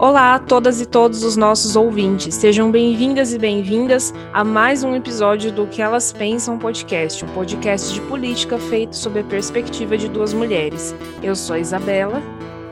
Olá 0.00 0.36
a 0.36 0.38
todas 0.38 0.80
e 0.80 0.86
todos 0.86 1.24
os 1.24 1.36
nossos 1.36 1.74
ouvintes. 1.74 2.32
Sejam 2.32 2.70
bem-vindas 2.70 3.34
e 3.34 3.38
bem-vindas 3.38 4.14
a 4.32 4.44
mais 4.44 4.84
um 4.84 4.94
episódio 4.94 5.50
do 5.50 5.66
Que 5.66 5.82
Elas 5.82 6.12
Pensam 6.12 6.56
podcast, 6.56 7.24
um 7.24 7.28
podcast 7.30 7.92
de 7.92 8.00
política 8.02 8.58
feito 8.58 8.94
sob 8.94 9.18
a 9.18 9.24
perspectiva 9.24 9.98
de 9.98 10.08
duas 10.08 10.32
mulheres. 10.32 10.94
Eu 11.20 11.34
sou 11.34 11.56
a 11.56 11.58
Isabela. 11.58 12.22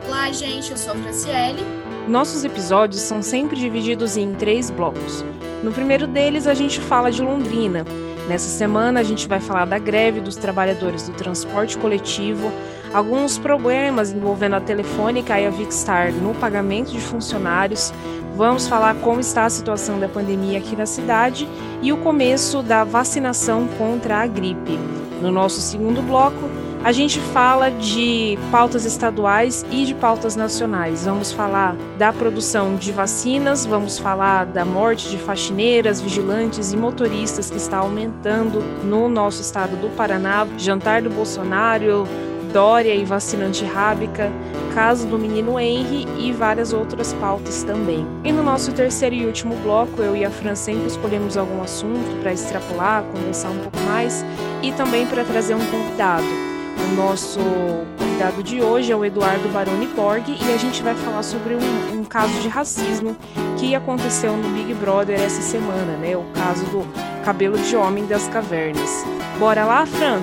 Olá, 0.07 0.31
gente, 0.31 0.71
eu 0.71 0.77
sou 0.77 0.93
a 0.93 0.95
Franciele. 0.95 1.61
Nossos 2.07 2.45
episódios 2.45 3.01
são 3.01 3.21
sempre 3.21 3.57
divididos 3.57 4.15
em 4.15 4.33
três 4.33 4.69
blocos. 4.69 5.25
No 5.61 5.73
primeiro 5.73 6.07
deles, 6.07 6.47
a 6.47 6.53
gente 6.53 6.79
fala 6.79 7.11
de 7.11 7.21
Londrina. 7.21 7.83
Nessa 8.29 8.47
semana, 8.47 9.01
a 9.01 9.03
gente 9.03 9.27
vai 9.27 9.41
falar 9.41 9.65
da 9.65 9.77
greve 9.77 10.21
dos 10.21 10.37
trabalhadores 10.37 11.09
do 11.09 11.13
transporte 11.13 11.77
coletivo, 11.77 12.53
alguns 12.93 13.37
problemas 13.37 14.11
envolvendo 14.11 14.55
a 14.55 14.61
Telefônica 14.61 15.39
e 15.39 15.45
a 15.45 15.49
Vicstar 15.49 16.11
no 16.11 16.33
pagamento 16.35 16.91
de 16.91 16.99
funcionários. 16.99 17.93
Vamos 18.35 18.67
falar 18.67 18.95
como 18.95 19.19
está 19.19 19.45
a 19.45 19.49
situação 19.49 19.99
da 19.99 20.07
pandemia 20.07 20.59
aqui 20.59 20.75
na 20.75 20.85
cidade 20.85 21.47
e 21.81 21.91
o 21.91 21.97
começo 21.97 22.61
da 22.61 22.83
vacinação 22.83 23.67
contra 23.77 24.17
a 24.17 24.27
gripe. 24.27 24.77
No 25.21 25.31
nosso 25.31 25.59
segundo 25.59 26.01
bloco, 26.01 26.49
a 26.83 26.91
gente 26.91 27.19
fala 27.19 27.69
de 27.69 28.37
pautas 28.51 28.85
estaduais 28.85 29.65
e 29.71 29.83
de 29.83 29.95
pautas 29.95 30.35
nacionais. 30.35 31.05
Vamos 31.05 31.31
falar 31.31 31.75
da 31.97 32.13
produção 32.13 32.75
de 32.75 32.91
vacinas, 32.91 33.65
vamos 33.65 33.97
falar 33.97 34.45
da 34.45 34.63
morte 34.63 35.09
de 35.09 35.17
faxineiras, 35.17 35.99
vigilantes 35.99 36.71
e 36.71 36.77
motoristas 36.77 37.49
que 37.49 37.57
está 37.57 37.77
aumentando 37.77 38.61
no 38.83 39.09
nosso 39.09 39.41
estado 39.41 39.75
do 39.75 39.89
Paraná, 39.95 40.47
jantar 40.57 41.01
do 41.01 41.09
Bolsonaro, 41.09 42.07
Dória 42.51 42.95
e 42.95 43.03
vacina 43.05 43.45
antirrábica, 43.45 44.31
caso 44.73 45.07
do 45.07 45.17
menino 45.17 45.59
Henry 45.59 46.07
e 46.17 46.31
várias 46.31 46.73
outras 46.73 47.13
pautas 47.13 47.63
também. 47.63 48.05
E 48.23 48.31
no 48.31 48.43
nosso 48.43 48.71
terceiro 48.71 49.15
e 49.15 49.25
último 49.25 49.55
bloco, 49.57 50.01
eu 50.01 50.15
e 50.15 50.23
a 50.23 50.29
Fran 50.29 50.55
sempre 50.55 50.87
escolhemos 50.87 51.35
algum 51.37 51.61
assunto 51.61 52.19
para 52.21 52.33
extrapolar, 52.33 53.03
conversar 53.03 53.49
um 53.49 53.59
pouco 53.59 53.79
mais 53.81 54.23
e 54.61 54.71
também 54.71 55.05
para 55.07 55.23
trazer 55.23 55.55
um 55.55 55.65
convidado. 55.65 56.25
O 56.79 56.95
nosso 56.95 57.39
convidado 57.97 58.41
de 58.43 58.61
hoje 58.61 58.91
é 58.91 58.95
o 58.95 59.03
Eduardo 59.03 59.49
Baroni 59.49 59.87
Borg 59.87 60.27
e 60.29 60.53
a 60.53 60.57
gente 60.57 60.81
vai 60.81 60.95
falar 60.95 61.23
sobre 61.23 61.55
um, 61.55 61.99
um 61.99 62.03
caso 62.03 62.39
de 62.39 62.47
racismo 62.47 63.15
que 63.57 63.75
aconteceu 63.75 64.37
no 64.37 64.49
Big 64.49 64.73
Brother 64.75 65.19
essa 65.19 65.41
semana, 65.41 65.97
né? 65.97 66.15
O 66.15 66.23
caso 66.33 66.63
do 66.65 66.87
cabelo 67.25 67.57
de 67.57 67.75
homem 67.75 68.05
das 68.05 68.27
cavernas. 68.27 69.03
Bora 69.39 69.65
lá, 69.65 69.85
Fran? 69.85 70.21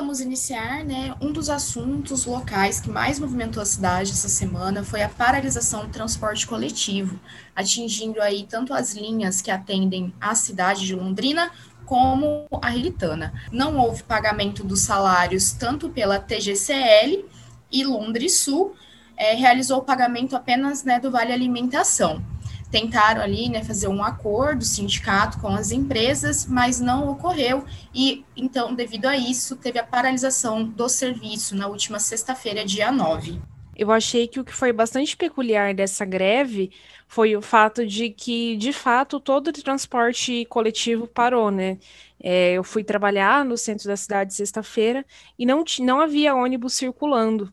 Vamos 0.00 0.22
iniciar, 0.22 0.82
né? 0.82 1.14
Um 1.20 1.30
dos 1.30 1.50
assuntos 1.50 2.24
locais 2.24 2.80
que 2.80 2.88
mais 2.88 3.18
movimentou 3.20 3.62
a 3.62 3.66
cidade 3.66 4.12
essa 4.12 4.30
semana 4.30 4.82
foi 4.82 5.02
a 5.02 5.10
paralisação 5.10 5.82
do 5.82 5.92
transporte 5.92 6.46
coletivo, 6.46 7.20
atingindo 7.54 8.18
aí 8.22 8.46
tanto 8.48 8.72
as 8.72 8.94
linhas 8.94 9.42
que 9.42 9.50
atendem 9.50 10.10
a 10.18 10.34
cidade 10.34 10.86
de 10.86 10.96
Londrina 10.96 11.50
como 11.84 12.46
a 12.62 12.70
Rilitana. 12.70 13.34
Não 13.52 13.76
houve 13.76 14.02
pagamento 14.02 14.64
dos 14.64 14.80
salários 14.80 15.52
tanto 15.52 15.90
pela 15.90 16.18
TGCL 16.18 17.26
e 17.70 17.84
Londres 17.84 18.38
Sul 18.38 18.74
é, 19.18 19.34
realizou 19.34 19.80
o 19.80 19.84
pagamento 19.84 20.34
apenas 20.34 20.82
né, 20.82 20.98
do 20.98 21.10
Vale 21.10 21.30
Alimentação 21.30 22.24
tentaram 22.70 23.20
ali 23.20 23.48
né, 23.48 23.62
fazer 23.64 23.88
um 23.88 24.02
acordo, 24.02 24.64
sindicato 24.64 25.38
com 25.40 25.48
as 25.48 25.72
empresas, 25.72 26.46
mas 26.46 26.80
não 26.80 27.08
ocorreu, 27.08 27.64
e 27.94 28.24
então, 28.36 28.74
devido 28.74 29.06
a 29.06 29.16
isso, 29.16 29.56
teve 29.56 29.78
a 29.78 29.84
paralisação 29.84 30.64
do 30.64 30.88
serviço 30.88 31.56
na 31.56 31.66
última 31.66 31.98
sexta-feira, 31.98 32.64
dia 32.64 32.92
9. 32.92 33.40
Eu 33.76 33.90
achei 33.90 34.28
que 34.28 34.38
o 34.38 34.44
que 34.44 34.52
foi 34.52 34.72
bastante 34.72 35.16
peculiar 35.16 35.72
dessa 35.74 36.04
greve 36.04 36.70
foi 37.08 37.34
o 37.34 37.40
fato 37.40 37.86
de 37.86 38.10
que, 38.10 38.54
de 38.56 38.72
fato, 38.72 39.18
todo 39.18 39.48
o 39.48 39.52
transporte 39.52 40.44
coletivo 40.50 41.06
parou, 41.06 41.50
né? 41.50 41.78
É, 42.22 42.52
eu 42.52 42.62
fui 42.62 42.84
trabalhar 42.84 43.42
no 43.42 43.56
centro 43.56 43.88
da 43.88 43.96
cidade 43.96 44.34
sexta-feira 44.34 45.04
e 45.38 45.46
não, 45.46 45.64
não 45.80 45.98
havia 45.98 46.34
ônibus 46.34 46.74
circulando 46.74 47.50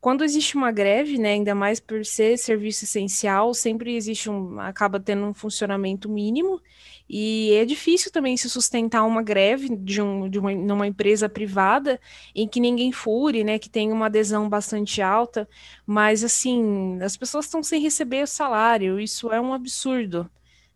quando 0.00 0.24
existe 0.24 0.56
uma 0.56 0.72
greve, 0.72 1.18
né, 1.18 1.32
ainda 1.32 1.54
mais 1.54 1.78
por 1.78 2.04
ser 2.04 2.38
serviço 2.38 2.84
essencial, 2.84 3.52
sempre 3.52 3.94
existe 3.94 4.30
um, 4.30 4.58
acaba 4.58 4.98
tendo 4.98 5.24
um 5.26 5.34
funcionamento 5.34 6.08
mínimo, 6.08 6.60
e 7.08 7.52
é 7.54 7.64
difícil 7.64 8.10
também 8.10 8.36
se 8.36 8.48
sustentar 8.48 9.04
uma 9.04 9.22
greve 9.22 9.76
de, 9.76 10.00
um, 10.00 10.28
de 10.28 10.38
uma, 10.38 10.54
numa 10.54 10.86
empresa 10.86 11.28
privada 11.28 12.00
em 12.34 12.48
que 12.48 12.60
ninguém 12.60 12.92
fure, 12.92 13.44
né, 13.44 13.58
que 13.58 13.68
tem 13.68 13.92
uma 13.92 14.06
adesão 14.06 14.48
bastante 14.48 15.02
alta, 15.02 15.48
mas 15.86 16.24
assim, 16.24 16.98
as 17.02 17.16
pessoas 17.16 17.44
estão 17.46 17.62
sem 17.62 17.82
receber 17.82 18.22
o 18.22 18.26
salário, 18.26 18.98
isso 18.98 19.30
é 19.30 19.40
um 19.40 19.52
absurdo. 19.52 20.30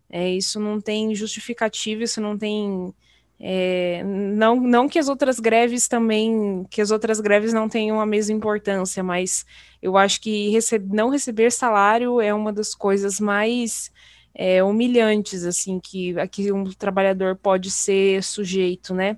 É, 0.09 0.29
isso 0.29 0.59
não 0.59 0.79
tem 0.79 1.15
justificativa, 1.15 2.03
isso 2.03 2.21
não 2.21 2.37
tem 2.37 2.93
é, 3.39 4.01
não, 4.03 4.55
não 4.55 4.87
que 4.87 4.97
as 4.97 5.09
outras 5.09 5.39
greves 5.39 5.87
também, 5.87 6.65
que 6.69 6.81
as 6.81 6.91
outras 6.91 7.19
greves 7.19 7.53
não 7.53 7.67
tenham 7.67 7.99
a 7.99 8.05
mesma 8.05 8.35
importância, 8.35 9.03
mas 9.03 9.45
eu 9.81 9.97
acho 9.97 10.21
que 10.21 10.57
não 10.91 11.09
receber 11.09 11.51
salário 11.51 12.21
é 12.21 12.33
uma 12.33 12.53
das 12.53 12.73
coisas 12.73 13.19
mais 13.19 13.91
é, 14.33 14.63
humilhantes, 14.63 15.43
assim, 15.43 15.79
que, 15.79 16.17
a 16.19 16.27
que 16.27 16.51
um 16.51 16.65
trabalhador 16.65 17.35
pode 17.35 17.71
ser 17.71 18.23
sujeito, 18.23 18.93
né? 18.93 19.17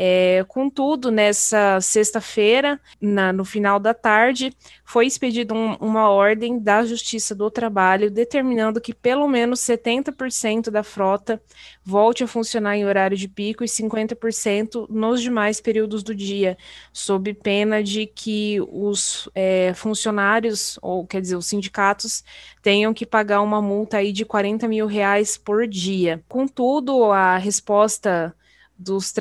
É, 0.00 0.44
contudo, 0.46 1.10
nessa 1.10 1.80
sexta-feira, 1.80 2.80
no 3.34 3.44
final 3.44 3.80
da 3.80 3.92
tarde, 3.92 4.52
foi 4.84 5.06
expedida 5.06 5.52
um, 5.52 5.74
uma 5.80 6.08
ordem 6.08 6.56
da 6.56 6.84
Justiça 6.84 7.34
do 7.34 7.50
Trabalho 7.50 8.08
determinando 8.08 8.80
que 8.80 8.94
pelo 8.94 9.26
menos 9.26 9.58
70% 9.58 10.70
da 10.70 10.84
frota 10.84 11.42
volte 11.84 12.22
a 12.22 12.28
funcionar 12.28 12.76
em 12.76 12.86
horário 12.86 13.16
de 13.16 13.26
pico 13.26 13.64
e 13.64 13.66
50% 13.66 14.86
nos 14.88 15.20
demais 15.20 15.60
períodos 15.60 16.04
do 16.04 16.14
dia, 16.14 16.56
sob 16.92 17.34
pena 17.34 17.82
de 17.82 18.06
que 18.06 18.60
os 18.70 19.28
é, 19.34 19.72
funcionários, 19.74 20.78
ou 20.80 21.08
quer 21.08 21.20
dizer, 21.20 21.34
os 21.34 21.46
sindicatos, 21.46 22.22
tenham 22.62 22.94
que 22.94 23.04
pagar 23.04 23.42
uma 23.42 23.60
multa 23.60 23.96
aí 23.96 24.12
de 24.12 24.24
40 24.24 24.68
mil 24.68 24.86
reais 24.86 25.36
por 25.36 25.66
dia. 25.66 26.22
Contudo, 26.28 27.10
a 27.10 27.36
resposta 27.36 28.32
dos, 28.78 29.12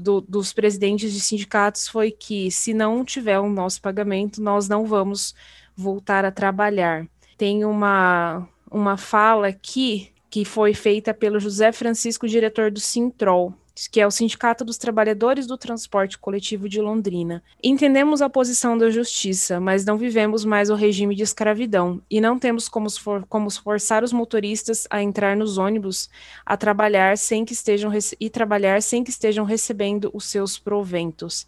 do, 0.00 0.20
dos 0.20 0.52
presidentes 0.52 1.12
de 1.12 1.20
sindicatos 1.20 1.88
foi 1.88 2.10
que, 2.10 2.50
se 2.50 2.72
não 2.72 3.04
tiver 3.04 3.38
o 3.40 3.48
nosso 3.48 3.80
pagamento, 3.80 4.40
nós 4.40 4.68
não 4.68 4.86
vamos 4.86 5.34
voltar 5.76 6.24
a 6.24 6.30
trabalhar. 6.30 7.06
Tem 7.36 7.64
uma, 7.64 8.48
uma 8.70 8.96
fala 8.96 9.48
aqui 9.48 10.10
que 10.30 10.44
foi 10.44 10.72
feita 10.72 11.12
pelo 11.12 11.40
José 11.40 11.72
Francisco, 11.72 12.28
diretor 12.28 12.70
do 12.70 12.80
Sintrol 12.80 13.52
que 13.90 14.00
é 14.00 14.06
o 14.06 14.10
Sindicato 14.10 14.64
dos 14.64 14.76
Trabalhadores 14.76 15.46
do 15.46 15.56
Transporte 15.56 16.18
Coletivo 16.18 16.68
de 16.68 16.80
Londrina. 16.80 17.42
Entendemos 17.62 18.20
a 18.20 18.28
posição 18.28 18.76
da 18.76 18.90
justiça, 18.90 19.58
mas 19.58 19.84
não 19.84 19.96
vivemos 19.96 20.44
mais 20.44 20.70
o 20.70 20.74
regime 20.74 21.14
de 21.14 21.22
escravidão 21.22 22.00
e 22.10 22.20
não 22.20 22.38
temos 22.38 22.68
como, 22.68 22.90
for, 22.90 23.24
como 23.28 23.50
forçar 23.50 24.04
os 24.04 24.12
motoristas 24.12 24.86
a 24.90 25.02
entrar 25.02 25.36
nos 25.36 25.58
ônibus 25.58 26.10
a 26.44 26.56
trabalhar 26.56 27.16
sem 27.16 27.44
que 27.44 27.52
estejam 27.52 27.90
e 28.20 28.30
trabalhar 28.30 28.82
sem 28.82 29.02
que 29.02 29.10
estejam 29.10 29.44
recebendo 29.44 30.10
os 30.12 30.24
seus 30.26 30.58
proventos. 30.58 31.46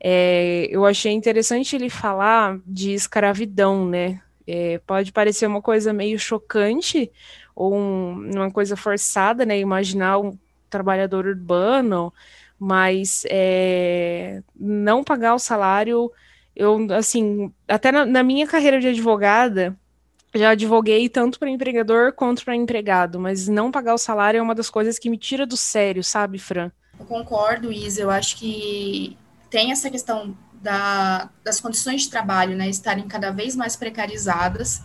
É, 0.00 0.68
eu 0.70 0.84
achei 0.84 1.12
interessante 1.12 1.74
ele 1.74 1.88
falar 1.88 2.58
de 2.66 2.92
escravidão, 2.92 3.88
né? 3.88 4.20
É, 4.46 4.78
pode 4.86 5.10
parecer 5.10 5.46
uma 5.46 5.62
coisa 5.62 5.92
meio 5.92 6.18
chocante 6.18 7.10
ou 7.56 7.74
um, 7.74 8.30
uma 8.34 8.50
coisa 8.50 8.76
forçada, 8.76 9.46
né? 9.46 9.58
Imaginar 9.58 10.18
um 10.18 10.36
trabalhador 10.74 11.24
urbano, 11.24 12.12
mas 12.58 13.22
é, 13.30 14.42
não 14.58 15.04
pagar 15.04 15.34
o 15.34 15.38
salário, 15.38 16.10
eu, 16.56 16.84
assim, 16.92 17.52
até 17.68 17.92
na, 17.92 18.04
na 18.04 18.22
minha 18.24 18.46
carreira 18.46 18.80
de 18.80 18.88
advogada, 18.88 19.76
já 20.34 20.50
advoguei 20.50 21.08
tanto 21.08 21.38
para 21.38 21.48
empregador 21.48 22.12
quanto 22.12 22.44
para 22.44 22.56
empregado, 22.56 23.20
mas 23.20 23.46
não 23.46 23.70
pagar 23.70 23.94
o 23.94 23.98
salário 23.98 24.38
é 24.38 24.42
uma 24.42 24.54
das 24.54 24.68
coisas 24.68 24.98
que 24.98 25.08
me 25.08 25.16
tira 25.16 25.46
do 25.46 25.56
sério, 25.56 26.02
sabe, 26.02 26.40
Fran? 26.40 26.72
Eu 26.98 27.06
concordo, 27.06 27.72
Isa. 27.72 28.02
Eu 28.02 28.10
acho 28.10 28.36
que 28.36 29.16
tem 29.48 29.70
essa 29.70 29.88
questão 29.88 30.36
da, 30.60 31.30
das 31.44 31.60
condições 31.60 32.02
de 32.02 32.10
trabalho, 32.10 32.56
né, 32.56 32.68
estarem 32.68 33.06
cada 33.06 33.30
vez 33.30 33.54
mais 33.54 33.76
precarizadas. 33.76 34.82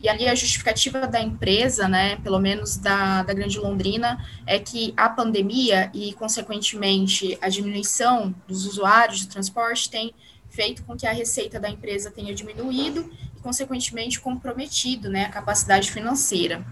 E 0.00 0.08
ali 0.08 0.28
a 0.28 0.34
justificativa 0.34 1.06
da 1.06 1.20
empresa, 1.20 1.88
né, 1.88 2.16
pelo 2.16 2.38
menos 2.38 2.76
da, 2.76 3.22
da 3.22 3.34
Grande 3.34 3.58
Londrina, 3.58 4.24
é 4.46 4.58
que 4.58 4.94
a 4.96 5.08
pandemia 5.08 5.90
e, 5.92 6.12
consequentemente, 6.12 7.36
a 7.40 7.48
diminuição 7.48 8.34
dos 8.46 8.64
usuários 8.64 9.18
de 9.18 9.28
transporte 9.28 9.90
tem 9.90 10.14
feito 10.48 10.84
com 10.84 10.96
que 10.96 11.06
a 11.06 11.12
receita 11.12 11.58
da 11.58 11.68
empresa 11.68 12.10
tenha 12.10 12.34
diminuído 12.34 13.10
e, 13.36 13.40
consequentemente, 13.40 14.20
comprometido 14.20 15.10
né, 15.10 15.24
a 15.24 15.28
capacidade 15.28 15.90
financeira. 15.90 16.64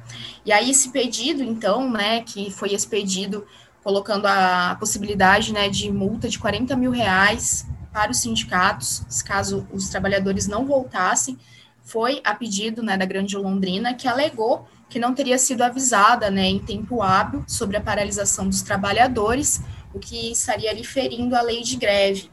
E 0.44 0.52
aí, 0.52 0.70
esse 0.70 0.90
pedido, 0.90 1.42
então, 1.42 1.90
né, 1.90 2.22
que 2.22 2.50
foi 2.50 2.72
expedido 2.72 3.46
colocando 3.82 4.26
a 4.26 4.76
possibilidade 4.80 5.52
né, 5.52 5.68
de 5.68 5.90
multa 5.92 6.28
de 6.28 6.38
40 6.38 6.74
mil 6.76 6.90
reais 6.90 7.66
para 7.92 8.10
os 8.10 8.18
sindicatos, 8.18 9.04
caso 9.24 9.66
os 9.72 9.88
trabalhadores 9.88 10.46
não 10.46 10.66
voltassem, 10.66 11.38
foi 11.86 12.20
a 12.24 12.34
pedido 12.34 12.82
né, 12.82 12.96
da 12.96 13.06
Grande 13.06 13.36
Londrina, 13.36 13.94
que 13.94 14.08
alegou 14.08 14.68
que 14.88 14.98
não 14.98 15.14
teria 15.14 15.38
sido 15.38 15.62
avisada 15.62 16.30
né, 16.30 16.44
em 16.44 16.58
tempo 16.58 17.00
hábil 17.00 17.44
sobre 17.46 17.76
a 17.76 17.80
paralisação 17.80 18.48
dos 18.48 18.60
trabalhadores, 18.60 19.60
o 19.94 19.98
que 19.98 20.32
estaria 20.32 20.70
ali 20.70 20.84
ferindo 20.84 21.34
a 21.34 21.40
lei 21.40 21.62
de 21.62 21.76
greve. 21.76 22.30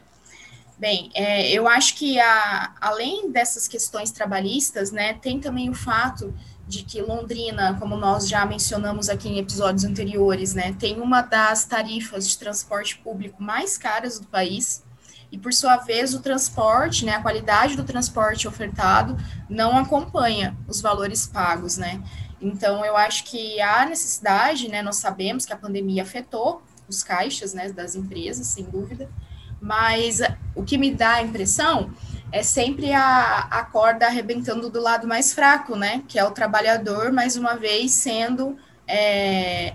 Bem, 0.77 1.11
é, 1.13 1.51
eu 1.51 1.67
acho 1.67 1.95
que 1.95 2.19
a, 2.19 2.73
além 2.81 3.31
dessas 3.31 3.67
questões 3.67 4.11
trabalhistas, 4.11 4.91
né, 4.91 5.13
tem 5.13 5.39
também 5.39 5.69
o 5.69 5.73
fato 5.73 6.33
de 6.67 6.83
que 6.83 7.01
Londrina, 7.01 7.77
como 7.79 7.95
nós 7.95 8.27
já 8.27 8.45
mencionamos 8.45 9.07
aqui 9.07 9.29
em 9.29 9.38
episódios 9.38 9.83
anteriores, 9.83 10.53
né, 10.53 10.75
tem 10.79 10.99
uma 10.99 11.21
das 11.21 11.65
tarifas 11.65 12.27
de 12.27 12.38
transporte 12.38 12.97
público 12.97 13.41
mais 13.41 13.77
caras 13.77 14.19
do 14.19 14.27
país, 14.27 14.82
e 15.33 15.38
por 15.39 15.51
sua 15.51 15.77
vez 15.77 16.13
o 16.13 16.21
transporte, 16.21 17.03
né, 17.03 17.13
a 17.13 17.21
qualidade 17.21 17.75
do 17.75 17.83
transporte 17.83 18.47
ofertado 18.47 19.18
não 19.50 19.75
acompanha 19.75 20.56
os 20.68 20.80
valores 20.80 21.25
pagos, 21.25 21.75
né? 21.75 22.03
Então 22.39 22.85
eu 22.85 22.95
acho 22.95 23.24
que 23.24 23.59
há 23.59 23.83
necessidade, 23.83 24.68
né, 24.68 24.83
nós 24.83 24.97
sabemos 24.97 25.44
que 25.44 25.51
a 25.51 25.57
pandemia 25.57 26.03
afetou 26.03 26.62
os 26.88 27.01
caixas, 27.01 27.51
né, 27.51 27.71
das 27.71 27.95
empresas, 27.95 28.45
sem 28.45 28.63
dúvida, 28.65 29.09
mas 29.59 30.21
o 30.53 30.62
que 30.63 30.77
me 30.77 30.94
dá 30.94 31.13
a 31.13 31.24
impressão 31.24 31.91
é 32.31 32.44
sempre 32.44 32.94
a, 32.94 33.47
a 33.50 33.63
corda 33.63 34.06
arrebentando 34.06 34.69
do 34.69 34.80
lado 34.80 35.07
mais 35.07 35.33
fraco, 35.33 35.75
né? 35.75 36.03
Que 36.07 36.19
é 36.19 36.24
o 36.24 36.31
trabalhador, 36.31 37.12
mais 37.12 37.35
uma 37.38 37.56
vez, 37.56 37.91
sendo 37.91 38.56
é, 38.88 39.74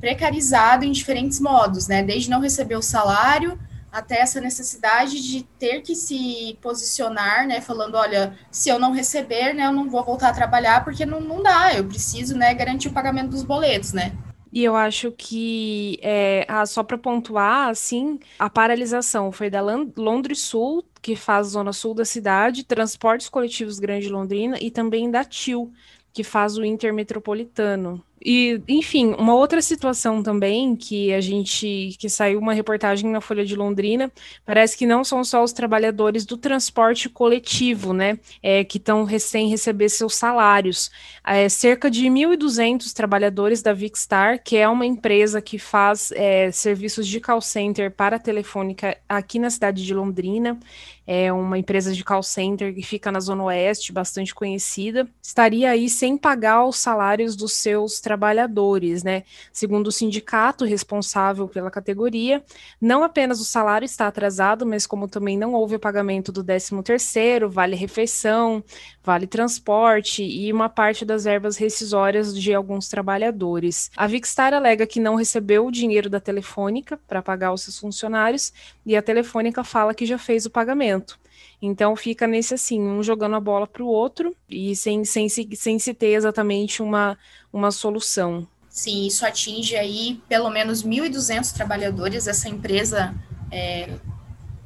precarizado 0.00 0.84
em 0.84 0.90
diferentes 0.90 1.38
modos, 1.38 1.86
né? 1.86 2.02
Desde 2.02 2.30
não 2.30 2.40
receber 2.40 2.76
o 2.76 2.82
salário 2.82 3.58
até 3.94 4.20
essa 4.20 4.40
necessidade 4.40 5.22
de 5.22 5.44
ter 5.56 5.80
que 5.80 5.94
se 5.94 6.58
posicionar, 6.60 7.46
né? 7.46 7.60
Falando, 7.60 7.94
olha, 7.94 8.36
se 8.50 8.68
eu 8.68 8.78
não 8.78 8.90
receber, 8.92 9.54
né, 9.54 9.66
eu 9.66 9.72
não 9.72 9.88
vou 9.88 10.04
voltar 10.04 10.30
a 10.30 10.34
trabalhar 10.34 10.82
porque 10.84 11.06
não, 11.06 11.20
não 11.20 11.40
dá, 11.40 11.72
eu 11.72 11.84
preciso, 11.84 12.36
né, 12.36 12.52
garantir 12.52 12.88
o 12.88 12.92
pagamento 12.92 13.30
dos 13.30 13.44
boletos, 13.44 13.92
né? 13.92 14.12
E 14.52 14.62
eu 14.62 14.76
acho 14.76 15.12
que, 15.12 15.98
é, 16.02 16.44
ah, 16.48 16.66
só 16.66 16.82
para 16.82 16.98
pontuar, 16.98 17.68
assim, 17.68 18.20
a 18.38 18.48
paralisação 18.50 19.32
foi 19.32 19.50
da 19.50 19.60
Londres 19.96 20.40
Sul, 20.40 20.84
que 21.02 21.16
faz 21.16 21.48
zona 21.48 21.72
sul 21.72 21.92
da 21.92 22.04
cidade, 22.04 22.64
Transportes 22.64 23.28
Coletivos 23.28 23.78
Grande 23.78 24.08
Londrina, 24.08 24.56
e 24.60 24.70
também 24.70 25.10
da 25.10 25.24
TIL, 25.24 25.72
que 26.12 26.22
faz 26.22 26.56
o 26.56 26.64
intermetropolitano. 26.64 28.02
E, 28.24 28.62
enfim, 28.66 29.14
uma 29.18 29.34
outra 29.34 29.60
situação 29.60 30.22
também 30.22 30.74
que 30.74 31.12
a 31.12 31.20
gente 31.20 31.94
que 31.98 32.08
saiu 32.08 32.38
uma 32.38 32.54
reportagem 32.54 33.10
na 33.10 33.20
Folha 33.20 33.44
de 33.44 33.54
Londrina, 33.54 34.10
parece 34.46 34.78
que 34.78 34.86
não 34.86 35.04
são 35.04 35.22
só 35.22 35.44
os 35.44 35.52
trabalhadores 35.52 36.24
do 36.24 36.38
transporte 36.38 37.08
coletivo, 37.10 37.92
né, 37.92 38.18
é, 38.42 38.64
que 38.64 38.78
estão 38.78 39.06
sem 39.18 39.48
receber 39.48 39.90
seus 39.90 40.14
salários. 40.14 40.90
É, 41.26 41.48
cerca 41.50 41.90
de 41.90 42.06
1.200 42.06 42.94
trabalhadores 42.94 43.60
da 43.60 43.74
Vicstar, 43.74 44.42
que 44.42 44.56
é 44.56 44.66
uma 44.66 44.86
empresa 44.86 45.42
que 45.42 45.58
faz 45.58 46.10
é, 46.12 46.50
serviços 46.50 47.06
de 47.06 47.20
call 47.20 47.42
center 47.42 47.90
para 47.90 48.18
telefônica 48.18 48.96
aqui 49.06 49.38
na 49.38 49.50
cidade 49.50 49.84
de 49.84 49.92
Londrina, 49.92 50.58
é 51.06 51.30
uma 51.30 51.58
empresa 51.58 51.92
de 51.92 52.02
call 52.02 52.22
center 52.22 52.74
que 52.74 52.82
fica 52.82 53.12
na 53.12 53.20
Zona 53.20 53.44
Oeste, 53.44 53.92
bastante 53.92 54.34
conhecida, 54.34 55.06
estaria 55.22 55.70
aí 55.70 55.88
sem 55.90 56.16
pagar 56.16 56.64
os 56.64 56.76
salários 56.78 57.36
dos 57.36 57.52
seus 57.52 58.00
trabalhadores 58.00 58.13
trabalhadores, 58.14 59.02
né? 59.02 59.24
Segundo 59.52 59.88
o 59.88 59.92
sindicato 59.92 60.64
responsável 60.64 61.48
pela 61.48 61.70
categoria, 61.70 62.42
não 62.80 63.02
apenas 63.02 63.40
o 63.40 63.44
salário 63.44 63.84
está 63.84 64.06
atrasado, 64.06 64.64
mas 64.64 64.86
como 64.86 65.08
também 65.08 65.36
não 65.36 65.52
houve 65.52 65.74
o 65.74 65.80
pagamento 65.80 66.30
do 66.30 66.44
13º, 66.44 67.48
vale 67.48 67.74
refeição, 67.74 68.62
vale 69.02 69.26
transporte 69.26 70.22
e 70.22 70.52
uma 70.52 70.68
parte 70.68 71.04
das 71.04 71.24
verbas 71.24 71.56
rescisórias 71.56 72.32
de 72.38 72.54
alguns 72.54 72.88
trabalhadores. 72.88 73.90
A 73.96 74.06
Vicstar 74.06 74.54
alega 74.54 74.86
que 74.86 75.00
não 75.00 75.16
recebeu 75.16 75.66
o 75.66 75.72
dinheiro 75.72 76.08
da 76.08 76.20
Telefônica 76.20 76.98
para 77.08 77.20
pagar 77.20 77.52
os 77.52 77.62
seus 77.62 77.78
funcionários 77.78 78.52
e 78.86 78.96
a 78.96 79.02
Telefônica 79.02 79.64
fala 79.64 79.92
que 79.92 80.06
já 80.06 80.18
fez 80.18 80.46
o 80.46 80.50
pagamento. 80.50 81.18
Então 81.64 81.96
fica 81.96 82.26
nesse 82.26 82.52
assim, 82.52 82.78
um 82.78 83.02
jogando 83.02 83.36
a 83.36 83.40
bola 83.40 83.66
para 83.66 83.82
o 83.82 83.86
outro 83.86 84.36
e 84.50 84.76
sem, 84.76 85.02
sem, 85.02 85.30
se, 85.30 85.48
sem 85.56 85.78
se 85.78 85.94
ter 85.94 86.12
exatamente 86.12 86.82
uma, 86.82 87.18
uma 87.50 87.70
solução. 87.70 88.46
Sim, 88.68 89.06
isso 89.06 89.24
atinge 89.24 89.74
aí 89.74 90.20
pelo 90.28 90.50
menos 90.50 90.84
1.200 90.84 91.54
trabalhadores. 91.54 92.26
Essa 92.26 92.50
empresa 92.50 93.14
é, 93.50 93.88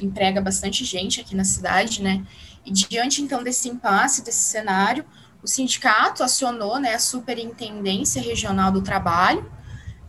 emprega 0.00 0.40
bastante 0.40 0.84
gente 0.84 1.20
aqui 1.20 1.36
na 1.36 1.44
cidade, 1.44 2.02
né? 2.02 2.26
E 2.66 2.72
diante 2.72 3.22
então 3.22 3.44
desse 3.44 3.68
impasse, 3.68 4.24
desse 4.24 4.42
cenário, 4.42 5.04
o 5.40 5.46
sindicato 5.46 6.24
acionou 6.24 6.80
né, 6.80 6.94
a 6.94 6.98
Superintendência 6.98 8.20
Regional 8.20 8.72
do 8.72 8.82
Trabalho 8.82 9.48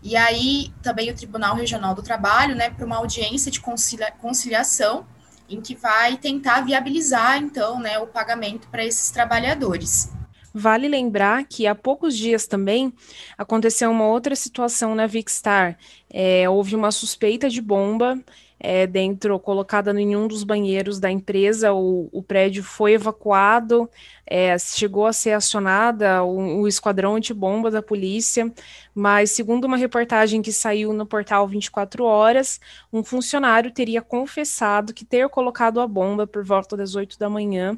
e 0.02 0.16
aí 0.16 0.74
também 0.82 1.12
o 1.12 1.16
Tribunal 1.16 1.56
Regional 1.56 1.94
do 1.94 2.02
Trabalho, 2.02 2.56
né, 2.56 2.72
para 2.72 2.86
uma 2.86 2.96
audiência 2.96 3.52
de 3.52 3.60
concilia 3.60 4.12
conciliação 4.12 5.06
em 5.50 5.62
que 5.62 5.76
vai 5.76 6.18
tentar 6.18 6.62
viabilizar, 6.62 7.38
então, 7.38 7.80
né, 7.80 7.98
o 8.00 8.08
pagamento 8.08 8.68
para 8.70 8.86
esses 8.86 9.10
trabalhadores. 9.12 10.12
Vale 10.54 10.88
lembrar 10.88 11.46
que 11.46 11.68
há 11.68 11.76
poucos 11.76 12.18
dias 12.18 12.48
também 12.48 12.94
aconteceu 13.38 13.92
uma 13.92 14.08
outra 14.08 14.36
situação 14.36 14.96
na 14.96 15.06
Vicstar. 15.06 15.78
É, 16.10 16.50
houve 16.50 16.76
uma 16.76 16.92
suspeita 16.92 17.50
de 17.50 17.62
bomba 17.62 18.20
é, 18.60 18.86
dentro, 18.86 19.40
colocada 19.40 19.92
em 20.00 20.16
um 20.16 20.28
dos 20.28 20.44
banheiros 20.44 21.00
da 21.00 21.10
empresa. 21.10 21.72
O, 21.72 22.10
o 22.12 22.24
prédio 22.24 22.64
foi 22.64 22.94
evacuado, 22.94 23.90
é, 24.30 24.56
chegou 24.60 25.08
a 25.08 25.14
ser 25.14 25.32
acionada 25.32 26.24
o, 26.24 26.62
o 26.62 26.68
esquadrão 26.68 27.16
antibomba 27.16 27.72
da 27.72 27.82
polícia, 27.82 28.54
mas 28.94 29.32
segundo 29.32 29.66
uma 29.66 29.76
reportagem 29.76 30.42
que 30.42 30.54
saiu 30.54 30.94
no 30.94 31.06
portal 31.06 31.48
24 31.48 32.04
Horas, 32.04 32.60
um 32.94 33.04
funcionário 33.04 33.72
teria 33.72 34.04
confessado 34.04 34.94
que 34.94 35.04
ter 35.04 35.28
colocado 35.30 35.82
a 35.82 35.88
bomba 35.88 36.28
por 36.28 36.44
volta 36.44 36.78
das 36.78 36.94
8 36.96 37.18
da 37.18 37.28
manhã 37.28 37.76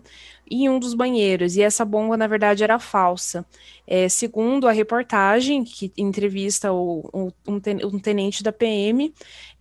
em 0.51 0.67
um 0.67 0.77
dos 0.77 0.93
banheiros, 0.93 1.55
e 1.55 1.61
essa 1.61 1.85
bomba, 1.85 2.17
na 2.17 2.27
verdade, 2.27 2.61
era 2.61 2.77
falsa. 2.77 3.45
É, 3.87 4.09
segundo 4.09 4.67
a 4.67 4.71
reportagem, 4.73 5.63
que 5.63 5.93
entrevista 5.97 6.73
o, 6.73 7.09
o, 7.13 7.31
um, 7.47 7.99
tenente 7.99 8.43
da 8.43 8.51
PM, 8.51 9.13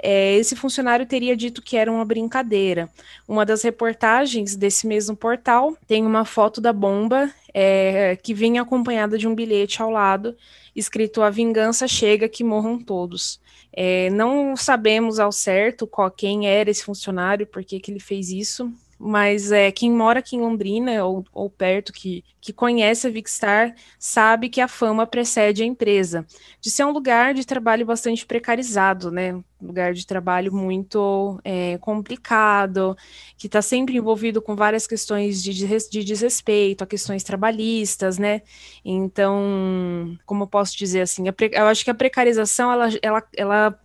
é, 0.03 0.35
esse 0.35 0.57
funcionário 0.57 1.07
teria 1.07 1.37
dito 1.37 1.63
que 1.63 1.77
era 1.77 1.93
uma 1.93 2.05
brincadeira. 2.05 2.91
Uma 3.29 3.47
das 3.47 3.63
reportagens 3.63 4.57
desse 4.57 4.85
mesmo 4.85 5.15
portal 5.15 5.77
tem 5.87 6.05
uma 6.05 6.25
foto 6.25 6.61
da 6.61 6.73
bomba 6.81 7.31
é, 7.53 8.17
que 8.17 8.33
vem 8.33 8.59
acompanhada 8.59 9.19
de 9.19 9.29
um 9.29 9.35
bilhete 9.35 9.83
ao 9.83 9.91
lado, 9.91 10.35
escrito 10.75 11.21
A 11.21 11.29
Vingança 11.29 11.87
Chega, 11.87 12.29
que 12.29 12.43
morram 12.43 12.83
todos. 12.83 13.39
É, 13.73 14.09
não 14.11 14.57
sabemos 14.57 15.21
ao 15.21 15.31
certo 15.31 15.87
qual, 15.87 16.11
quem 16.11 16.49
era 16.49 16.71
esse 16.71 16.83
funcionário, 16.83 17.47
por 17.47 17.63
que 17.63 17.81
ele 17.87 18.01
fez 18.01 18.31
isso, 18.31 18.73
mas 19.03 19.51
é, 19.51 19.73
quem 19.73 19.91
mora 19.91 20.19
aqui 20.19 20.37
em 20.37 20.41
Londrina 20.41 21.03
ou, 21.07 21.25
ou 21.33 21.49
perto, 21.49 21.91
que, 21.91 22.23
que 22.39 22.53
conhece 22.53 23.07
a 23.07 23.11
Vicstar, 23.11 23.75
sabe 23.99 24.51
que 24.51 24.61
a 24.61 24.69
fama 24.69 25.07
precede 25.07 25.63
a 25.63 25.67
empresa, 25.67 26.27
de 26.61 26.71
ser 26.71 26.85
um 26.85 26.91
lugar 26.91 27.33
de 27.33 27.47
trabalho 27.47 27.87
bastante 27.87 28.27
precarizado, 28.27 29.11
né? 29.11 29.33
Um 29.33 29.45
lugar 29.63 29.95
de 29.95 30.07
trabalho 30.07 30.53
muito 30.53 31.41
é, 31.43 31.79
complicado, 31.79 32.95
que 33.39 33.47
está 33.47 33.63
sempre 33.63 33.97
envolvido 33.97 34.43
com 34.43 34.55
várias 34.55 34.87
questões 34.87 35.43
de, 35.43 35.55
de 35.55 36.05
desrespeito, 36.05 36.85
a 36.85 36.87
questões 36.87 37.25
trabalhistas, 37.25 38.19
né? 38.19 38.43
Então, 38.85 40.15
como 40.27 40.45
eu 40.45 40.47
posso 40.47 40.77
dizer 40.77 41.01
assim, 41.01 41.25
eu 41.27 41.67
acho 41.67 41.85
que 41.85 41.91
a 41.91 41.95
precarização 41.95 42.71
ela, 42.71 42.89
ela, 43.03 43.23
ela 43.35 43.81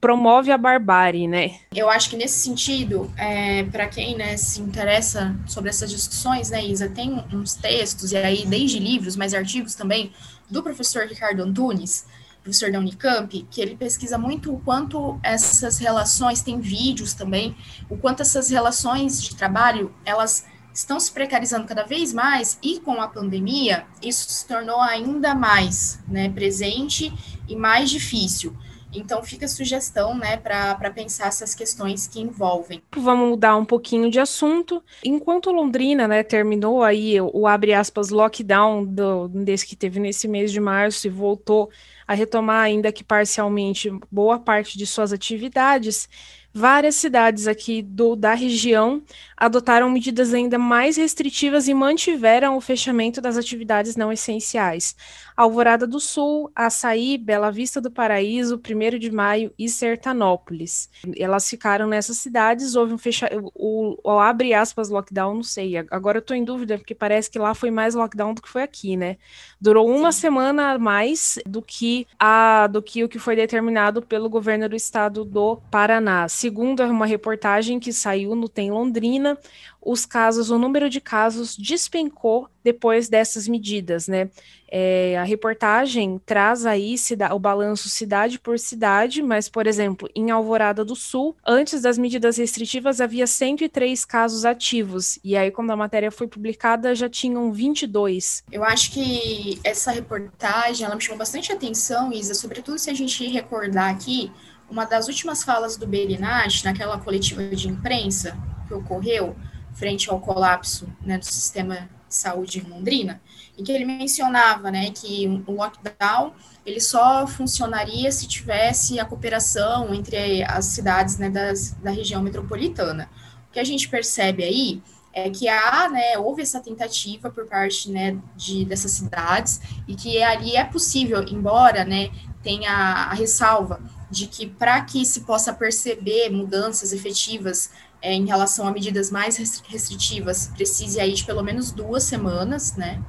promove 0.00 0.52
a 0.52 0.58
barbárie, 0.58 1.26
né? 1.26 1.56
Eu 1.74 1.88
acho 1.88 2.10
que 2.10 2.16
nesse 2.16 2.38
sentido, 2.38 3.12
é, 3.16 3.64
para 3.64 3.86
quem 3.86 4.16
né, 4.16 4.36
se 4.36 4.60
interessa 4.60 5.34
sobre 5.46 5.70
essas 5.70 5.90
discussões, 5.90 6.50
né, 6.50 6.64
Isa, 6.64 6.88
tem 6.88 7.24
uns 7.32 7.54
textos, 7.54 8.12
e 8.12 8.16
aí 8.16 8.46
desde 8.46 8.78
livros, 8.78 9.16
mas 9.16 9.34
artigos 9.34 9.74
também, 9.74 10.12
do 10.50 10.62
professor 10.62 11.06
Ricardo 11.06 11.42
Antunes, 11.42 12.06
professor 12.42 12.70
da 12.70 12.78
Unicamp, 12.78 13.44
que 13.50 13.60
ele 13.60 13.74
pesquisa 13.74 14.16
muito 14.16 14.54
o 14.54 14.60
quanto 14.60 15.18
essas 15.22 15.78
relações, 15.78 16.42
tem 16.42 16.60
vídeos 16.60 17.12
também, 17.12 17.56
o 17.90 17.96
quanto 17.96 18.22
essas 18.22 18.50
relações 18.50 19.20
de 19.20 19.34
trabalho, 19.34 19.92
elas 20.04 20.46
estão 20.72 21.00
se 21.00 21.10
precarizando 21.10 21.66
cada 21.66 21.82
vez 21.82 22.12
mais, 22.12 22.58
e 22.62 22.78
com 22.78 23.00
a 23.02 23.08
pandemia, 23.08 23.84
isso 24.00 24.30
se 24.30 24.46
tornou 24.46 24.80
ainda 24.80 25.34
mais 25.34 25.98
né, 26.06 26.28
presente 26.28 27.12
e 27.48 27.56
mais 27.56 27.90
difícil. 27.90 28.54
Então 28.96 29.22
fica 29.22 29.46
a 29.46 29.48
sugestão, 29.48 30.16
né, 30.16 30.36
para 30.36 30.90
pensar 30.90 31.28
essas 31.28 31.54
questões 31.54 32.06
que 32.06 32.20
envolvem. 32.20 32.82
Vamos 32.96 33.30
mudar 33.30 33.56
um 33.56 33.64
pouquinho 33.64 34.10
de 34.10 34.18
assunto. 34.18 34.82
Enquanto 35.04 35.50
Londrina, 35.50 36.08
né, 36.08 36.22
terminou 36.22 36.82
aí 36.82 37.20
o, 37.20 37.46
abre 37.46 37.74
aspas 37.74 38.10
lockdown 38.10 38.84
do, 38.84 39.28
desse 39.28 39.66
que 39.66 39.76
teve 39.76 40.00
nesse 40.00 40.26
mês 40.26 40.50
de 40.50 40.60
março 40.60 41.06
e 41.06 41.10
voltou 41.10 41.70
a 42.06 42.14
retomar 42.14 42.62
ainda 42.62 42.92
que 42.92 43.02
parcialmente 43.02 43.90
boa 44.10 44.38
parte 44.38 44.78
de 44.78 44.86
suas 44.86 45.12
atividades, 45.12 46.08
várias 46.56 46.94
cidades 46.94 47.46
aqui 47.46 47.82
do, 47.82 48.16
da 48.16 48.32
região 48.32 49.02
adotaram 49.36 49.90
medidas 49.90 50.32
ainda 50.32 50.58
mais 50.58 50.96
restritivas 50.96 51.68
e 51.68 51.74
mantiveram 51.74 52.56
o 52.56 52.60
fechamento 52.62 53.20
das 53.20 53.36
atividades 53.36 53.94
não 53.94 54.10
essenciais. 54.10 54.96
Alvorada 55.36 55.86
do 55.86 56.00
Sul, 56.00 56.50
Açaí, 56.54 57.18
Bela 57.18 57.50
Vista 57.50 57.80
do 57.80 57.90
Paraíso, 57.90 58.58
1 58.58 58.98
de 58.98 59.10
Maio 59.10 59.52
e 59.58 59.68
Sertanópolis. 59.68 60.88
Elas 61.16 61.48
ficaram 61.48 61.86
nessas 61.86 62.16
cidades, 62.16 62.74
houve 62.74 62.94
um 62.94 62.98
fechamento, 62.98 63.52
o, 63.54 63.98
o, 64.02 64.10
abre 64.18 64.54
aspas 64.54 64.88
lockdown, 64.88 65.34
não 65.34 65.42
sei, 65.42 65.76
agora 65.90 66.18
eu 66.18 66.22
tô 66.22 66.32
em 66.32 66.44
dúvida, 66.44 66.78
porque 66.78 66.94
parece 66.94 67.30
que 67.30 67.38
lá 67.38 67.54
foi 67.54 67.70
mais 67.70 67.94
lockdown 67.94 68.32
do 68.32 68.40
que 68.40 68.48
foi 68.48 68.62
aqui, 68.62 68.96
né? 68.96 69.18
Durou 69.60 69.88
uma 69.88 70.10
Sim. 70.10 70.20
semana 70.22 70.70
a 70.72 70.78
mais 70.78 71.38
do 71.44 71.60
que, 71.60 72.06
a, 72.18 72.66
do 72.66 72.82
que 72.82 73.04
o 73.04 73.08
que 73.08 73.18
foi 73.18 73.36
determinado 73.36 74.00
pelo 74.00 74.30
governo 74.30 74.68
do 74.68 74.76
estado 74.76 75.24
do 75.24 75.56
Paraná. 75.70 76.28
Segundo 76.28 76.82
uma 76.84 77.06
reportagem 77.06 77.78
que 77.78 77.92
saiu 77.92 78.34
no 78.34 78.48
Tem 78.48 78.70
Londrina, 78.70 79.38
os 79.86 80.04
casos, 80.04 80.50
o 80.50 80.58
número 80.58 80.90
de 80.90 81.00
casos 81.00 81.56
despencou 81.56 82.48
depois 82.66 83.08
dessas 83.08 83.46
medidas, 83.46 84.08
né? 84.08 84.28
É, 84.68 85.16
a 85.16 85.22
reportagem 85.22 86.20
traz 86.26 86.66
aí 86.66 86.96
o 87.32 87.38
balanço 87.38 87.88
cidade 87.88 88.40
por 88.40 88.58
cidade, 88.58 89.22
mas, 89.22 89.48
por 89.48 89.68
exemplo, 89.68 90.10
em 90.16 90.32
Alvorada 90.32 90.84
do 90.84 90.96
Sul, 90.96 91.36
antes 91.46 91.82
das 91.82 91.96
medidas 91.96 92.38
restritivas, 92.38 93.00
havia 93.00 93.24
103 93.24 94.04
casos 94.04 94.44
ativos, 94.44 95.20
e 95.22 95.36
aí, 95.36 95.52
quando 95.52 95.70
a 95.70 95.76
matéria 95.76 96.10
foi 96.10 96.26
publicada, 96.26 96.92
já 96.92 97.08
tinham 97.08 97.52
22. 97.52 98.42
Eu 98.50 98.64
acho 98.64 98.90
que 98.90 99.60
essa 99.62 99.92
reportagem, 99.92 100.84
ela 100.84 100.96
me 100.96 101.00
chamou 101.00 101.18
bastante 101.18 101.52
atenção, 101.52 102.12
Isa, 102.12 102.34
sobretudo 102.34 102.80
se 102.80 102.90
a 102.90 102.94
gente 102.94 103.24
recordar 103.28 103.94
aqui, 103.94 104.32
uma 104.68 104.84
das 104.84 105.06
últimas 105.06 105.44
falas 105.44 105.76
do 105.76 105.86
Berinach, 105.86 106.64
naquela 106.64 106.98
coletiva 106.98 107.44
de 107.44 107.68
imprensa 107.68 108.36
que 108.66 108.74
ocorreu, 108.74 109.36
frente 109.72 110.10
ao 110.10 110.18
colapso 110.18 110.88
né, 111.00 111.16
do 111.18 111.24
sistema 111.24 111.88
saúde 112.08 112.58
em 112.58 112.68
Londrina, 112.68 113.20
em 113.58 113.64
que 113.64 113.72
ele 113.72 113.84
mencionava 113.84 114.70
né, 114.70 114.90
que 114.90 115.42
o 115.46 115.52
lockdown 115.52 116.32
ele 116.64 116.80
só 116.80 117.26
funcionaria 117.26 118.10
se 118.10 118.26
tivesse 118.26 118.98
a 118.98 119.04
cooperação 119.04 119.94
entre 119.94 120.42
as 120.42 120.66
cidades 120.66 121.16
né, 121.16 121.30
das, 121.30 121.72
da 121.72 121.90
região 121.90 122.20
metropolitana. 122.22 123.08
O 123.48 123.52
que 123.52 123.60
a 123.60 123.64
gente 123.64 123.88
percebe 123.88 124.42
aí 124.42 124.82
é 125.12 125.30
que 125.30 125.48
há, 125.48 125.88
né, 125.88 126.18
houve 126.18 126.42
essa 126.42 126.60
tentativa 126.60 127.30
por 127.30 127.46
parte 127.46 127.90
né, 127.90 128.18
de, 128.36 128.64
dessas 128.66 128.90
cidades 128.90 129.60
e 129.88 129.94
que 129.94 130.22
ali 130.22 130.56
é 130.56 130.64
possível, 130.64 131.24
embora 131.26 131.84
né, 131.84 132.10
tenha 132.42 132.70
a 132.70 133.14
ressalva 133.14 133.80
de 134.10 134.26
que 134.26 134.46
para 134.46 134.80
que 134.82 135.04
se 135.04 135.20
possa 135.20 135.52
perceber 135.52 136.30
mudanças 136.30 136.92
efetivas 136.92 137.70
é, 138.06 138.12
em 138.12 138.24
relação 138.24 138.68
a 138.68 138.70
medidas 138.70 139.10
mais 139.10 139.36
restritivas, 139.36 140.46
precise 140.54 141.00
aí 141.00 141.12
de 141.12 141.24
pelo 141.24 141.42
menos 141.42 141.72
duas 141.72 142.04
semanas, 142.04 142.76
né? 142.76 143.02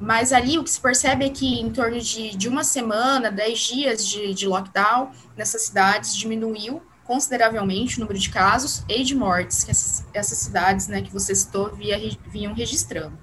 Mas 0.00 0.32
ali 0.32 0.58
o 0.58 0.64
que 0.64 0.70
se 0.70 0.80
percebe 0.80 1.24
é 1.24 1.30
que 1.30 1.60
em 1.60 1.70
torno 1.70 2.00
de, 2.00 2.36
de 2.36 2.48
uma 2.48 2.64
semana, 2.64 3.30
dez 3.30 3.60
dias 3.60 4.04
de, 4.04 4.34
de 4.34 4.48
lockdown 4.48 5.12
nessas 5.36 5.62
cidades 5.62 6.16
diminuiu 6.16 6.82
consideravelmente 7.04 7.96
o 7.96 8.00
número 8.00 8.18
de 8.18 8.28
casos 8.28 8.82
e 8.88 9.04
de 9.04 9.14
mortes 9.14 9.62
que 9.62 9.70
essas, 9.70 10.04
essas 10.12 10.38
cidades, 10.38 10.88
né, 10.88 11.00
que 11.00 11.12
você 11.12 11.32
citou, 11.32 11.72
via, 11.76 11.96
vinham 12.26 12.52
registrando. 12.52 13.16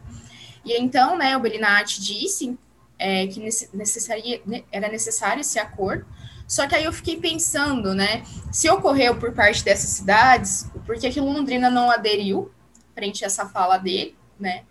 E 0.63 0.79
então, 0.79 1.17
né, 1.17 1.35
o 1.35 1.41
Belinati 1.41 2.01
disse 2.01 2.57
é, 2.97 3.27
que 3.27 3.41
necessaria, 3.73 4.41
era 4.71 4.87
necessário 4.87 5.41
esse 5.41 5.59
acordo 5.59 6.05
só 6.47 6.65
que 6.65 6.73
aí 6.73 6.85
eu 6.85 6.93
fiquei 6.93 7.17
pensando, 7.17 7.93
né? 7.93 8.23
Se 8.51 8.69
ocorreu 8.69 9.15
por 9.15 9.33
parte 9.33 9.63
dessas 9.65 9.89
cidades, 9.89 10.65
por 10.87 10.97
que, 10.97 11.11
que 11.11 11.19
Londrina 11.19 11.69
não 11.69 11.91
aderiu 11.91 12.49
frente 12.95 13.23
a 13.23 13.27
essa 13.27 13.45
fala 13.45 13.77
dele, 13.77 14.17
né? 14.39 14.63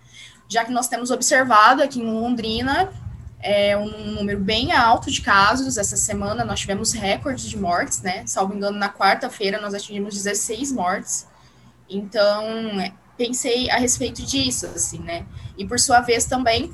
Já 0.49 0.64
que 0.64 0.73
nós 0.73 0.88
temos 0.88 1.11
observado 1.11 1.82
aqui 1.82 2.00
em 2.00 2.11
Londrina 2.11 2.90
é, 3.40 3.76
um 3.76 4.14
número 4.14 4.40
bem 4.40 4.73
alto 4.73 5.11
de 5.11 5.20
casos. 5.20 5.76
Essa 5.76 5.96
semana 5.96 6.44
nós 6.44 6.61
tivemos 6.61 6.92
recordes 6.92 7.44
de 7.49 7.56
mortes, 7.56 8.00
né? 8.00 8.26
Salvo 8.26 8.54
engano, 8.54 8.78
na 8.78 8.88
quarta-feira 8.88 9.61
nós 9.61 9.75
atingimos 9.75 10.14
16 10.14 10.73
mortes. 10.73 11.26
Então, 11.88 12.44
pensei 13.16 13.70
a 13.70 13.76
respeito 13.76 14.23
disso, 14.23 14.66
assim, 14.66 14.99
né? 14.99 15.26
E 15.56 15.64
por 15.64 15.78
sua 15.78 16.00
vez 16.00 16.25
também, 16.25 16.73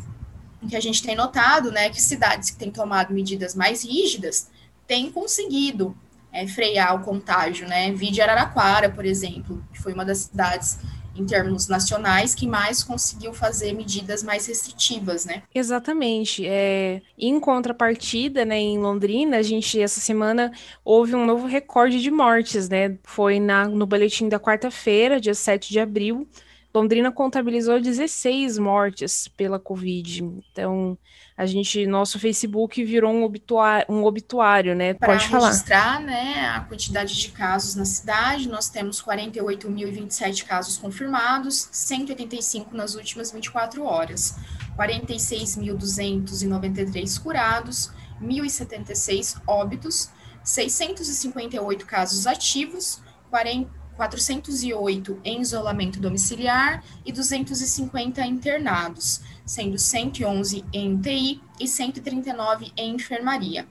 o 0.62 0.68
que 0.68 0.76
a 0.76 0.80
gente 0.80 1.02
tem 1.02 1.16
notado, 1.16 1.72
né, 1.72 1.90
que 1.90 2.00
cidades 2.00 2.50
que 2.50 2.56
têm 2.56 2.70
tomado 2.70 3.12
medidas 3.12 3.54
mais 3.54 3.84
rígidas 3.84 4.48
tem 4.86 5.10
conseguido 5.10 5.96
é, 6.32 6.46
frear 6.46 6.96
o 6.96 7.04
contágio, 7.04 7.68
né? 7.68 7.92
Vide 7.92 8.20
Araraquara, 8.20 8.88
por 8.88 9.04
exemplo, 9.04 9.62
que 9.72 9.80
foi 9.80 9.92
uma 9.92 10.04
das 10.04 10.18
cidades 10.18 10.78
em 11.14 11.26
termos 11.26 11.68
nacionais, 11.68 12.34
que 12.34 12.46
mais 12.46 12.82
conseguiu 12.82 13.34
fazer 13.34 13.72
medidas 13.72 14.22
mais 14.22 14.46
restritivas, 14.46 15.26
né? 15.26 15.42
Exatamente. 15.54 16.46
É, 16.46 17.02
em 17.18 17.38
contrapartida, 17.38 18.44
né, 18.44 18.58
em 18.58 18.78
Londrina, 18.78 19.36
a 19.36 19.42
gente, 19.42 19.80
essa 19.80 20.00
semana, 20.00 20.50
houve 20.84 21.14
um 21.14 21.26
novo 21.26 21.46
recorde 21.46 22.00
de 22.00 22.10
mortes, 22.10 22.68
né? 22.68 22.96
Foi 23.04 23.38
na, 23.38 23.68
no 23.68 23.86
boletim 23.86 24.28
da 24.28 24.40
quarta-feira, 24.40 25.20
dia 25.20 25.34
7 25.34 25.70
de 25.70 25.80
abril, 25.80 26.26
Londrina 26.74 27.12
contabilizou 27.12 27.78
16 27.78 28.58
mortes 28.58 29.28
pela 29.28 29.58
Covid. 29.58 30.24
Então, 30.50 30.96
a 31.36 31.44
gente, 31.44 31.84
nosso 31.86 32.18
Facebook 32.18 32.82
virou 32.82 33.12
um 33.12 33.24
obituário, 33.24 33.84
um 33.90 34.04
obituário 34.04 34.74
né? 34.74 34.94
Para 34.94 35.12
Pode 35.12 35.28
falar. 35.28 35.48
registrar, 35.48 36.00
né, 36.00 36.48
a 36.48 36.60
quantidade 36.60 37.14
de 37.14 37.30
casos 37.30 37.74
na 37.74 37.84
cidade, 37.84 38.48
nós 38.48 38.70
temos 38.70 39.02
48.027 39.02 40.46
casos 40.46 40.78
confirmados, 40.78 41.68
185 41.70 42.74
nas 42.74 42.94
últimas 42.94 43.30
24 43.30 43.84
horas, 43.84 44.38
46.293 44.74 47.22
curados, 47.22 47.92
1.076 48.22 49.42
óbitos, 49.46 50.08
658 50.42 51.84
casos 51.84 52.26
ativos, 52.26 53.02
40 53.28 53.81
408 54.02 55.20
em 55.22 55.40
isolamento 55.40 56.00
domiciliar 56.00 56.82
e 57.06 57.12
250 57.12 58.26
internados, 58.26 59.20
sendo 59.46 59.78
111 59.78 60.64
em 60.72 60.94
UTI 60.94 61.40
e 61.60 61.68
139 61.68 62.72
em 62.76 62.96
enfermaria. 62.96 63.64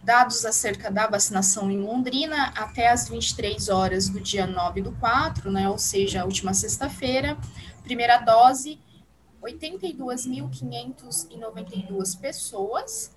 Dados 0.00 0.44
acerca 0.44 0.88
da 0.90 1.08
vacinação 1.08 1.68
em 1.70 1.80
Londrina, 1.80 2.52
até 2.56 2.90
as 2.90 3.08
23 3.08 3.68
horas 3.68 4.08
do 4.08 4.20
dia 4.20 4.46
9 4.46 4.82
do 4.82 4.92
4, 4.92 5.50
né, 5.50 5.68
ou 5.68 5.78
seja, 5.78 6.22
a 6.22 6.24
última 6.24 6.54
sexta-feira, 6.54 7.36
primeira 7.82 8.18
dose, 8.18 8.78
82.592 9.42 12.20
pessoas 12.20 13.10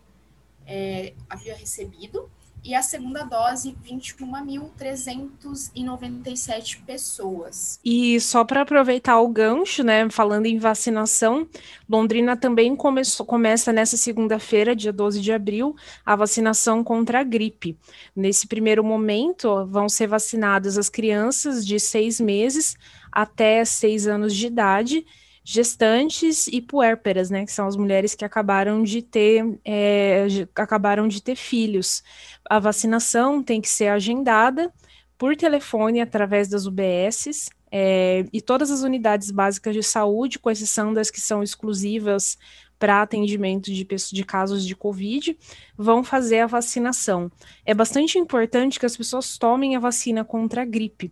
é, 0.65 1.13
havia 1.29 1.55
recebido, 1.55 2.27
e 2.65 2.73
a 2.73 2.81
segunda 2.81 3.23
dose 3.23 3.77
21.397 3.87 6.79
pessoas. 6.83 7.79
E 7.85 8.19
só 8.19 8.43
para 8.43 8.63
aproveitar 8.63 9.21
o 9.21 9.27
gancho, 9.27 9.83
né, 9.83 10.09
falando 10.09 10.47
em 10.47 10.57
vacinação, 10.57 11.47
Londrina 11.87 12.35
também 12.35 12.75
começou, 12.75 13.23
começa 13.23 13.71
nessa 13.71 13.95
segunda-feira, 13.95 14.75
dia 14.75 14.91
12 14.91 15.21
de 15.21 15.31
abril, 15.31 15.75
a 16.03 16.15
vacinação 16.15 16.83
contra 16.83 17.19
a 17.19 17.23
gripe. 17.23 17.77
Nesse 18.15 18.47
primeiro 18.47 18.83
momento, 18.83 19.63
vão 19.67 19.87
ser 19.87 20.07
vacinadas 20.07 20.79
as 20.79 20.89
crianças 20.89 21.63
de 21.63 21.79
seis 21.79 22.19
meses 22.19 22.75
até 23.11 23.63
seis 23.63 24.07
anos 24.07 24.35
de 24.35 24.47
idade 24.47 25.05
gestantes 25.47 26.47
e 26.47 26.59
puérperas, 26.59 27.29
né, 27.29 27.45
que 27.45 27.51
são 27.51 27.67
as 27.67 27.77
mulheres 27.77 28.15
que 28.15 28.25
acabaram 28.25 28.81
de 28.81 29.03
ter 29.03 29.45
é, 29.63 30.25
acabaram 30.55 31.07
de 31.07 31.21
ter 31.21 31.35
filhos. 31.35 32.03
A 32.49 32.57
vacinação 32.57 33.43
tem 33.43 33.61
que 33.61 33.69
ser 33.69 33.89
agendada 33.89 34.73
por 35.19 35.35
telefone 35.35 36.01
através 36.01 36.49
das 36.49 36.65
UBSs 36.65 37.51
é, 37.71 38.25
e 38.33 38.41
todas 38.41 38.71
as 38.71 38.81
unidades 38.81 39.29
básicas 39.29 39.75
de 39.75 39.83
saúde, 39.83 40.39
com 40.39 40.49
exceção 40.49 40.91
das 40.91 41.11
que 41.11 41.21
são 41.21 41.43
exclusivas 41.43 42.37
para 42.79 43.01
atendimento 43.01 43.71
de, 43.71 43.83
de 43.85 44.23
casos 44.23 44.65
de 44.65 44.75
Covid, 44.75 45.37
vão 45.77 46.03
fazer 46.03 46.39
a 46.39 46.47
vacinação. 46.47 47.31
É 47.65 47.73
bastante 47.73 48.17
importante 48.17 48.79
que 48.79 48.85
as 48.85 48.97
pessoas 48.97 49.37
tomem 49.37 49.75
a 49.75 49.79
vacina 49.79 50.25
contra 50.25 50.61
a 50.61 50.65
gripe, 50.65 51.11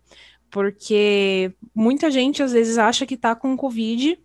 porque 0.54 1.52
muita 1.74 2.12
gente 2.12 2.44
às 2.44 2.52
vezes 2.54 2.78
acha 2.78 3.08
que 3.08 3.16
está 3.16 3.34
com 3.34 3.58
Covid, 3.58 4.20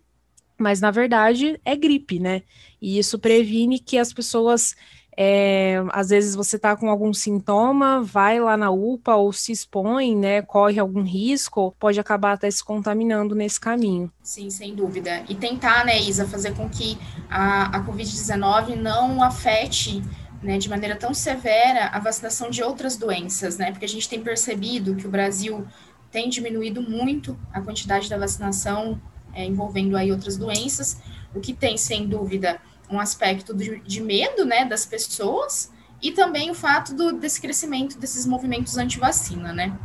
mas 0.59 0.79
na 0.79 0.91
verdade 0.91 1.59
é 1.65 1.75
gripe, 1.75 2.19
né? 2.19 2.43
E 2.79 2.99
isso 2.99 3.17
previne 3.17 3.79
que 3.79 3.97
as 3.97 4.13
pessoas, 4.13 4.75
é, 5.17 5.83
às 5.89 6.09
vezes 6.09 6.35
você 6.35 6.57
está 6.57 6.75
com 6.75 6.87
algum 6.87 7.11
sintoma, 7.15 8.03
vai 8.03 8.39
lá 8.39 8.55
na 8.55 8.69
UPA 8.69 9.15
ou 9.15 9.33
se 9.33 9.51
expõe, 9.51 10.15
né? 10.15 10.43
Corre 10.43 10.79
algum 10.79 11.01
risco, 11.01 11.75
pode 11.79 11.99
acabar 11.99 12.33
até 12.33 12.51
se 12.51 12.63
contaminando 12.63 13.33
nesse 13.33 13.59
caminho. 13.59 14.11
Sim, 14.21 14.51
sem 14.51 14.75
dúvida. 14.75 15.23
E 15.27 15.33
tentar, 15.33 15.83
né, 15.83 15.99
Isa, 15.99 16.27
fazer 16.27 16.53
com 16.53 16.69
que 16.69 16.95
a, 17.27 17.75
a 17.75 17.83
Covid-19 17.83 18.75
não 18.75 19.23
afete 19.23 20.03
né, 20.41 20.57
de 20.57 20.69
maneira 20.69 20.95
tão 20.95 21.13
severa 21.13 21.87
a 21.87 21.99
vacinação 21.99 22.49
de 22.49 22.63
outras 22.63 22.95
doenças, 22.95 23.57
né? 23.57 23.71
Porque 23.71 23.85
a 23.85 23.89
gente 23.89 24.07
tem 24.07 24.21
percebido 24.21 24.95
que 24.95 25.05
o 25.05 25.09
Brasil 25.09 25.65
tem 26.11 26.29
diminuído 26.29 26.81
muito 26.81 27.37
a 27.53 27.61
quantidade 27.61 28.09
da 28.09 28.17
vacinação 28.17 28.99
é, 29.33 29.45
envolvendo 29.45 29.95
aí 29.95 30.11
outras 30.11 30.37
doenças, 30.37 31.01
o 31.33 31.39
que 31.39 31.53
tem, 31.53 31.77
sem 31.77 32.07
dúvida, 32.07 32.59
um 32.89 32.99
aspecto 32.99 33.53
de, 33.53 33.79
de 33.81 34.01
medo, 34.01 34.45
né, 34.45 34.65
das 34.65 34.85
pessoas, 34.85 35.71
e 36.01 36.11
também 36.11 36.49
o 36.49 36.55
fato 36.55 36.95
do, 36.95 37.13
desse 37.13 37.39
crescimento 37.39 37.97
desses 37.97 38.25
movimentos 38.25 38.77
anti-vacina, 38.77 39.53
né? 39.53 39.77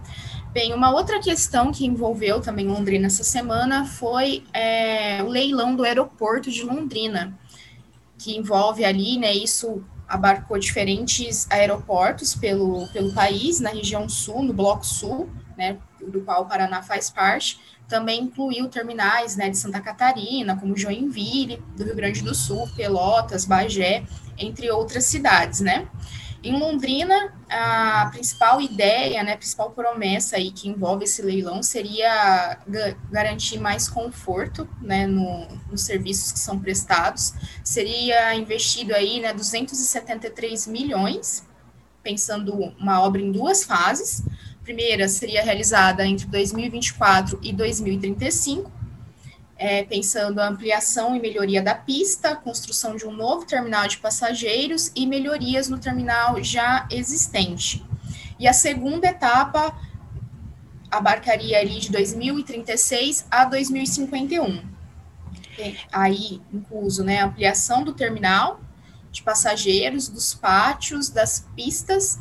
Bem, 0.53 0.73
uma 0.73 0.93
outra 0.93 1.21
questão 1.21 1.73
que 1.73 1.85
envolveu 1.85 2.41
também 2.41 2.69
Londrina 2.69 3.09
essa 3.09 3.25
semana 3.25 3.85
foi 3.85 4.45
é, 4.53 5.21
o 5.23 5.27
leilão 5.27 5.75
do 5.75 5.83
aeroporto 5.83 6.51
de 6.51 6.63
Londrina, 6.63 7.37
que 8.17 8.37
envolve 8.37 8.85
ali, 8.85 9.19
né, 9.19 9.35
isso 9.35 9.85
abarcou 10.09 10.59
diferentes 10.59 11.51
aeroportos 11.51 12.35
pelo, 12.35 12.87
pelo 12.93 13.13
país, 13.13 13.59
na 13.59 13.71
região 13.71 14.09
sul, 14.09 14.45
no 14.45 14.53
Bloco 14.53 14.87
Sul, 14.87 15.29
né, 15.57 15.79
do 16.01 16.23
qual 16.23 16.43
o 16.43 16.47
Paraná 16.47 16.83
faz 16.83 17.11
parte, 17.11 17.61
também 17.89 18.23
incluiu 18.23 18.69
terminais 18.69 19.37
né, 19.37 19.51
de 19.51 19.57
Santa 19.57 19.81
Catarina, 19.81 20.57
como 20.57 20.77
Joinville, 20.77 21.63
do 21.77 21.85
Rio 21.85 21.95
Grande 21.95 22.23
do 22.23 22.35
Sul, 22.35 22.69
Pelotas, 22.75 23.45
Bagé, 23.45 24.05
entre 24.39 24.71
outras 24.71 25.05
cidades, 25.05 25.61
né? 25.61 25.89
Em 26.45 26.59
Londrina, 26.59 27.33
a 27.49 28.11
principal 28.13 28.61
ideia, 28.61 29.23
né, 29.23 29.33
a 29.33 29.37
principal 29.37 29.71
promessa 29.71 30.37
aí 30.37 30.53
que 30.53 30.69
envolve 30.69 31.05
esse 31.05 31.23
leilão 31.23 31.63
seria 31.63 32.59
garantir 33.11 33.59
mais 33.59 33.89
conforto, 33.89 34.69
né, 34.79 35.07
no, 35.07 35.49
nos 35.71 35.81
serviços 35.81 36.33
que 36.33 36.39
são 36.39 36.61
prestados. 36.61 37.33
Seria 37.65 38.35
investido 38.35 38.95
aí, 38.95 39.21
né, 39.21 39.33
273 39.33 40.67
milhões, 40.67 41.47
pensando 42.03 42.53
uma 42.79 43.01
obra 43.01 43.23
em 43.23 43.33
duas 43.33 43.65
fases. 43.65 44.23
Primeira 44.65 45.07
seria 45.09 45.45
realizada 45.45 46.07
entre 46.07 46.27
2024 46.27 47.39
e 47.43 47.53
2035, 47.53 48.73
é, 49.59 49.85
pensando 49.85 50.41
a 50.41 50.49
ampliação 50.49 51.15
e 51.15 51.21
melhoria 51.21 51.63
da 51.63 51.75
pista, 51.75 52.35
construção 52.35 52.97
de 52.97 53.07
um 53.07 53.13
novo 53.13 53.45
terminal 53.45 53.87
de 53.87 53.99
passageiros 53.99 54.91
e 54.97 55.07
melhorias 55.07 55.69
no 55.69 55.79
terminal 55.79 56.43
já 56.43 56.89
existente. 56.91 57.85
E 58.39 58.49
a 58.49 58.55
segunda 58.55 59.07
etapa 59.07 59.79
abarcaria 60.91 61.59
ali 61.59 61.79
de 61.79 61.93
2036 61.93 63.27
a 63.31 63.45
2051. 63.45 64.63
Aí, 65.93 66.41
incluso, 66.51 67.05
né, 67.05 67.21
ampliação 67.21 67.85
do 67.85 67.93
terminal 67.93 68.61
de 69.13 69.23
passageiros, 69.23 70.09
dos 70.09 70.35
pátios, 70.35 71.11
das 71.11 71.47
pistas, 71.55 72.19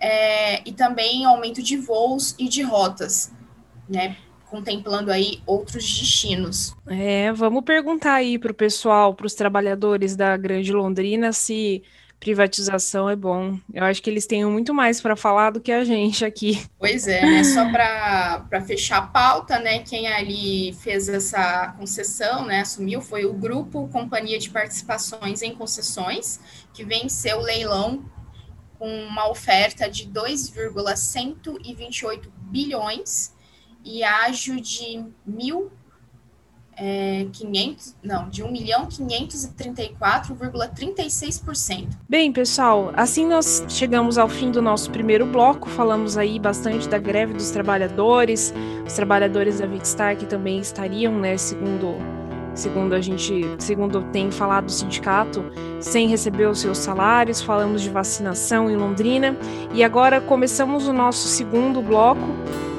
é, 0.00 0.66
e 0.68 0.72
também 0.72 1.24
aumento 1.24 1.62
de 1.62 1.76
voos 1.76 2.34
e 2.38 2.48
de 2.48 2.62
rotas, 2.62 3.32
né, 3.88 4.16
contemplando 4.50 5.10
aí 5.10 5.40
outros 5.46 5.84
destinos. 5.84 6.74
É, 6.86 7.32
vamos 7.32 7.64
perguntar 7.64 8.14
aí 8.14 8.38
para 8.38 8.52
o 8.52 8.54
pessoal, 8.54 9.14
para 9.14 9.26
os 9.26 9.34
trabalhadores 9.34 10.14
da 10.14 10.36
Grande 10.36 10.72
Londrina, 10.72 11.32
se 11.32 11.82
privatização 12.24 13.08
é 13.10 13.14
bom. 13.14 13.58
Eu 13.72 13.84
acho 13.84 14.02
que 14.02 14.08
eles 14.08 14.26
têm 14.26 14.46
muito 14.46 14.72
mais 14.72 14.98
para 14.98 15.14
falar 15.14 15.50
do 15.50 15.60
que 15.60 15.70
a 15.70 15.84
gente 15.84 16.24
aqui. 16.24 16.64
Pois 16.78 17.06
é, 17.06 17.20
né? 17.20 17.44
Só 17.44 17.70
para 17.70 18.62
fechar 18.66 18.98
a 18.98 19.02
pauta, 19.02 19.58
né? 19.58 19.80
Quem 19.80 20.06
ali 20.08 20.72
fez 20.80 21.08
essa 21.08 21.74
concessão, 21.78 22.46
né? 22.46 22.60
Assumiu 22.60 23.02
foi 23.02 23.26
o 23.26 23.34
grupo 23.34 23.88
Companhia 23.88 24.38
de 24.38 24.48
Participações 24.48 25.42
em 25.42 25.54
Concessões, 25.54 26.40
que 26.72 26.82
venceu 26.82 27.38
o 27.38 27.42
leilão 27.42 28.02
com 28.78 28.88
uma 29.06 29.28
oferta 29.28 29.88
de 29.88 30.06
2,128 30.06 32.32
bilhões 32.50 33.34
e 33.84 34.02
ágio 34.02 34.60
de 34.60 35.04
mil 35.26 35.70
é, 36.76 37.26
500, 37.32 37.96
não, 38.02 38.28
de 38.28 38.42
1 38.42 38.50
milhão 38.50 38.86
534,36%. 38.86 41.86
Bem, 42.08 42.32
pessoal, 42.32 42.90
assim 42.94 43.24
nós 43.26 43.64
chegamos 43.68 44.18
ao 44.18 44.28
fim 44.28 44.50
do 44.50 44.60
nosso 44.60 44.90
primeiro 44.90 45.24
bloco, 45.26 45.68
falamos 45.68 46.16
aí 46.16 46.40
bastante 46.40 46.88
da 46.88 46.98
greve 46.98 47.34
dos 47.34 47.50
trabalhadores, 47.50 48.52
os 48.84 48.94
trabalhadores 48.94 49.60
da 49.60 49.66
Vitstar 49.66 50.16
que 50.16 50.26
também 50.26 50.58
estariam, 50.58 51.16
né, 51.18 51.36
segundo 51.36 51.96
segundo 52.54 52.94
a 52.94 53.00
gente, 53.00 53.44
segundo 53.58 54.02
tem 54.12 54.30
falado 54.30 54.68
o 54.68 54.70
sindicato, 54.70 55.44
sem 55.80 56.08
receber 56.08 56.48
os 56.48 56.60
seus 56.60 56.78
salários, 56.78 57.42
falamos 57.42 57.82
de 57.82 57.90
vacinação 57.90 58.70
em 58.70 58.76
Londrina. 58.76 59.36
E 59.72 59.82
agora 59.82 60.20
começamos 60.20 60.88
o 60.88 60.92
nosso 60.92 61.28
segundo 61.28 61.82
bloco 61.82 62.20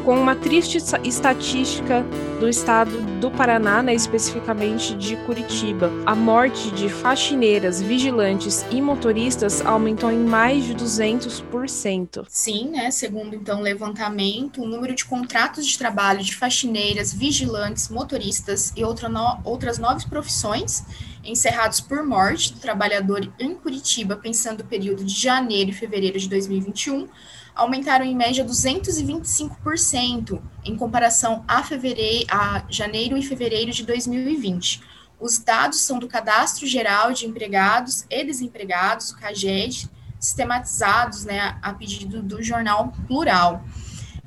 com 0.05 0.15
uma 0.19 0.35
triste 0.35 0.77
estatística 1.03 2.05
do 2.39 2.47
estado 2.47 3.01
do 3.19 3.31
Paraná, 3.31 3.81
né, 3.81 3.95
especificamente 3.95 4.93
de 4.95 5.15
Curitiba. 5.25 5.91
A 6.05 6.13
morte 6.13 6.69
de 6.71 6.87
faxineiras, 6.89 7.81
vigilantes 7.81 8.63
e 8.69 8.79
motoristas 8.79 9.65
aumentou 9.65 10.11
em 10.11 10.19
mais 10.19 10.63
de 10.63 10.75
200%. 10.75 12.23
Sim, 12.29 12.69
né, 12.69 12.91
segundo 12.91 13.35
então 13.35 13.59
o 13.59 13.63
levantamento, 13.63 14.61
o 14.61 14.67
número 14.67 14.93
de 14.93 15.03
contratos 15.03 15.65
de 15.65 15.75
trabalho 15.75 16.23
de 16.23 16.35
faxineiras, 16.35 17.11
vigilantes, 17.11 17.89
motoristas 17.89 18.71
e 18.77 18.83
outra 18.83 19.09
no, 19.09 19.39
outras 19.43 19.79
nove 19.79 20.07
profissões 20.07 20.83
encerrados 21.23 21.81
por 21.81 22.03
morte 22.03 22.53
do 22.53 22.59
trabalhador 22.59 23.27
em 23.39 23.55
Curitiba, 23.55 24.15
pensando 24.15 24.61
o 24.61 24.65
período 24.65 25.03
de 25.03 25.19
janeiro 25.19 25.71
e 25.71 25.73
fevereiro 25.73 26.19
de 26.19 26.29
2021, 26.29 27.07
aumentaram 27.55 28.05
em 28.05 28.13
média 28.13 28.45
225% 28.45 30.41
em 30.63 30.75
comparação 30.75 31.43
a, 31.47 31.63
fevereiro, 31.63 32.27
a 32.29 32.65
janeiro 32.69 33.17
e 33.17 33.23
fevereiro 33.23 33.71
de 33.71 33.85
2020. 33.85 34.83
Os 35.19 35.37
dados 35.37 35.79
são 35.79 35.97
do 35.97 36.07
Cadastro 36.07 36.67
Geral 36.67 37.13
de 37.13 37.25
Empregados 37.25 38.05
e 38.09 38.23
Desempregados, 38.25 39.11
o 39.11 39.17
CAGED, 39.17 39.89
sistematizados 40.19 41.23
né, 41.23 41.57
a 41.61 41.73
pedido 41.73 42.21
do 42.21 42.43
jornal 42.43 42.91
Plural. 43.07 43.63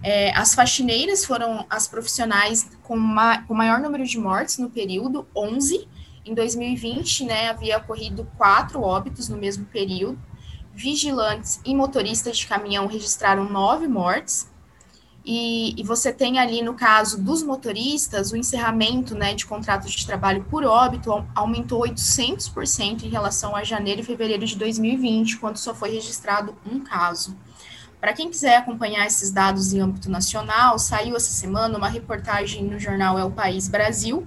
É, 0.03 0.35
as 0.35 0.55
faxineiras 0.55 1.25
foram 1.25 1.67
as 1.69 1.87
profissionais 1.87 2.71
com, 2.83 2.97
ma 2.97 3.43
com 3.43 3.53
maior 3.53 3.81
número 3.81 4.07
de 4.07 4.17
mortes 4.19 4.57
no 4.59 4.71
período, 4.71 5.29
11. 5.37 5.87
Em 6.25 6.35
2020, 6.35 7.25
né, 7.25 7.51
havia 7.51 7.79
ocorrido 7.79 8.27
quatro 8.37 8.81
óbitos 8.81 9.29
no 9.29 9.37
mesmo 9.37 9.67
período 9.67 10.19
vigilantes 10.79 11.61
e 11.65 11.75
motoristas 11.75 12.39
de 12.39 12.47
caminhão 12.47 12.87
registraram 12.87 13.45
nove 13.45 13.89
mortes. 13.89 14.49
E, 15.25 15.79
e, 15.79 15.83
você 15.83 16.13
tem 16.13 16.39
ali, 16.39 16.63
no 16.63 16.73
caso 16.73 17.21
dos 17.21 17.43
motoristas, 17.43 18.31
o 18.31 18.37
encerramento 18.37 19.15
né, 19.15 19.35
de 19.35 19.45
contratos 19.45 19.93
de 19.93 20.07
trabalho 20.07 20.43
por 20.45 20.65
óbito 20.65 21.13
aumentou 21.35 21.83
800% 21.83 23.03
em 23.03 23.09
relação 23.09 23.55
a 23.55 23.65
janeiro 23.65 24.01
e 24.01 24.05
fevereiro 24.05 24.47
de 24.47 24.57
2020, 24.57 25.39
quando 25.39 25.59
só 25.59 25.75
foi 25.75 25.91
registrado 25.91 26.57
um 26.65 26.81
caso. 26.81 27.37
Para 28.01 28.13
quem 28.13 28.31
quiser 28.31 28.57
acompanhar 28.57 29.05
esses 29.05 29.31
dados 29.33 29.73
em 29.73 29.81
âmbito 29.81 30.09
nacional, 30.09 30.79
saiu 30.79 31.17
essa 31.17 31.33
semana 31.33 31.77
uma 31.77 31.89
reportagem 31.89 32.63
no 32.65 32.79
jornal 32.79 33.19
É 33.19 33.25
o 33.25 33.31
País 33.31 33.69
Brasil, 33.69 34.27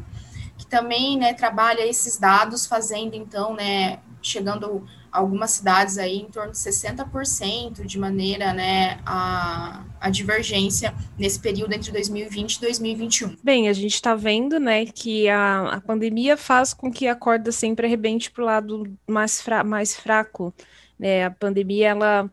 que 0.58 0.68
também 0.68 1.18
né, 1.18 1.34
trabalha 1.34 1.88
esses 1.88 2.18
dados, 2.18 2.66
fazendo 2.66 3.16
então, 3.16 3.56
né, 3.56 4.00
chegando 4.22 4.86
algumas 5.12 5.52
cidades 5.52 5.98
aí 5.98 6.18
em 6.18 6.26
torno 6.26 6.52
de 6.52 6.58
60% 6.58 7.86
de 7.86 8.00
maneira, 8.00 8.54
né, 8.54 9.00
a, 9.06 9.84
a 10.00 10.10
divergência 10.10 10.94
nesse 11.18 11.40
período 11.40 11.74
entre 11.74 11.92
2020 11.92 12.56
e 12.56 12.62
2021. 12.62 13.36
Bem, 13.44 13.68
a 13.68 13.74
gente 13.74 13.96
está 13.96 14.16
vendo, 14.16 14.60
né, 14.60 14.86
que 14.86 15.28
a, 15.28 15.74
a 15.74 15.82
pandemia 15.82 16.38
faz 16.38 16.74
com 16.74 16.92
que 16.92 17.08
a 17.08 17.16
corda 17.16 17.52
sempre 17.52 17.86
arrebente 17.86 18.32
para 18.32 18.44
o 18.44 18.46
lado 18.46 18.98
mais, 19.08 19.42
fra 19.42 19.64
mais 19.64 19.96
fraco, 19.96 20.54
né, 20.98 21.26
a 21.26 21.32
pandemia, 21.32 21.90
ela 21.90 22.32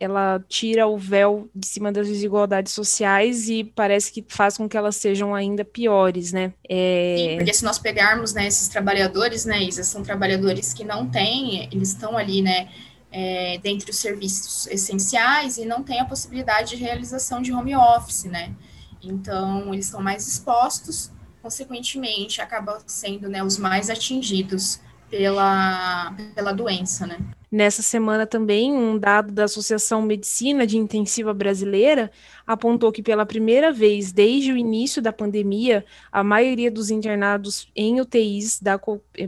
ela 0.00 0.42
tira 0.48 0.86
o 0.86 0.96
véu 0.96 1.50
de 1.54 1.66
cima 1.66 1.92
das 1.92 2.08
desigualdades 2.08 2.72
sociais 2.72 3.50
e 3.50 3.62
parece 3.62 4.10
que 4.10 4.24
faz 4.26 4.56
com 4.56 4.66
que 4.66 4.76
elas 4.76 4.96
sejam 4.96 5.34
ainda 5.34 5.62
piores, 5.62 6.32
né? 6.32 6.54
É... 6.66 7.16
Sim, 7.18 7.36
porque 7.36 7.52
se 7.52 7.62
nós 7.62 7.78
pegarmos 7.78 8.32
né, 8.32 8.46
esses 8.46 8.66
trabalhadores, 8.68 9.44
né, 9.44 9.62
Isa, 9.62 9.84
são 9.84 10.02
trabalhadores 10.02 10.72
que 10.72 10.84
não 10.84 11.06
têm, 11.06 11.68
eles 11.70 11.90
estão 11.90 12.16
ali, 12.16 12.40
né, 12.40 12.70
é, 13.12 13.58
dentre 13.62 13.90
os 13.90 13.98
serviços 13.98 14.66
essenciais 14.68 15.58
e 15.58 15.66
não 15.66 15.82
têm 15.82 16.00
a 16.00 16.06
possibilidade 16.06 16.70
de 16.70 16.76
realização 16.76 17.42
de 17.42 17.52
home 17.52 17.76
office, 17.76 18.24
né? 18.24 18.54
Então, 19.02 19.74
eles 19.74 19.86
estão 19.86 20.00
mais 20.00 20.26
expostos, 20.26 21.10
consequentemente, 21.42 22.40
acabam 22.40 22.78
sendo 22.86 23.28
né, 23.28 23.42
os 23.42 23.58
mais 23.58 23.90
atingidos 23.90 24.80
pela, 25.10 26.14
pela 26.34 26.52
doença, 26.52 27.06
né? 27.06 27.18
Nessa 27.52 27.82
semana 27.82 28.28
também, 28.28 28.72
um 28.72 28.96
dado 28.96 29.32
da 29.32 29.44
Associação 29.44 30.00
Medicina 30.02 30.64
de 30.64 30.78
Intensiva 30.78 31.34
Brasileira 31.34 32.08
apontou 32.46 32.92
que 32.92 33.02
pela 33.02 33.26
primeira 33.26 33.72
vez 33.72 34.12
desde 34.12 34.52
o 34.52 34.56
início 34.56 35.02
da 35.02 35.12
pandemia, 35.12 35.84
a 36.12 36.22
maioria 36.22 36.70
dos 36.70 36.90
internados 36.90 37.68
em 37.74 38.00
UTIs 38.00 38.60
da, 38.60 38.80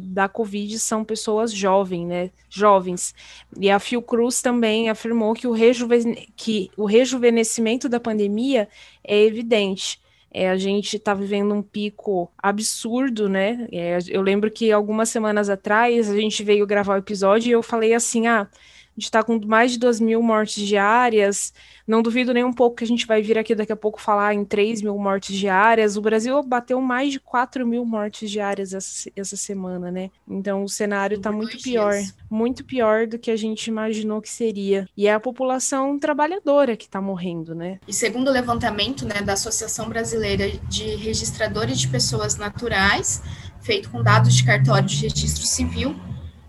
da 0.02 0.28
Covid 0.28 0.78
são 0.78 1.04
pessoas 1.04 1.52
jovens, 1.52 2.06
né? 2.06 2.30
Jovens. 2.48 3.12
E 3.58 3.68
a 3.68 3.80
Fiocruz 3.80 4.40
também 4.40 4.88
afirmou 4.88 5.34
que 5.34 5.48
o, 5.48 5.52
rejuven 5.52 6.28
que 6.36 6.70
o 6.76 6.84
rejuvenescimento 6.84 7.88
da 7.88 7.98
pandemia 7.98 8.68
é 9.02 9.20
evidente. 9.20 10.00
É, 10.34 10.48
a 10.48 10.56
gente 10.56 10.96
está 10.96 11.12
vivendo 11.14 11.54
um 11.54 11.62
pico 11.62 12.30
absurdo, 12.38 13.28
né? 13.28 13.68
É, 13.70 13.98
eu 14.08 14.22
lembro 14.22 14.50
que 14.50 14.72
algumas 14.72 15.08
semanas 15.10 15.50
atrás 15.50 16.10
a 16.10 16.16
gente 16.16 16.42
veio 16.42 16.66
gravar 16.66 16.94
o 16.94 16.98
episódio 16.98 17.50
e 17.50 17.52
eu 17.52 17.62
falei 17.62 17.92
assim: 17.94 18.26
ah, 18.26 18.48
a 18.92 19.00
gente 19.00 19.04
está 19.04 19.22
com 19.22 19.40
mais 19.46 19.72
de 19.72 19.78
2 19.78 20.00
mil 20.00 20.22
mortes 20.22 20.66
diárias. 20.66 21.52
Não 21.86 22.02
duvido 22.02 22.34
nem 22.34 22.44
um 22.44 22.52
pouco 22.52 22.76
que 22.76 22.84
a 22.84 22.86
gente 22.86 23.06
vai 23.06 23.22
vir 23.22 23.38
aqui 23.38 23.54
daqui 23.54 23.72
a 23.72 23.76
pouco 23.76 23.98
falar 23.98 24.34
em 24.34 24.44
3 24.44 24.82
mil 24.82 24.98
mortes 24.98 25.34
diárias. 25.34 25.96
O 25.96 26.02
Brasil 26.02 26.42
bateu 26.42 26.78
mais 26.78 27.10
de 27.10 27.18
4 27.18 27.66
mil 27.66 27.86
mortes 27.86 28.30
diárias 28.30 28.74
essa, 28.74 29.10
essa 29.16 29.34
semana, 29.34 29.90
né? 29.90 30.10
Então 30.28 30.62
o 30.62 30.68
cenário 30.68 31.16
está 31.16 31.32
muito 31.32 31.56
pior. 31.62 31.92
Dias. 31.92 32.14
Muito 32.28 32.64
pior 32.64 33.06
do 33.06 33.18
que 33.18 33.30
a 33.30 33.36
gente 33.36 33.66
imaginou 33.68 34.20
que 34.20 34.28
seria. 34.28 34.86
E 34.94 35.06
é 35.06 35.14
a 35.14 35.20
população 35.20 35.98
trabalhadora 35.98 36.76
que 36.76 36.84
está 36.84 37.00
morrendo, 37.00 37.54
né? 37.54 37.78
E 37.88 37.94
segundo 37.94 38.28
o 38.28 38.32
levantamento 38.32 39.06
né, 39.06 39.22
da 39.22 39.32
Associação 39.32 39.88
Brasileira 39.88 40.50
de 40.68 40.96
Registradores 40.96 41.80
de 41.80 41.88
Pessoas 41.88 42.36
Naturais, 42.36 43.22
feito 43.62 43.88
com 43.90 44.02
dados 44.02 44.34
de 44.34 44.44
cartório 44.44 44.86
de 44.86 45.06
registro 45.06 45.46
civil, 45.46 45.96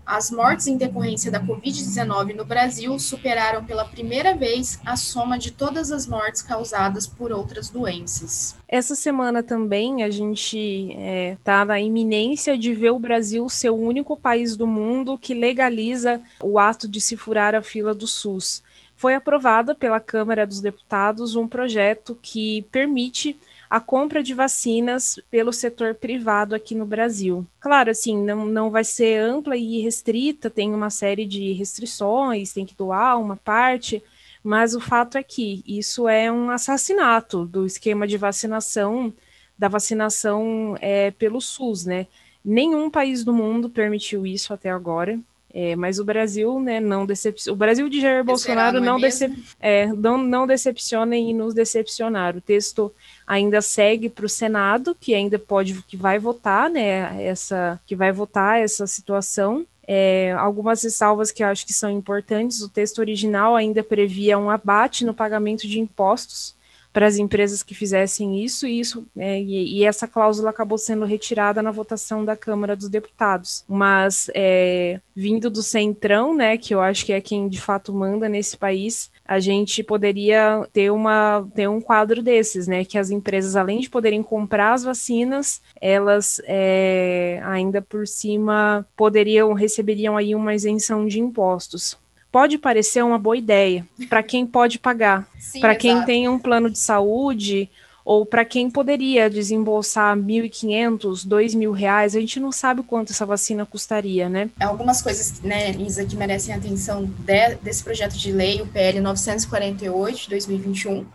as 0.06 0.30
mortes 0.30 0.66
em 0.66 0.76
decorrência 0.76 1.30
da 1.30 1.40
Covid-19 1.40 2.34
no 2.34 2.44
Brasil 2.44 2.98
superaram 2.98 3.64
pela 3.64 3.84
primeira 3.84 4.34
vez 4.34 4.78
a 4.84 4.96
soma 4.96 5.38
de 5.38 5.50
todas 5.50 5.90
as 5.90 6.06
mortes 6.06 6.42
causadas 6.42 7.06
por 7.06 7.32
outras 7.32 7.70
doenças. 7.70 8.56
Essa 8.68 8.94
semana 8.94 9.42
também 9.42 10.02
a 10.02 10.10
gente 10.10 10.58
está 10.58 11.00
é, 11.00 11.36
tá 11.42 11.64
na 11.64 11.80
iminência 11.80 12.58
de 12.58 12.74
ver 12.74 12.90
o 12.90 12.98
Brasil 12.98 13.48
ser 13.48 13.70
o 13.70 13.76
único 13.76 14.16
país 14.16 14.56
do 14.56 14.66
mundo 14.66 15.18
que 15.18 15.34
legaliza 15.34 16.20
o 16.42 16.58
ato 16.58 16.88
de 16.88 17.00
se 17.00 17.16
furar 17.16 17.54
a 17.54 17.62
fila 17.62 17.94
do 17.94 18.06
SUS. 18.06 18.62
Foi 18.96 19.14
aprovado 19.14 19.74
pela 19.74 20.00
Câmara 20.00 20.46
dos 20.46 20.60
Deputados 20.60 21.34
um 21.34 21.48
projeto 21.48 22.16
que 22.20 22.62
permite 22.70 23.36
a 23.68 23.80
compra 23.80 24.22
de 24.22 24.34
vacinas 24.34 25.18
pelo 25.30 25.52
setor 25.52 25.94
privado 25.94 26.54
aqui 26.54 26.74
no 26.74 26.86
Brasil. 26.86 27.46
Claro, 27.60 27.90
assim, 27.90 28.16
não, 28.22 28.46
não 28.46 28.70
vai 28.70 28.84
ser 28.84 29.20
ampla 29.20 29.56
e 29.56 29.80
restrita, 29.80 30.50
tem 30.50 30.72
uma 30.72 30.90
série 30.90 31.26
de 31.26 31.52
restrições, 31.52 32.52
tem 32.52 32.66
que 32.66 32.74
doar 32.74 33.18
uma 33.18 33.36
parte, 33.36 34.02
mas 34.42 34.74
o 34.74 34.80
fato 34.80 35.16
é 35.16 35.22
que 35.22 35.62
isso 35.66 36.08
é 36.08 36.30
um 36.30 36.50
assassinato 36.50 37.46
do 37.46 37.64
esquema 37.64 38.06
de 38.06 38.18
vacinação, 38.18 39.12
da 39.58 39.68
vacinação 39.68 40.76
é, 40.80 41.10
pelo 41.12 41.40
SUS, 41.40 41.86
né? 41.86 42.06
Nenhum 42.44 42.90
país 42.90 43.24
do 43.24 43.32
mundo 43.32 43.70
permitiu 43.70 44.26
isso 44.26 44.52
até 44.52 44.70
agora. 44.70 45.18
É, 45.56 45.76
mas 45.76 46.00
o 46.00 46.04
Brasil, 46.04 46.58
né, 46.58 46.80
não 46.80 47.06
decepciona. 47.06 47.54
O 47.54 47.56
Brasil 47.56 47.88
de 47.88 48.00
Jair 48.00 48.24
Bolsonaro 48.24 48.80
não, 48.80 48.82
é 48.82 48.90
não, 48.90 49.00
decep 49.00 49.44
é, 49.60 49.86
não, 49.86 50.18
não 50.18 50.48
decepciona 50.48 51.16
e 51.16 51.32
nos 51.32 51.54
decepcionar. 51.54 52.36
O 52.36 52.40
texto 52.40 52.92
ainda 53.26 53.60
segue 53.60 54.08
para 54.08 54.26
o 54.26 54.28
Senado, 54.28 54.96
que 54.98 55.14
ainda 55.14 55.38
pode, 55.38 55.82
que 55.82 55.96
vai 55.96 56.18
votar, 56.18 56.68
né, 56.70 57.22
essa, 57.22 57.80
que 57.86 57.96
vai 57.96 58.12
votar 58.12 58.60
essa 58.60 58.86
situação. 58.86 59.66
É, 59.86 60.32
algumas 60.38 60.82
ressalvas 60.82 61.30
que 61.30 61.42
eu 61.42 61.48
acho 61.48 61.66
que 61.66 61.72
são 61.72 61.90
importantes. 61.90 62.62
O 62.62 62.68
texto 62.68 62.98
original 62.98 63.54
ainda 63.54 63.82
previa 63.82 64.38
um 64.38 64.48
abate 64.48 65.04
no 65.04 65.12
pagamento 65.12 65.66
de 65.66 65.78
impostos 65.78 66.54
para 66.94 67.08
as 67.08 67.18
empresas 67.18 67.60
que 67.60 67.74
fizessem 67.74 68.44
isso, 68.44 68.68
e, 68.68 68.78
isso 68.78 69.04
é, 69.16 69.40
e, 69.40 69.78
e, 69.78 69.84
essa 69.84 70.06
cláusula 70.06 70.50
acabou 70.50 70.78
sendo 70.78 71.04
retirada 71.04 71.60
na 71.60 71.72
votação 71.72 72.24
da 72.24 72.36
Câmara 72.36 72.76
dos 72.76 72.88
Deputados. 72.88 73.64
Mas 73.68 74.30
é, 74.32 75.00
vindo 75.14 75.50
do 75.50 75.60
Centrão, 75.60 76.32
né, 76.32 76.56
que 76.56 76.72
eu 76.72 76.80
acho 76.80 77.04
que 77.04 77.12
é 77.12 77.20
quem 77.20 77.48
de 77.48 77.60
fato 77.60 77.92
manda 77.92 78.28
nesse 78.28 78.56
país, 78.56 79.10
a 79.26 79.40
gente 79.40 79.82
poderia 79.82 80.66
ter, 80.72 80.90
uma, 80.90 81.46
ter 81.54 81.68
um 81.68 81.80
quadro 81.80 82.22
desses, 82.22 82.66
né? 82.66 82.84
Que 82.84 82.98
as 82.98 83.10
empresas, 83.10 83.56
além 83.56 83.80
de 83.80 83.88
poderem 83.88 84.22
comprar 84.22 84.74
as 84.74 84.84
vacinas, 84.84 85.62
elas 85.80 86.40
é, 86.44 87.40
ainda 87.44 87.80
por 87.80 88.06
cima 88.06 88.86
poderiam, 88.94 89.52
receberiam 89.54 90.16
aí 90.16 90.34
uma 90.34 90.54
isenção 90.54 91.06
de 91.06 91.20
impostos. 91.20 91.96
Pode 92.30 92.58
parecer 92.58 93.02
uma 93.02 93.18
boa 93.18 93.36
ideia 93.36 93.86
para 94.08 94.22
quem 94.22 94.44
pode 94.44 94.78
pagar, 94.78 95.26
para 95.60 95.76
quem 95.76 96.04
tem 96.04 96.28
um 96.28 96.38
plano 96.38 96.68
de 96.68 96.78
saúde 96.78 97.70
ou 98.04 98.26
para 98.26 98.44
quem 98.44 98.70
poderia 98.70 99.30
desembolsar 99.30 100.14
1.500, 100.16 101.26
2.000 101.26 101.72
reais, 101.72 102.14
a 102.14 102.20
gente 102.20 102.38
não 102.38 102.52
sabe 102.52 102.82
quanto 102.82 103.12
essa 103.12 103.24
vacina 103.24 103.64
custaria, 103.64 104.28
né? 104.28 104.50
Algumas 104.60 105.00
coisas, 105.00 105.40
né, 105.40 105.70
Isa, 105.70 106.04
que 106.04 106.14
merecem 106.14 106.54
atenção 106.54 107.04
de, 107.04 107.54
desse 107.62 107.82
projeto 107.82 108.12
de 108.12 108.30
lei, 108.30 108.60
o 108.60 108.66
PL 108.66 109.00
948 109.00 110.22
de 110.22 110.28
2021. 110.28 111.06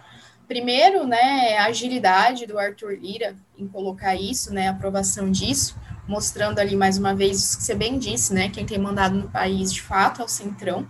Primeiro, 0.48 1.06
né, 1.06 1.58
a 1.58 1.66
agilidade 1.66 2.48
do 2.48 2.58
Arthur 2.58 2.98
Lira 3.00 3.36
em 3.56 3.68
colocar 3.68 4.16
isso, 4.16 4.52
né, 4.52 4.68
a 4.68 4.72
aprovação 4.72 5.30
disso, 5.30 5.76
mostrando 6.08 6.58
ali 6.58 6.76
mais 6.76 6.98
uma 6.98 7.14
vez 7.14 7.54
o 7.54 7.58
que 7.58 7.64
você 7.64 7.76
bem 7.76 8.00
disse, 8.00 8.34
né, 8.34 8.50
quem 8.50 8.66
tem 8.66 8.80
mandado 8.80 9.16
no 9.16 9.30
país 9.30 9.72
de 9.72 9.84
fato 9.84 10.24
é 10.24 10.26
o 10.26 10.28
Centrão. 10.28 10.88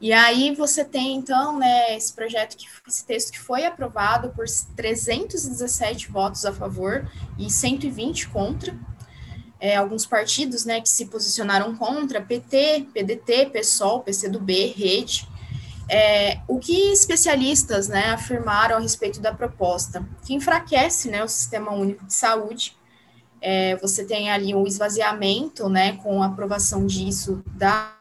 E 0.00 0.12
aí 0.12 0.54
você 0.54 0.84
tem, 0.84 1.16
então, 1.16 1.58
né, 1.58 1.96
esse 1.96 2.12
projeto, 2.12 2.56
que, 2.56 2.66
esse 2.86 3.04
texto 3.04 3.32
que 3.32 3.38
foi 3.38 3.64
aprovado 3.64 4.30
por 4.30 4.44
317 4.76 6.10
votos 6.10 6.44
a 6.44 6.52
favor 6.52 7.10
e 7.38 7.50
120 7.50 8.28
contra. 8.28 8.76
É, 9.58 9.76
alguns 9.76 10.04
partidos, 10.04 10.66
né, 10.66 10.82
que 10.82 10.88
se 10.88 11.06
posicionaram 11.06 11.74
contra, 11.74 12.20
PT, 12.20 12.88
PDT, 12.92 13.46
PSOL, 13.46 14.00
PCdoB, 14.02 14.74
Rede. 14.76 15.26
É, 15.88 16.40
o 16.46 16.58
que 16.58 16.92
especialistas, 16.92 17.88
né, 17.88 18.10
afirmaram 18.10 18.76
a 18.76 18.80
respeito 18.80 19.18
da 19.18 19.32
proposta? 19.32 20.06
Que 20.26 20.34
enfraquece, 20.34 21.08
né, 21.08 21.24
o 21.24 21.28
Sistema 21.28 21.72
Único 21.72 22.04
de 22.04 22.12
Saúde, 22.12 22.76
é, 23.40 23.76
você 23.76 24.04
tem 24.04 24.30
ali 24.30 24.54
um 24.54 24.66
esvaziamento, 24.66 25.68
né, 25.68 25.92
com 25.98 26.22
a 26.22 26.26
aprovação 26.26 26.86
disso 26.86 27.42
da, 27.46 27.92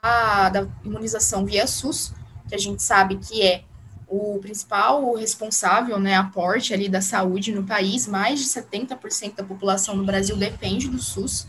da 0.52 0.68
imunização 0.84 1.46
via 1.46 1.68
SUS, 1.68 2.14
que 2.48 2.56
a 2.56 2.58
gente 2.58 2.82
sabe 2.82 3.18
que 3.18 3.42
é 3.42 3.64
o 4.08 4.40
principal 4.40 5.14
responsável, 5.16 6.00
né, 6.00 6.16
aporte 6.16 6.74
ali 6.74 6.88
da 6.88 7.02
saúde 7.02 7.52
no 7.52 7.64
país, 7.64 8.08
mais 8.08 8.40
de 8.40 8.46
70% 8.46 9.36
da 9.36 9.44
população 9.44 9.96
no 9.96 10.06
Brasil 10.06 10.38
depende 10.38 10.88
do 10.88 11.00
SUS. 11.00 11.48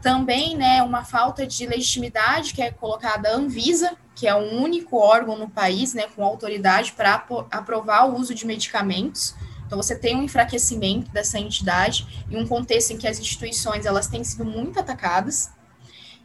Também, 0.00 0.56
né, 0.56 0.82
uma 0.82 1.04
falta 1.04 1.46
de 1.46 1.66
legitimidade 1.66 2.54
que 2.54 2.62
é 2.62 2.70
colocada 2.70 3.28
a 3.28 3.34
Anvisa, 3.34 3.96
que 4.14 4.26
é 4.26 4.34
o 4.34 4.60
único 4.60 4.96
órgão 4.96 5.36
no 5.36 5.48
país, 5.48 5.92
né, 5.92 6.04
com 6.14 6.24
autoridade 6.24 6.92
para 6.92 7.26
aprovar 7.50 8.08
o 8.08 8.18
uso 8.18 8.34
de 8.34 8.46
medicamentos. 8.46 9.34
Então 9.70 9.80
você 9.80 9.94
tem 9.94 10.16
um 10.16 10.24
enfraquecimento 10.24 11.12
dessa 11.12 11.38
entidade 11.38 12.24
em 12.28 12.36
um 12.36 12.44
contexto 12.44 12.90
em 12.90 12.98
que 12.98 13.06
as 13.06 13.20
instituições 13.20 13.86
elas 13.86 14.08
têm 14.08 14.24
sido 14.24 14.44
muito 14.44 14.80
atacadas. 14.80 15.48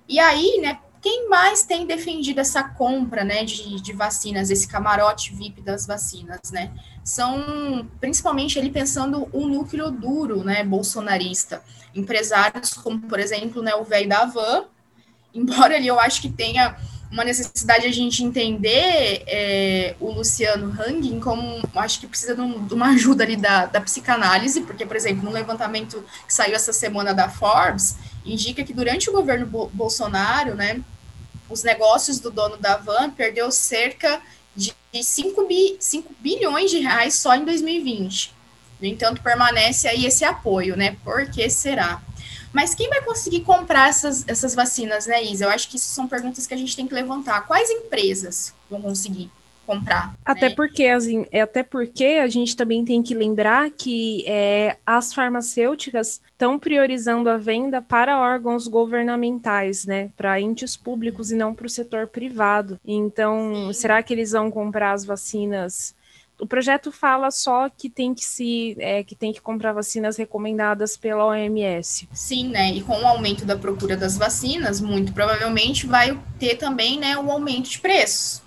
E 0.10 0.18
aí, 0.18 0.60
né, 0.60 0.80
quem 1.00 1.30
mais 1.30 1.62
tem 1.62 1.86
defendido 1.86 2.40
essa 2.40 2.64
compra, 2.64 3.24
né, 3.24 3.44
de, 3.44 3.80
de 3.80 3.94
vacinas, 3.94 4.50
esse 4.50 4.68
camarote 4.68 5.32
VIP 5.36 5.62
das 5.62 5.86
vacinas, 5.86 6.40
né? 6.52 6.72
São 7.04 7.88
principalmente 8.00 8.58
ele 8.58 8.72
pensando 8.72 9.30
o 9.32 9.44
um 9.44 9.48
núcleo 9.48 9.92
duro, 9.92 10.44
né, 10.44 10.64
bolsonarista, 10.64 11.62
empresários 11.94 12.74
como, 12.74 13.02
por 13.02 13.20
exemplo, 13.20 13.62
né, 13.62 13.76
o 13.76 13.84
velho 13.84 14.10
da 14.10 14.26
Van, 14.26 14.66
embora 15.32 15.76
ele 15.76 15.86
eu 15.86 16.00
acho 16.00 16.20
que 16.20 16.30
tenha 16.30 16.76
uma 17.12 17.24
necessidade 17.24 17.84
de 17.84 17.88
a 17.90 17.94
gente 17.94 18.24
entender 18.24 19.24
é, 19.28 19.96
o 20.00 20.12
Luciano 20.12 20.76
Hangin 20.80 21.20
como 21.20 21.62
acho 21.76 22.00
que 22.00 22.08
precisa 22.08 22.36
de, 22.36 22.42
um, 22.42 22.66
de, 22.66 22.74
uma 22.74 22.90
ajuda 22.90 23.24
ali 23.24 23.36
da, 23.36 23.66
da 23.66 23.80
psicanálise, 23.82 24.62
porque, 24.62 24.86
por 24.86 24.96
exemplo, 24.96 25.24
no 25.24 25.32
levantamento 25.32 26.04
que 26.28 26.34
saiu 26.34 26.56
essa 26.56 26.74
semana 26.74 27.14
da 27.14 27.30
Forbes, 27.30 27.96
indica 28.26 28.64
que 28.64 28.74
durante 28.74 29.10
o 29.10 29.14
governo 29.14 29.46
Bo 29.46 29.70
Bolsonaro, 29.74 30.56
né, 30.56 30.82
os 31.50 31.64
negócios 31.64 32.20
do 32.20 32.32
dono 32.32 32.58
da 32.58 32.78
Van 32.78 33.10
perdeu 33.12 33.52
cerca 33.52 34.20
de 34.56 34.74
5, 34.94 35.46
bi, 35.48 35.78
5 35.80 36.14
bilhões 36.20 36.72
de 36.72 36.80
reais 36.80 37.16
só 37.16 37.36
em 37.36 37.46
2020. 37.46 38.34
No 38.80 38.88
entanto, 38.88 39.22
permanece 39.22 39.88
aí 39.88 40.06
esse 40.06 40.24
apoio, 40.26 40.76
né? 40.76 40.98
Por 41.04 41.30
que 41.30 41.50
será? 41.50 42.02
Mas 42.56 42.74
quem 42.74 42.88
vai 42.88 43.02
conseguir 43.02 43.42
comprar 43.42 43.90
essas, 43.90 44.24
essas 44.30 44.56
vacinas, 44.56 45.08
né, 45.08 45.22
Isa? 45.22 45.44
Eu 45.44 45.50
acho 45.50 45.70
que 45.70 45.76
isso 45.76 45.90
são 45.90 46.08
perguntas 46.08 46.48
que 46.48 46.54
a 46.54 46.58
gente 46.58 46.74
tem 46.74 46.88
que 46.88 46.94
levantar. 46.94 47.46
Quais 47.46 47.70
empresas 47.70 48.54
vão 48.70 48.82
conseguir? 48.82 49.30
comprar. 49.66 50.14
Até 50.24 50.50
né? 50.50 50.56
porque 50.56 50.86
assim, 50.86 51.26
até 51.34 51.64
porque 51.64 52.20
a 52.22 52.28
gente 52.28 52.56
também 52.56 52.86
tem 52.86 53.02
que 53.02 53.16
lembrar 53.16 53.72
que 53.72 54.24
é, 54.28 54.78
as 54.86 55.12
farmacêuticas 55.12 56.22
estão 56.32 56.60
priorizando 56.60 57.30
a 57.30 57.38
venda 57.38 57.82
para 57.82 58.20
órgãos 58.20 58.68
governamentais, 58.68 59.86
né? 59.86 60.12
Para 60.16 60.40
entes 60.40 60.78
públicos 60.78 61.32
e 61.32 61.36
não 61.36 61.56
para 61.56 61.66
o 61.66 61.70
setor 61.70 62.08
privado. 62.08 62.80
Então, 62.86 63.68
Sim. 63.68 63.74
será 63.74 64.04
que 64.04 64.14
eles 64.14 64.34
vão 64.34 64.52
comprar 64.52 64.92
as 64.92 65.04
vacinas? 65.04 65.95
O 66.40 66.46
projeto 66.46 66.92
fala 66.92 67.32
só 67.32 67.70
que 67.70 67.90
tem 67.90 68.14
que 68.14 68.24
se 68.24 68.76
é, 68.80 69.04
que 69.04 69.16
tem 69.16 69.32
que 69.32 69.42
comprar 69.42 69.72
vacinas 69.72 70.18
recomendadas 70.18 70.98
pela 70.98 71.26
OMS. 71.26 72.10
Sim, 72.14 72.50
né? 72.50 72.74
E 72.74 72.82
com 72.82 73.02
o 73.02 73.08
aumento 73.08 73.46
da 73.46 73.58
procura 73.58 73.96
das 73.96 74.18
vacinas, 74.18 74.82
muito 74.82 75.14
provavelmente 75.14 75.88
vai 75.88 76.20
ter 76.38 76.56
também, 76.56 77.00
né, 77.00 77.18
um 77.18 77.32
aumento 77.32 77.70
de 77.70 77.80
preços 77.80 78.46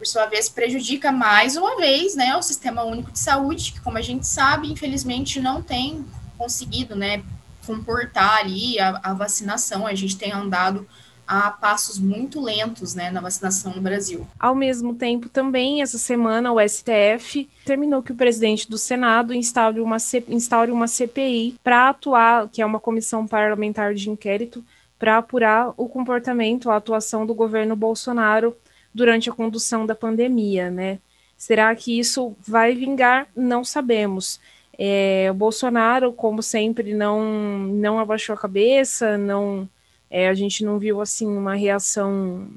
por 0.00 0.06
sua 0.06 0.24
vez, 0.24 0.48
prejudica 0.48 1.12
mais 1.12 1.58
uma 1.58 1.76
vez 1.76 2.16
né, 2.16 2.34
o 2.34 2.40
Sistema 2.40 2.82
Único 2.84 3.12
de 3.12 3.18
Saúde, 3.18 3.72
que, 3.72 3.80
como 3.82 3.98
a 3.98 4.00
gente 4.00 4.26
sabe, 4.26 4.72
infelizmente 4.72 5.38
não 5.38 5.60
tem 5.60 6.02
conseguido 6.38 6.96
né, 6.96 7.22
comportar 7.66 8.38
ali 8.38 8.80
a, 8.80 8.98
a 9.02 9.12
vacinação. 9.12 9.86
A 9.86 9.94
gente 9.94 10.16
tem 10.16 10.32
andado 10.32 10.88
a 11.30 11.48
passos 11.48 11.96
muito 11.96 12.40
lentos 12.40 12.96
né, 12.96 13.08
na 13.08 13.20
vacinação 13.20 13.72
no 13.72 13.80
Brasil. 13.80 14.26
Ao 14.36 14.52
mesmo 14.52 14.96
tempo, 14.96 15.28
também, 15.28 15.80
essa 15.80 15.96
semana, 15.96 16.52
o 16.52 16.58
STF 16.60 17.48
terminou 17.64 18.02
que 18.02 18.10
o 18.10 18.16
presidente 18.16 18.68
do 18.68 18.76
Senado 18.76 19.32
instaure 19.32 19.78
uma, 19.78 19.98
instaure 20.28 20.72
uma 20.72 20.88
CPI 20.88 21.54
para 21.62 21.90
atuar, 21.90 22.48
que 22.48 22.60
é 22.60 22.66
uma 22.66 22.80
comissão 22.80 23.28
parlamentar 23.28 23.94
de 23.94 24.10
inquérito, 24.10 24.64
para 24.98 25.18
apurar 25.18 25.72
o 25.76 25.88
comportamento, 25.88 26.68
a 26.68 26.74
atuação 26.74 27.24
do 27.24 27.32
governo 27.32 27.76
Bolsonaro 27.76 28.56
durante 28.92 29.30
a 29.30 29.32
condução 29.32 29.86
da 29.86 29.94
pandemia, 29.94 30.68
né? 30.68 30.98
Será 31.36 31.72
que 31.76 31.96
isso 31.96 32.34
vai 32.44 32.74
vingar? 32.74 33.28
Não 33.36 33.62
sabemos. 33.62 34.40
É, 34.76 35.28
o 35.30 35.34
Bolsonaro, 35.34 36.12
como 36.12 36.42
sempre, 36.42 36.92
não, 36.92 37.22
não 37.22 38.00
abaixou 38.00 38.34
a 38.34 38.38
cabeça, 38.38 39.16
não, 39.16 39.68
é, 40.10 40.28
a 40.28 40.34
gente 40.34 40.64
não 40.64 40.78
viu 40.78 41.00
assim 41.00 41.26
uma 41.26 41.54
reação. 41.54 42.48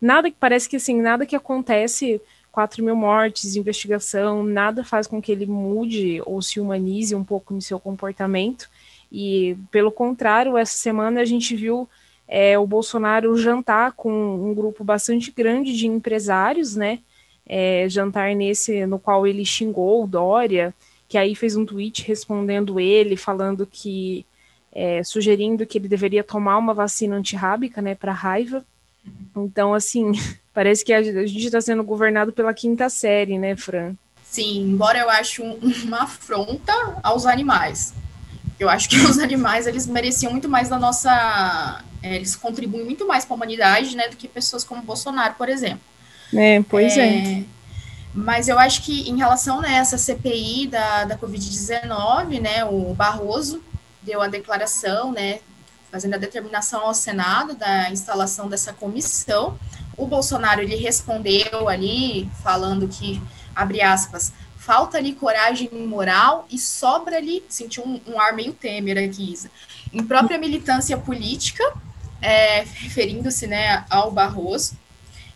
Nada 0.00 0.30
que 0.30 0.36
parece 0.38 0.68
que 0.68 0.76
assim, 0.76 1.00
nada 1.00 1.24
que 1.24 1.36
acontece, 1.36 2.20
4 2.50 2.82
mil 2.84 2.96
mortes, 2.96 3.54
investigação, 3.54 4.42
nada 4.42 4.82
faz 4.82 5.06
com 5.06 5.22
que 5.22 5.30
ele 5.30 5.46
mude 5.46 6.20
ou 6.26 6.42
se 6.42 6.58
humanize 6.58 7.14
um 7.14 7.22
pouco 7.22 7.54
no 7.54 7.62
seu 7.62 7.78
comportamento. 7.78 8.68
E 9.12 9.56
pelo 9.70 9.92
contrário, 9.92 10.56
essa 10.56 10.76
semana 10.76 11.20
a 11.20 11.24
gente 11.24 11.54
viu 11.54 11.88
é, 12.26 12.58
o 12.58 12.66
Bolsonaro 12.66 13.36
jantar 13.36 13.92
com 13.92 14.12
um 14.12 14.54
grupo 14.54 14.82
bastante 14.84 15.30
grande 15.30 15.76
de 15.76 15.86
empresários, 15.86 16.76
né? 16.76 17.00
É, 17.46 17.88
jantar 17.88 18.34
nesse 18.36 18.86
no 18.86 18.98
qual 18.98 19.26
ele 19.26 19.44
xingou 19.44 20.04
o 20.04 20.06
Dória, 20.06 20.72
que 21.08 21.18
aí 21.18 21.34
fez 21.34 21.56
um 21.56 21.66
tweet 21.66 22.06
respondendo 22.06 22.78
ele, 22.78 23.16
falando 23.16 23.66
que 23.66 24.24
é, 24.72 25.02
sugerindo 25.02 25.66
que 25.66 25.78
ele 25.78 25.88
deveria 25.88 26.24
tomar 26.24 26.58
uma 26.58 26.74
vacina 26.74 27.16
antirrábica, 27.16 27.82
né, 27.82 27.94
para 27.94 28.12
raiva. 28.12 28.64
Então, 29.36 29.74
assim, 29.74 30.12
parece 30.54 30.84
que 30.84 30.92
a 30.92 31.02
gente 31.02 31.46
está 31.46 31.60
sendo 31.60 31.82
governado 31.82 32.32
pela 32.32 32.54
quinta 32.54 32.88
série, 32.88 33.38
né, 33.38 33.56
Fran? 33.56 33.94
Sim, 34.22 34.62
embora 34.62 34.98
eu 34.98 35.10
ache 35.10 35.42
um, 35.42 35.58
uma 35.84 36.04
afronta 36.04 36.72
aos 37.02 37.26
animais. 37.26 37.92
Eu 38.58 38.68
acho 38.68 38.88
que 38.88 38.96
os 38.96 39.18
animais 39.18 39.66
eles 39.66 39.86
mereciam 39.86 40.30
muito 40.30 40.48
mais 40.48 40.68
da 40.68 40.78
nossa 40.78 41.82
é, 42.02 42.16
eles 42.16 42.34
contribuem 42.34 42.84
muito 42.84 43.06
mais 43.06 43.24
para 43.24 43.34
a 43.34 43.36
humanidade, 43.36 43.96
né, 43.96 44.08
do 44.08 44.16
que 44.16 44.26
pessoas 44.26 44.64
como 44.64 44.82
Bolsonaro, 44.82 45.34
por 45.34 45.48
exemplo. 45.48 45.80
É, 46.34 46.62
pois 46.62 46.96
é. 46.96 47.06
é. 47.06 47.44
Mas 48.14 48.48
eu 48.48 48.58
acho 48.58 48.82
que 48.82 49.08
em 49.08 49.16
relação 49.16 49.60
né, 49.60 49.68
a 49.68 49.76
essa 49.78 49.98
CPI 49.98 50.66
da, 50.66 51.04
da 51.04 51.18
Covid-19, 51.18 52.40
né, 52.40 52.64
o 52.64 52.94
Barroso 52.94 53.62
deu 54.02 54.20
a 54.22 54.28
declaração, 54.28 55.12
né, 55.12 55.40
fazendo 55.90 56.14
a 56.14 56.18
determinação 56.18 56.86
ao 56.86 56.94
Senado 56.94 57.54
da 57.54 57.90
instalação 57.90 58.48
dessa 58.48 58.72
comissão. 58.72 59.58
O 59.96 60.06
Bolsonaro 60.06 60.60
ele 60.60 60.76
respondeu 60.76 61.68
ali, 61.68 62.30
falando 62.42 62.88
que, 62.88 63.20
abre 63.54 63.82
aspas, 63.82 64.32
falta-lhe 64.56 65.14
coragem 65.14 65.70
moral 65.86 66.46
e 66.50 66.58
sobra-lhe, 66.58 67.44
sentiu 67.48 67.84
um, 67.84 68.00
um 68.06 68.20
ar 68.20 68.32
meio 68.32 68.52
Temer 68.52 68.98
aqui, 68.98 69.32
Isa, 69.32 69.50
em 69.92 70.04
própria 70.04 70.38
militância 70.38 70.96
política 70.96 71.64
é, 72.20 72.64
referindo-se 72.74 73.46
né, 73.46 73.84
ao 73.88 74.10
Barroso. 74.10 74.78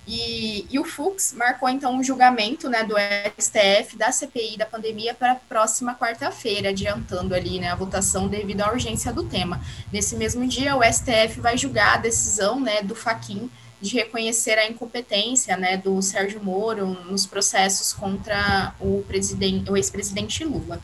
E, 0.06 0.66
e, 0.70 0.78
o 0.78 0.84
Fux 0.84 1.32
marcou 1.32 1.66
então 1.68 1.94
um 1.94 2.02
julgamento 2.02 2.68
né, 2.68 2.84
do 2.84 2.94
STF 3.38 3.96
da 3.96 4.12
CPI 4.12 4.58
da 4.58 4.66
pandemia 4.66 5.14
para 5.14 5.32
a 5.32 5.36
próxima 5.36 5.94
quarta-feira, 5.94 6.68
adiantando 6.68 7.34
ali 7.34 7.58
né, 7.58 7.70
a 7.70 7.74
votação 7.74 8.28
devido 8.28 8.60
à 8.60 8.70
urgência 8.70 9.12
do 9.12 9.24
tema. 9.24 9.62
Nesse 9.90 10.14
mesmo 10.16 10.46
dia, 10.46 10.76
o 10.76 10.82
STF 10.82 11.40
vai 11.40 11.56
julgar 11.56 11.94
a 11.94 11.98
decisão 11.98 12.60
né, 12.60 12.82
do 12.82 12.94
Faquin 12.94 13.50
de 13.80 13.94
reconhecer 13.96 14.58
a 14.58 14.68
incompetência 14.68 15.56
né, 15.56 15.76
do 15.76 16.00
Sérgio 16.02 16.42
Moro 16.42 16.86
nos 16.86 17.26
processos 17.26 17.92
contra 17.92 18.74
o, 18.80 19.04
o 19.68 19.76
ex-presidente 19.76 20.44
Lula. 20.44 20.80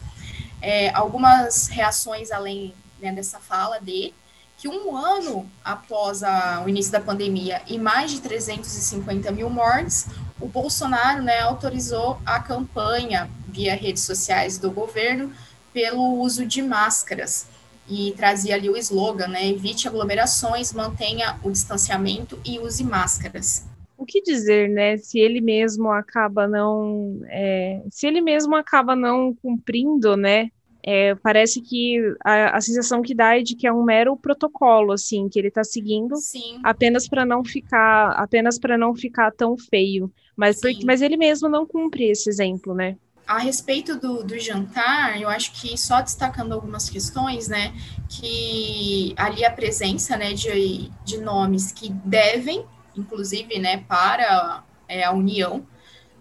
É, 0.63 0.91
algumas 0.95 1.69
reações 1.69 2.31
além 2.31 2.75
né, 3.01 3.13
dessa 3.13 3.39
fala 3.39 3.79
dele 3.79 4.15
que 4.61 4.69
um 4.69 4.95
ano 4.95 5.51
após 5.65 6.23
a, 6.23 6.63
o 6.63 6.69
início 6.69 6.93
da 6.93 7.01
pandemia 7.01 7.63
e 7.67 7.79
mais 7.79 8.11
de 8.11 8.21
350 8.21 9.33
mil 9.33 9.49
mortes, 9.49 10.07
o 10.39 10.47
Bolsonaro 10.47 11.23
né, 11.23 11.41
autorizou 11.41 12.19
a 12.27 12.39
campanha 12.41 13.31
via 13.49 13.75
redes 13.75 14.03
sociais 14.03 14.59
do 14.59 14.71
governo 14.71 15.33
pelo 15.73 16.21
uso 16.21 16.45
de 16.45 16.61
máscaras 16.61 17.49
e 17.89 18.13
trazia 18.19 18.55
ali 18.55 18.69
o 18.69 18.77
slogan, 18.77 19.29
né, 19.29 19.49
evite 19.49 19.89
aglomerações, 19.89 20.75
mantenha 20.75 21.39
o 21.43 21.51
distanciamento 21.51 22.39
e 22.45 22.59
use 22.59 22.85
máscaras. 22.85 23.67
O 23.97 24.05
que 24.05 24.21
dizer, 24.21 24.69
né, 24.69 24.99
se 24.99 25.19
ele 25.19 25.41
mesmo 25.41 25.91
acaba 25.91 26.47
não, 26.47 27.19
é, 27.29 27.83
se 27.91 28.07
ele 28.07 28.21
mesmo 28.21 28.55
acaba 28.55 28.95
não 28.95 29.35
cumprindo, 29.43 30.19
né, 30.19 30.51
é, 30.83 31.15
parece 31.15 31.61
que 31.61 31.99
a, 32.25 32.57
a, 32.57 32.61
sensação 32.61 33.03
que 33.03 33.15
dá 33.15 33.39
é 33.39 33.43
de 33.43 33.55
que 33.55 33.67
é 33.67 33.73
um 33.73 33.83
mero 33.83 34.17
protocolo, 34.17 34.93
assim, 34.93 35.29
que 35.29 35.39
ele 35.39 35.49
está 35.49 35.63
seguindo 35.63 36.17
Sim. 36.17 36.61
apenas 36.63 37.09
para 37.09 37.25
não 37.25 37.45
ficar, 37.45 38.13
apenas 38.13 38.59
para 38.59 38.79
não 38.79 38.95
ficar 38.95 39.31
tão 39.33 39.57
feio. 39.57 40.11
Mas, 40.37 40.61
porque, 40.61 40.85
mas 40.85 41.03
ele 41.03 41.17
mesmo 41.17 41.49
não 41.49 41.67
cumpre 41.67 42.11
esse 42.11 42.29
exemplo, 42.29 42.75
né? 42.75 42.97
A 43.27 43.39
respeito 43.39 43.97
do, 43.97 44.25
do 44.25 44.39
jantar, 44.39 45.21
eu 45.21 45.29
acho 45.29 45.53
que 45.53 45.79
só 45.79 46.01
destacando 46.01 46.53
algumas 46.53 46.91
questões, 46.91 47.47
né, 47.47 47.73
que 48.09 49.15
ali 49.17 49.45
a 49.45 49.53
presença, 49.53 50.17
né, 50.17 50.33
de, 50.33 50.91
de 51.05 51.19
nomes 51.19 51.71
que 51.71 51.91
devem, 51.91 52.65
inclusive, 52.97 53.57
né, 53.61 53.85
para 53.87 54.65
é, 54.89 55.05
a 55.05 55.13
União, 55.13 55.65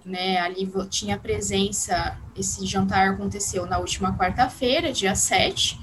né, 0.05 0.39
ali 0.39 0.69
tinha 0.89 1.17
presença, 1.17 2.17
esse 2.35 2.65
jantar 2.65 3.09
aconteceu 3.09 3.65
na 3.65 3.77
última 3.77 4.17
quarta-feira, 4.17 4.91
dia 4.91 5.15
7, 5.15 5.79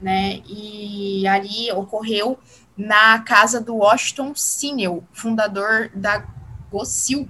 né, 0.00 0.40
e 0.46 1.26
ali 1.26 1.70
ocorreu 1.72 2.38
na 2.76 3.18
casa 3.20 3.60
do 3.60 3.76
Washington 3.76 4.34
Sinel, 4.34 5.04
fundador 5.12 5.90
da 5.94 6.26
Gocil, 6.70 7.28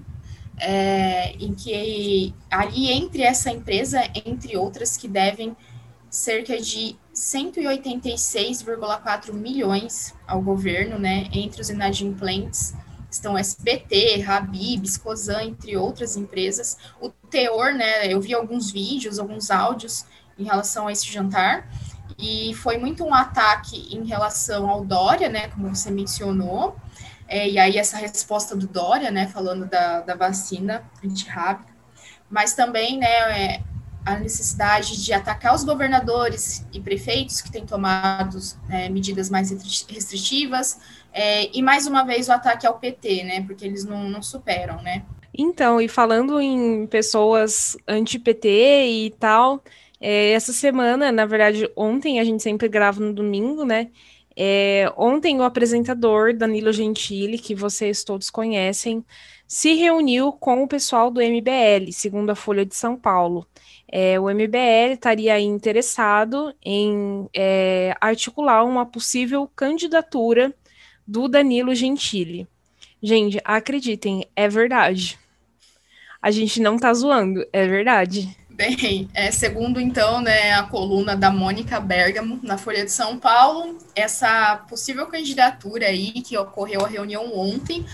é, 0.58 1.32
em 1.32 1.54
que 1.54 2.34
ali 2.50 2.90
entre 2.90 3.22
essa 3.22 3.50
empresa, 3.50 4.02
entre 4.26 4.56
outras 4.56 4.96
que 4.96 5.08
devem 5.08 5.56
cerca 6.10 6.60
de 6.60 6.96
186,4 7.14 9.32
milhões 9.32 10.12
ao 10.26 10.42
governo, 10.42 10.98
né, 10.98 11.28
entre 11.32 11.60
os 11.60 11.70
inadimplentes, 11.70 12.74
estão 13.10 13.36
SBT, 13.36 14.24
Habib, 14.26 14.86
Cosan, 15.02 15.42
entre 15.42 15.76
outras 15.76 16.16
empresas. 16.16 16.78
O 17.00 17.08
teor, 17.08 17.72
né, 17.72 18.06
eu 18.06 18.20
vi 18.20 18.34
alguns 18.34 18.70
vídeos, 18.70 19.18
alguns 19.18 19.50
áudios 19.50 20.04
em 20.38 20.44
relação 20.44 20.86
a 20.86 20.92
esse 20.92 21.06
jantar, 21.06 21.68
e 22.18 22.54
foi 22.54 22.76
muito 22.78 23.04
um 23.04 23.14
ataque 23.14 23.94
em 23.94 24.04
relação 24.04 24.68
ao 24.68 24.84
Dória, 24.84 25.28
né, 25.28 25.48
como 25.48 25.74
você 25.74 25.90
mencionou, 25.90 26.76
é, 27.26 27.48
e 27.48 27.58
aí 27.58 27.78
essa 27.78 27.96
resposta 27.96 28.56
do 28.56 28.66
Dória, 28.66 29.10
né, 29.10 29.26
falando 29.28 29.66
da, 29.66 30.00
da 30.00 30.14
vacina 30.14 30.82
antirrábica, 31.04 31.70
mas 32.28 32.54
também, 32.54 32.98
né, 32.98 33.06
é, 33.08 33.62
a 34.04 34.18
necessidade 34.18 35.02
de 35.02 35.12
atacar 35.12 35.54
os 35.54 35.64
governadores 35.64 36.66
e 36.72 36.80
prefeitos 36.80 37.40
que 37.40 37.50
têm 37.50 37.66
tomado 37.66 38.38
é, 38.68 38.88
medidas 38.88 39.28
mais 39.28 39.50
restritivas, 39.50 40.78
é, 41.12 41.54
e 41.56 41.62
mais 41.62 41.86
uma 41.86 42.04
vez 42.04 42.28
o 42.28 42.32
ataque 42.32 42.66
ao 42.66 42.78
PT, 42.78 43.24
né? 43.24 43.42
Porque 43.42 43.64
eles 43.64 43.84
não, 43.84 44.08
não 44.08 44.22
superam, 44.22 44.80
né? 44.82 45.04
Então, 45.36 45.80
e 45.80 45.88
falando 45.88 46.40
em 46.40 46.86
pessoas 46.86 47.76
anti-PT 47.86 48.48
e 48.86 49.10
tal, 49.18 49.62
é, 50.00 50.32
essa 50.32 50.52
semana, 50.52 51.12
na 51.12 51.26
verdade, 51.26 51.70
ontem 51.76 52.20
a 52.20 52.24
gente 52.24 52.42
sempre 52.42 52.68
grava 52.68 53.00
no 53.00 53.12
domingo, 53.12 53.64
né? 53.64 53.88
É, 54.36 54.92
ontem 54.96 55.38
o 55.38 55.42
apresentador 55.42 56.34
Danilo 56.34 56.72
Gentili, 56.72 57.38
que 57.38 57.54
vocês 57.54 58.04
todos 58.04 58.30
conhecem, 58.30 59.04
se 59.46 59.74
reuniu 59.74 60.32
com 60.32 60.62
o 60.62 60.68
pessoal 60.68 61.10
do 61.10 61.20
MBL, 61.20 61.90
segundo 61.92 62.30
a 62.30 62.36
Folha 62.36 62.64
de 62.64 62.74
São 62.74 62.96
Paulo. 62.96 63.46
É, 63.90 64.18
o 64.20 64.30
MBL 64.30 64.92
estaria 64.92 65.38
interessado 65.40 66.54
em 66.64 67.28
é, 67.34 67.94
articular 68.00 68.64
uma 68.64 68.86
possível 68.86 69.50
candidatura 69.54 70.54
do 71.06 71.26
Danilo 71.26 71.74
Gentili. 71.74 72.46
Gente, 73.02 73.40
acreditem, 73.44 74.24
é 74.36 74.48
verdade. 74.48 75.18
A 76.22 76.30
gente 76.30 76.60
não 76.60 76.78
tá 76.78 76.92
zoando, 76.94 77.44
é 77.52 77.66
verdade. 77.66 78.36
Bem, 78.60 79.08
é, 79.14 79.30
segundo 79.30 79.80
então 79.80 80.20
né, 80.20 80.52
a 80.52 80.64
coluna 80.64 81.16
da 81.16 81.30
Mônica 81.30 81.80
Bergamo 81.80 82.38
na 82.42 82.58
Folha 82.58 82.84
de 82.84 82.92
São 82.92 83.18
Paulo, 83.18 83.78
essa 83.96 84.58
possível 84.68 85.06
candidatura 85.06 85.86
aí 85.86 86.20
que 86.20 86.36
ocorreu 86.36 86.84
a 86.84 86.86
reunião 86.86 87.34
ontem 87.34 87.86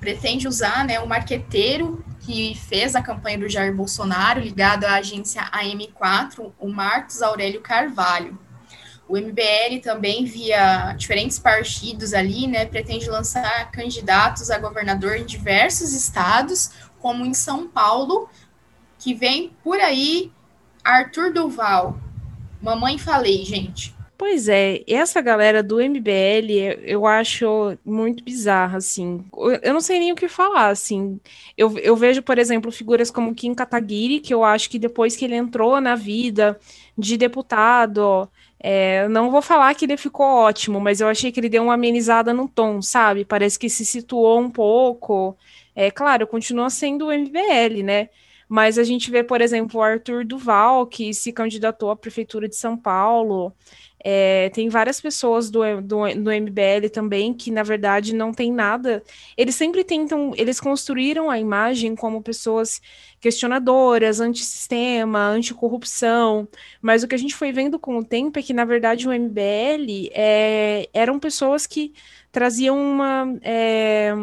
pretende 0.00 0.48
usar 0.48 0.84
né, 0.84 0.98
o 0.98 1.06
marqueteiro 1.06 2.04
que 2.18 2.56
fez 2.56 2.96
a 2.96 3.00
campanha 3.00 3.38
do 3.38 3.48
Jair 3.48 3.72
Bolsonaro 3.72 4.40
ligado 4.40 4.86
à 4.86 4.94
agência 4.94 5.40
AM4, 5.52 6.50
o 6.58 6.68
Marcos 6.68 7.22
Aurélio 7.22 7.60
Carvalho. 7.60 8.36
O 9.08 9.16
MBL 9.16 9.80
também, 9.80 10.24
via 10.24 10.94
diferentes 10.94 11.38
partidos 11.38 12.12
ali, 12.12 12.48
né, 12.48 12.66
pretende 12.66 13.08
lançar 13.08 13.70
candidatos 13.70 14.50
a 14.50 14.58
governador 14.58 15.16
em 15.16 15.24
diversos 15.24 15.92
estados, 15.92 16.72
como 16.98 17.24
em 17.24 17.32
São 17.32 17.68
Paulo, 17.68 18.28
que 18.98 19.14
vem 19.14 19.52
por 19.62 19.78
aí 19.78 20.30
Arthur 20.84 21.32
Duval. 21.32 21.98
Mamãe 22.60 22.98
falei, 22.98 23.44
gente. 23.44 23.96
Pois 24.18 24.48
é, 24.48 24.82
essa 24.88 25.20
galera 25.20 25.62
do 25.62 25.76
MBL 25.76 26.80
eu 26.82 27.06
acho 27.06 27.78
muito 27.84 28.24
bizarra, 28.24 28.78
assim. 28.78 29.24
Eu 29.62 29.72
não 29.72 29.80
sei 29.80 30.00
nem 30.00 30.10
o 30.10 30.16
que 30.16 30.26
falar, 30.26 30.70
assim. 30.70 31.20
Eu, 31.56 31.78
eu 31.78 31.94
vejo, 31.94 32.20
por 32.20 32.36
exemplo, 32.36 32.72
figuras 32.72 33.12
como 33.12 33.32
Kim 33.32 33.54
Kataguiri, 33.54 34.18
que 34.18 34.34
eu 34.34 34.42
acho 34.42 34.68
que 34.70 34.78
depois 34.78 35.14
que 35.14 35.24
ele 35.24 35.36
entrou 35.36 35.80
na 35.80 35.94
vida 35.94 36.58
de 36.96 37.16
deputado, 37.16 38.28
é, 38.58 39.06
não 39.06 39.30
vou 39.30 39.40
falar 39.40 39.72
que 39.76 39.84
ele 39.84 39.96
ficou 39.96 40.26
ótimo, 40.26 40.80
mas 40.80 41.00
eu 41.00 41.06
achei 41.06 41.30
que 41.30 41.38
ele 41.38 41.48
deu 41.48 41.62
uma 41.62 41.74
amenizada 41.74 42.34
no 42.34 42.48
tom, 42.48 42.82
sabe? 42.82 43.24
Parece 43.24 43.56
que 43.56 43.70
se 43.70 43.86
situou 43.86 44.40
um 44.40 44.50
pouco. 44.50 45.36
É 45.76 45.92
claro, 45.92 46.26
continua 46.26 46.70
sendo 46.70 47.06
o 47.06 47.12
MBL, 47.12 47.84
né? 47.84 48.08
Mas 48.48 48.78
a 48.78 48.84
gente 48.84 49.10
vê, 49.10 49.22
por 49.22 49.40
exemplo, 49.40 49.80
o 49.80 49.82
Arthur 49.82 50.24
Duval, 50.24 50.86
que 50.86 51.12
se 51.12 51.32
candidatou 51.32 51.90
à 51.90 51.96
Prefeitura 51.96 52.48
de 52.48 52.56
São 52.56 52.76
Paulo. 52.76 53.54
É, 54.02 54.48
tem 54.50 54.68
várias 54.68 55.00
pessoas 55.00 55.50
do, 55.50 55.60
do, 55.82 55.98
do, 56.14 56.30
MBL 56.30 56.88
também 56.92 57.34
que, 57.34 57.50
na 57.50 57.62
verdade, 57.62 58.14
não 58.14 58.32
tem 58.32 58.52
nada. 58.52 59.02
Eles 59.36 59.56
sempre 59.56 59.82
tentam, 59.84 60.32
eles 60.36 60.60
construíram 60.60 61.28
a 61.28 61.38
imagem 61.38 61.96
como 61.96 62.22
pessoas 62.22 62.80
questionadoras, 63.20 64.20
antissistema, 64.20 65.26
anticorrupção, 65.28 66.48
mas 66.80 67.02
o 67.02 67.08
que 67.08 67.14
a 67.16 67.18
gente 67.18 67.34
foi 67.34 67.52
vendo 67.52 67.78
com 67.78 67.98
o 67.98 68.04
tempo 68.04 68.38
é 68.38 68.42
que, 68.42 68.54
na 68.54 68.64
verdade, 68.64 69.08
o 69.08 69.12
MBL 69.12 70.10
é, 70.12 70.88
eram 70.94 71.18
pessoas 71.18 71.66
que 71.66 71.92
traziam 72.30 72.78
uma. 72.78 73.36
É, 73.42 74.14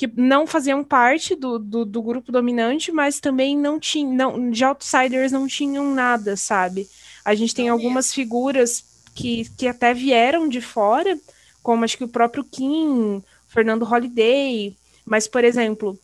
que 0.00 0.10
não 0.16 0.46
faziam 0.46 0.82
parte 0.82 1.34
do, 1.34 1.58
do, 1.58 1.84
do, 1.84 2.00
grupo 2.00 2.32
dominante, 2.32 2.90
mas 2.90 3.20
também 3.20 3.54
não 3.54 3.78
tinham, 3.78 4.14
não, 4.14 4.50
de 4.50 4.64
outsiders 4.64 5.30
não 5.30 5.46
tinham 5.46 5.94
nada, 5.94 6.38
sabe? 6.38 6.88
A 7.22 7.34
gente 7.34 7.54
tem 7.54 7.68
algumas 7.68 8.14
figuras 8.14 8.82
que, 9.14 9.46
que 9.58 9.68
até 9.68 9.92
vieram 9.92 10.48
de 10.48 10.62
fora, 10.62 11.18
como 11.62 11.84
acho 11.84 11.98
que 11.98 12.04
o 12.04 12.08
próprio 12.08 12.42
Kim, 12.42 13.22
Fernando 13.46 13.84
Holliday, 13.84 14.74
mas, 15.04 15.28
por 15.28 15.44
exemplo, 15.44 15.98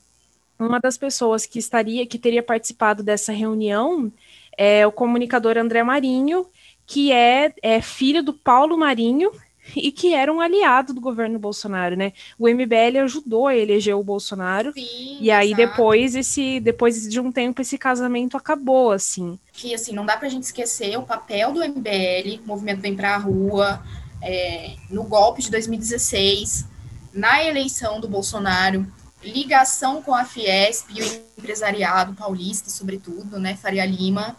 uma 0.58 0.78
das 0.78 0.98
pessoas 0.98 1.46
que 1.46 1.58
estaria, 1.58 2.06
que 2.06 2.18
teria 2.18 2.42
participado 2.42 3.02
dessa 3.02 3.32
reunião 3.32 4.12
é 4.58 4.86
o 4.86 4.92
comunicador 4.92 5.56
André 5.56 5.82
Marinho, 5.82 6.46
que 6.86 7.12
é, 7.12 7.50
é 7.62 7.80
filho 7.80 8.22
do 8.22 8.34
Paulo 8.34 8.76
Marinho, 8.76 9.32
e 9.74 9.90
que 9.90 10.14
era 10.14 10.32
um 10.32 10.40
aliado 10.40 10.92
do 10.92 11.00
governo 11.00 11.38
Bolsonaro, 11.38 11.96
né? 11.96 12.12
O 12.38 12.48
MBL 12.48 12.98
ajudou 13.04 13.46
a 13.46 13.56
eleger 13.56 13.96
o 13.96 14.04
Bolsonaro. 14.04 14.72
Sim, 14.72 15.18
e 15.20 15.30
aí 15.30 15.52
exato. 15.52 15.62
depois 15.62 16.14
esse 16.14 16.60
depois 16.60 17.08
de 17.08 17.18
um 17.18 17.32
tempo 17.32 17.60
esse 17.62 17.78
casamento 17.78 18.36
acabou 18.36 18.92
assim. 18.92 19.38
Que 19.52 19.74
assim, 19.74 19.92
não 19.92 20.06
dá 20.06 20.16
pra 20.16 20.28
gente 20.28 20.44
esquecer 20.44 20.96
o 20.98 21.02
papel 21.02 21.52
do 21.52 21.60
MBL, 21.60 22.42
Movimento 22.44 22.80
Vem 22.80 22.94
Pra 22.94 23.16
Rua, 23.16 23.82
é, 24.22 24.74
no 24.90 25.04
golpe 25.04 25.42
de 25.42 25.50
2016, 25.50 26.66
na 27.12 27.42
eleição 27.42 28.00
do 28.00 28.08
Bolsonaro, 28.08 28.86
ligação 29.22 30.02
com 30.02 30.14
a 30.14 30.24
Fiesp 30.24 30.90
e 30.90 31.02
o 31.02 31.22
empresariado 31.38 32.14
paulista, 32.14 32.70
sobretudo, 32.70 33.38
né, 33.38 33.56
Faria 33.56 33.84
Lima, 33.84 34.36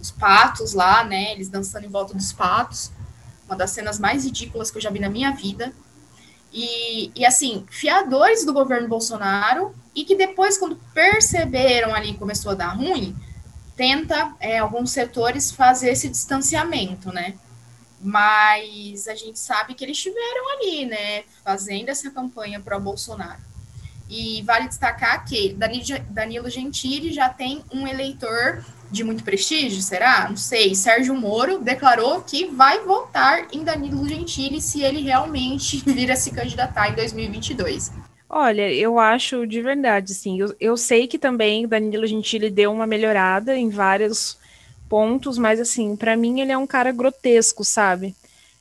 os 0.00 0.10
patos 0.10 0.72
lá, 0.72 1.04
né, 1.04 1.32
eles 1.32 1.48
dançando 1.48 1.84
em 1.84 1.90
volta 1.90 2.14
dos 2.14 2.32
patos 2.32 2.92
uma 3.46 3.56
das 3.56 3.70
cenas 3.70 3.98
mais 3.98 4.24
ridículas 4.24 4.70
que 4.70 4.78
eu 4.78 4.82
já 4.82 4.90
vi 4.90 4.98
na 4.98 5.08
minha 5.08 5.30
vida. 5.30 5.72
E, 6.52 7.10
e 7.14 7.24
assim, 7.24 7.66
fiadores 7.70 8.44
do 8.44 8.52
governo 8.52 8.88
Bolsonaro, 8.88 9.74
e 9.94 10.04
que 10.04 10.14
depois, 10.14 10.58
quando 10.58 10.76
perceberam 10.92 11.94
ali 11.94 12.14
começou 12.14 12.52
a 12.52 12.54
dar 12.54 12.68
ruim, 12.68 13.16
tenta, 13.76 14.34
é, 14.40 14.58
alguns 14.58 14.90
setores, 14.90 15.50
fazer 15.50 15.90
esse 15.90 16.08
distanciamento, 16.08 17.12
né? 17.12 17.34
Mas 18.00 19.08
a 19.08 19.14
gente 19.14 19.38
sabe 19.38 19.74
que 19.74 19.84
eles 19.84 19.96
estiveram 19.96 20.50
ali, 20.56 20.84
né, 20.84 21.24
fazendo 21.42 21.88
essa 21.88 22.10
campanha 22.10 22.60
pro 22.60 22.78
Bolsonaro. 22.78 23.40
E 24.08 24.42
vale 24.42 24.68
destacar 24.68 25.24
que 25.24 25.56
Danilo 26.10 26.48
Gentili 26.48 27.12
já 27.12 27.28
tem 27.28 27.64
um 27.72 27.86
eleitor 27.86 28.64
de 28.90 29.04
muito 29.04 29.24
prestígio, 29.24 29.82
será? 29.82 30.28
Não 30.28 30.36
sei. 30.36 30.74
Sérgio 30.74 31.14
Moro 31.14 31.58
declarou 31.58 32.20
que 32.22 32.46
vai 32.46 32.80
votar 32.80 33.46
em 33.52 33.64
Danilo 33.64 34.08
Gentili 34.08 34.60
se 34.60 34.82
ele 34.82 35.00
realmente 35.00 35.82
vir 35.86 36.10
a 36.10 36.16
se 36.16 36.30
candidatar 36.30 36.90
em 36.90 36.94
2022. 36.94 37.92
Olha, 38.28 38.72
eu 38.72 38.98
acho 38.98 39.46
de 39.46 39.62
verdade, 39.62 40.14
sim. 40.14 40.40
Eu, 40.40 40.54
eu 40.60 40.76
sei 40.76 41.06
que 41.06 41.18
também 41.18 41.66
Danilo 41.66 42.06
Gentili 42.06 42.50
deu 42.50 42.72
uma 42.72 42.86
melhorada 42.86 43.56
em 43.56 43.68
vários 43.68 44.36
pontos, 44.88 45.38
mas 45.38 45.60
assim, 45.60 45.96
para 45.96 46.16
mim 46.16 46.40
ele 46.40 46.52
é 46.52 46.58
um 46.58 46.66
cara 46.66 46.92
grotesco, 46.92 47.64
sabe? 47.64 48.14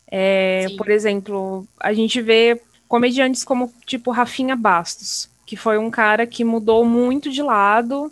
É, 0.07 0.67
por 0.77 0.89
exemplo, 0.89 1.67
a 1.79 1.93
gente 1.93 2.21
vê 2.21 2.61
comediantes 2.88 3.43
como 3.43 3.73
tipo 3.85 4.11
Rafinha 4.11 4.55
Bastos, 4.55 5.29
que 5.45 5.55
foi 5.55 5.77
um 5.77 5.89
cara 5.89 6.27
que 6.27 6.43
mudou 6.43 6.85
muito 6.85 7.31
de 7.31 7.41
lado 7.41 8.11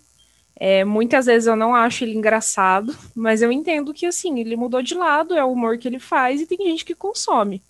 é, 0.65 0.86
muitas 0.86 1.26
vezes 1.26 1.45
eu 1.45 1.58
não 1.58 1.76
acho 1.76 2.06
ele 2.06 2.15
engraçado, 2.15 2.95
mas 3.13 3.41
eu 3.41 3.52
entendo 3.52 3.93
que 3.93 4.06
assim, 4.06 4.39
ele 4.39 4.56
mudou 4.56 4.82
de 4.82 4.95
lado, 4.95 5.34
é 5.34 5.43
o 5.43 5.52
humor 5.52 5.78
que 5.78 5.89
ele 5.89 5.99
faz 5.99 6.39
e 6.39 6.47
tem 6.47 6.58
gente 6.58 6.86
que 6.86 6.95
consome. 6.95 7.62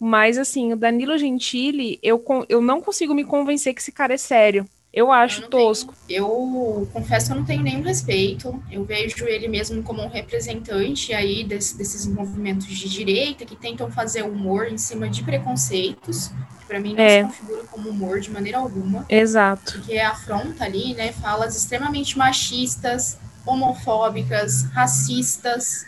Mas 0.00 0.36
assim, 0.36 0.72
o 0.72 0.76
Danilo 0.76 1.16
Gentili, 1.16 1.96
eu, 2.02 2.20
eu 2.48 2.60
não 2.60 2.80
consigo 2.80 3.14
me 3.14 3.22
convencer 3.22 3.72
que 3.72 3.80
esse 3.80 3.92
cara 3.92 4.14
é 4.14 4.16
sério. 4.16 4.68
Eu 4.94 5.10
acho 5.10 5.42
eu 5.42 5.48
tosco. 5.48 5.92
Tenho, 6.06 6.22
eu 6.22 6.88
confesso 6.92 7.26
que 7.26 7.32
eu 7.32 7.36
não 7.36 7.44
tenho 7.44 7.62
nenhum 7.64 7.82
respeito. 7.82 8.62
Eu 8.70 8.84
vejo 8.84 9.24
ele 9.24 9.48
mesmo 9.48 9.82
como 9.82 10.00
um 10.00 10.08
representante 10.08 11.12
aí 11.12 11.42
desse, 11.42 11.76
desses 11.76 12.06
movimentos 12.06 12.66
de 12.68 12.88
direita 12.88 13.44
que 13.44 13.56
tentam 13.56 13.90
fazer 13.90 14.22
humor 14.22 14.68
em 14.68 14.78
cima 14.78 15.08
de 15.08 15.24
preconceitos. 15.24 16.28
Que 16.60 16.66
para 16.66 16.78
mim 16.78 16.94
não 16.94 17.02
é. 17.02 17.22
se 17.22 17.26
configura 17.26 17.64
como 17.64 17.90
humor 17.90 18.20
de 18.20 18.30
maneira 18.30 18.58
alguma. 18.58 19.04
Exato. 19.08 19.72
Porque 19.72 19.98
afronta 19.98 20.64
ali, 20.64 20.94
né, 20.94 21.10
falas 21.10 21.56
extremamente 21.56 22.16
machistas, 22.16 23.18
homofóbicas, 23.44 24.62
racistas, 24.70 25.84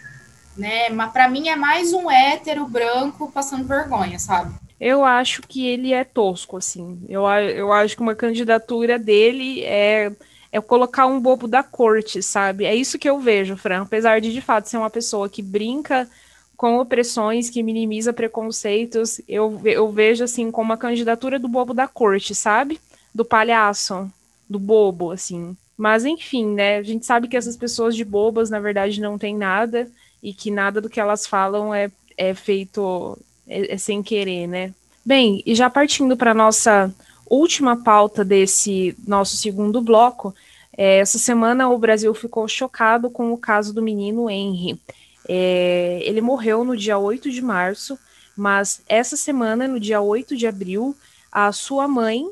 né? 0.57 0.89
Mas 0.89 1.13
para 1.13 1.29
mim 1.29 1.49
é 1.49 1.55
mais 1.55 1.93
um 1.93 2.11
hétero 2.11 2.67
branco 2.67 3.31
passando 3.31 3.69
vergonha, 3.69 4.19
sabe? 4.19 4.53
Eu 4.81 5.05
acho 5.05 5.43
que 5.43 5.67
ele 5.67 5.93
é 5.93 6.05
tosco, 6.05 6.57
assim. 6.57 7.01
Eu, 7.09 7.27
eu 7.27 7.73
acho 7.73 7.97
que 7.97 8.03
uma 8.03 8.15
candidatura 8.15 8.99
dele 8.99 9.65
é, 9.65 10.13
é 10.53 10.61
colocar 10.61 11.07
um 11.07 11.19
bobo 11.19 11.49
da 11.49 11.63
corte, 11.63 12.23
sabe? 12.23 12.65
É 12.65 12.75
isso 12.75 12.99
que 12.99 13.09
eu 13.09 13.19
vejo, 13.19 13.57
Fran. 13.57 13.83
Apesar 13.83 14.21
de, 14.21 14.33
de 14.33 14.41
fato, 14.41 14.69
ser 14.69 14.77
uma 14.77 14.91
pessoa 14.91 15.29
que 15.29 15.43
brinca 15.43 16.09
com 16.57 16.79
opressões, 16.79 17.51
que 17.51 17.63
minimiza 17.63 18.13
preconceitos, 18.13 19.21
eu, 19.29 19.61
eu 19.65 19.91
vejo, 19.91 20.25
assim, 20.25 20.51
como 20.51 20.71
uma 20.71 20.77
candidatura 20.77 21.39
do 21.39 21.49
bobo 21.49 21.73
da 21.73 21.89
corte, 21.89 22.35
sabe? 22.35 22.79
Do 23.15 23.25
palhaço, 23.25 24.11
do 24.49 24.59
bobo, 24.59 25.11
assim. 25.11 25.57
Mas, 25.77 26.05
enfim, 26.05 26.47
né? 26.55 26.79
A 26.79 26.83
gente 26.83 27.07
sabe 27.07 27.29
que 27.29 27.37
essas 27.37 27.57
pessoas 27.57 27.97
de 27.97 28.05
bobas, 28.05 28.51
na 28.51 28.61
verdade, 28.61 29.01
não 29.01 29.19
tem 29.19 29.35
nada 29.37 29.91
e 30.23 30.35
que 30.35 30.51
nada 30.51 30.81
do 30.81 30.89
que 30.91 31.01
elas 31.01 31.27
falam 31.27 31.75
é, 31.75 31.91
é 32.17 32.35
feito 32.35 33.19
é, 33.47 33.75
é 33.75 33.79
sem 33.79 34.03
querer, 34.03 34.47
né? 34.47 34.75
Bem, 35.05 35.43
e 35.47 35.55
já 35.55 35.71
partindo 35.71 36.17
para 36.17 36.35
nossa 36.35 36.93
última 37.29 37.77
pauta 37.77 38.25
desse 38.25 38.97
nosso 39.07 39.37
segundo 39.37 39.81
bloco, 39.81 40.35
é, 40.77 40.99
essa 40.99 41.19
semana 41.19 41.69
o 41.69 41.79
Brasil 41.79 42.13
ficou 42.15 42.47
chocado 42.47 43.09
com 43.11 43.33
o 43.33 43.39
caso 43.39 43.73
do 43.73 43.83
menino 43.83 44.29
Henry. 44.29 44.81
É, 45.29 46.01
ele 46.03 46.21
morreu 46.21 46.65
no 46.65 46.77
dia 46.77 46.99
8 46.99 47.31
de 47.31 47.43
março, 47.43 47.99
Mas 48.37 48.83
essa 48.87 49.17
semana, 49.17 49.67
no 49.67 49.81
dia 49.81 50.01
8 50.01 50.37
de 50.37 50.47
abril, 50.47 50.95
a 51.33 51.51
sua 51.53 51.89
mãe, 51.89 52.23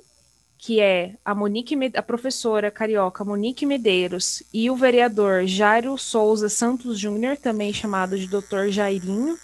que 0.58 0.78
é 0.78 1.14
a 1.24 1.34
Monique, 1.34 1.74
a 1.94 2.02
professora 2.02 2.70
carioca 2.70 3.24
Monique 3.24 3.64
Medeiros, 3.64 4.42
e 4.52 4.70
o 4.70 4.76
vereador 4.76 5.46
Jairo 5.46 5.96
Souza 5.96 6.50
Santos 6.50 6.98
Júnior, 6.98 7.38
também 7.38 7.72
chamado 7.72 8.18
de 8.18 8.26
Dr. 8.26 8.68
Jairinho, 8.68 9.38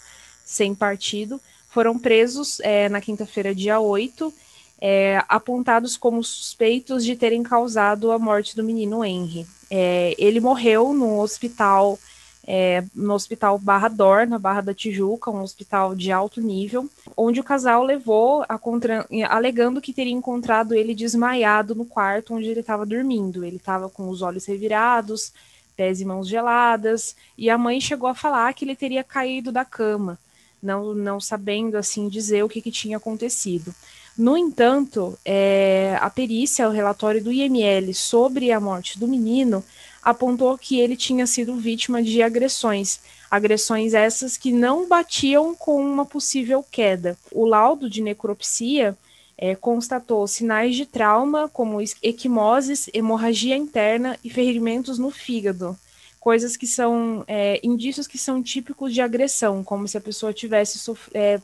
sem 0.45 0.75
partido, 0.75 1.41
foram 1.71 1.99
presos 1.99 2.61
é, 2.61 2.89
na 2.89 3.01
quinta-feira, 3.01 3.55
dia 3.55 3.81
8, 3.81 4.33
é, 4.81 5.23
apontados 5.29 5.97
como 5.97 6.23
suspeitos 6.23 7.05
de 7.05 7.17
terem 7.17 7.43
causado 7.43 8.11
a 8.11 8.19
morte 8.19 8.57
do 8.57 8.65
menino 8.65 9.05
Henry. 9.05 9.47
É, 9.71 10.15
ele 10.19 10.41
morreu 10.41 10.93
no 10.93 11.21
hospital 11.21 11.99
é, 12.47 12.83
no 12.95 13.15
Hospital 13.15 13.59
Barra 13.59 13.89
Dor, 13.89 14.27
na 14.27 14.39
Barra 14.39 14.63
da 14.63 14.75
Tijuca, 14.75 15.31
um 15.31 15.43
hospital 15.43 15.95
de 15.95 16.11
alto 16.11 16.41
nível, 16.41 16.89
onde 17.17 17.39
o 17.39 17.45
casal 17.45 17.85
levou, 17.85 18.45
contra... 18.61 19.07
alegando 19.29 19.81
que 19.81 19.93
teria 19.93 20.13
encontrado 20.13 20.75
ele 20.75 20.95
desmaiado 20.95 21.75
no 21.75 21.85
quarto 21.85 22.35
onde 22.35 22.49
ele 22.49 22.61
estava 22.61 22.85
dormindo. 22.85 23.45
Ele 23.45 23.57
estava 23.57 23.89
com 23.89 24.09
os 24.09 24.23
olhos 24.23 24.47
revirados, 24.47 25.33
pés 25.77 26.01
e 26.01 26.05
mãos 26.05 26.27
geladas, 26.27 27.15
e 27.39 27.49
a 27.49 27.57
mãe 27.57 27.81
chegou 27.81 28.09
a 28.09 28.15
falar 28.15 28.53
que 28.55 28.65
ele 28.65 28.75
teria 28.75 29.05
caído 29.05 29.53
da 29.53 29.65
cama, 29.65 30.19
não, 30.63 30.95
não 30.95 31.21
sabendo 31.21 31.77
assim 31.77 32.09
dizer 32.09 32.43
o 32.45 32.49
que, 32.49 32.61
que 32.61 32.71
tinha 32.71 32.97
acontecido. 32.97 33.75
No 34.17 34.37
entanto, 34.37 35.19
é, 35.25 35.97
a 36.01 36.11
perícia, 36.11 36.69
o 36.69 36.73
relatório 36.73 37.23
do 37.23 37.33
IML 37.33 37.95
sobre 37.95 38.53
a 38.53 38.61
morte 38.61 38.99
do 38.99 39.09
menino, 39.09 39.65
apontou 40.03 40.57
que 40.59 40.81
ele 40.81 40.97
tinha 40.97 41.27
sido 41.27 41.57
vítima 41.57 42.03
de 42.03 42.23
agressões, 42.23 43.01
agressões 43.31 43.95
essas 43.95 44.37
que 44.37 44.53
não 44.53 44.89
batiam 44.89 45.55
com 45.55 45.83
uma 45.83 46.05
possível 46.05 46.65
queda. 46.71 47.17
O 47.33 47.47
laudo 47.47 47.89
de 47.89 48.03
necropsia 48.03 48.97
é, 49.39 49.55
constatou 49.55 50.27
sinais 50.27 50.77
de 50.77 50.85
trauma, 50.85 51.49
como 51.49 51.79
equimoses, 52.03 52.91
hemorragia 52.93 53.57
interna 53.57 54.19
e 54.23 54.29
ferimentos 54.29 54.99
no 54.99 55.11
fígado, 55.11 55.79
coisas 56.21 56.55
que 56.57 56.67
são 56.67 57.25
é, 57.27 57.59
indícios 57.65 58.07
que 58.07 58.19
são 58.19 58.43
típicos 58.43 58.93
de 58.93 59.01
agressão, 59.01 59.65
como 59.65 59.89
se 59.89 59.97
a 59.97 60.01
pessoa 60.01 60.35
tivesse 60.35 60.79
é, 61.15 61.41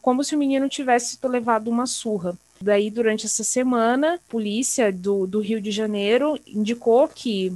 como 0.00 0.22
se 0.22 0.34
o 0.34 0.38
menino 0.38 0.68
tivesse 0.68 1.18
levado 1.24 1.68
uma 1.68 1.86
surra. 1.86 2.38
Daí, 2.62 2.90
durante 2.90 3.26
essa 3.26 3.42
semana, 3.42 4.14
a 4.14 4.30
polícia 4.30 4.92
do, 4.92 5.26
do 5.26 5.40
Rio 5.40 5.60
de 5.60 5.70
Janeiro 5.70 6.38
indicou 6.46 7.08
que 7.08 7.52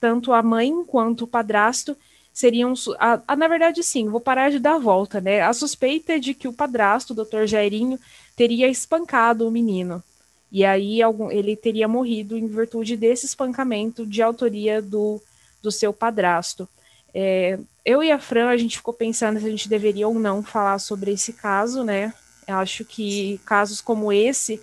tanto 0.00 0.32
a 0.32 0.42
mãe 0.42 0.72
quanto 0.86 1.24
o 1.24 1.28
padrasto 1.28 1.96
seriam. 2.32 2.72
A, 2.98 3.20
a, 3.28 3.36
na 3.36 3.46
verdade, 3.46 3.82
sim, 3.82 4.08
vou 4.08 4.20
parar 4.20 4.50
de 4.50 4.58
dar 4.58 4.74
a 4.74 4.78
volta, 4.78 5.20
né? 5.20 5.42
A 5.42 5.52
suspeita 5.52 6.14
é 6.14 6.18
de 6.18 6.34
que 6.34 6.48
o 6.48 6.52
padrasto, 6.52 7.12
o 7.12 7.16
doutor 7.16 7.46
Jairinho, 7.46 7.98
teria 8.34 8.68
espancado 8.68 9.46
o 9.46 9.50
menino. 9.50 10.02
E 10.50 10.64
aí 10.64 11.02
algum, 11.02 11.30
ele 11.30 11.54
teria 11.54 11.86
morrido 11.86 12.36
em 12.36 12.46
virtude 12.46 12.96
desse 12.96 13.26
espancamento 13.26 14.06
de 14.06 14.22
autoria 14.22 14.80
do, 14.80 15.20
do 15.62 15.70
seu 15.70 15.92
padrasto. 15.92 16.68
É, 17.14 17.58
eu 17.84 18.02
e 18.02 18.12
a 18.12 18.18
Fran, 18.18 18.48
a 18.48 18.56
gente 18.56 18.76
ficou 18.76 18.94
pensando 18.94 19.40
se 19.40 19.46
a 19.46 19.50
gente 19.50 19.68
deveria 19.68 20.06
ou 20.06 20.14
não 20.14 20.42
falar 20.42 20.78
sobre 20.78 21.12
esse 21.12 21.32
caso, 21.32 21.82
né? 21.82 22.12
Eu 22.46 22.56
acho 22.56 22.84
que 22.84 23.40
casos 23.44 23.80
como 23.80 24.12
esse 24.12 24.60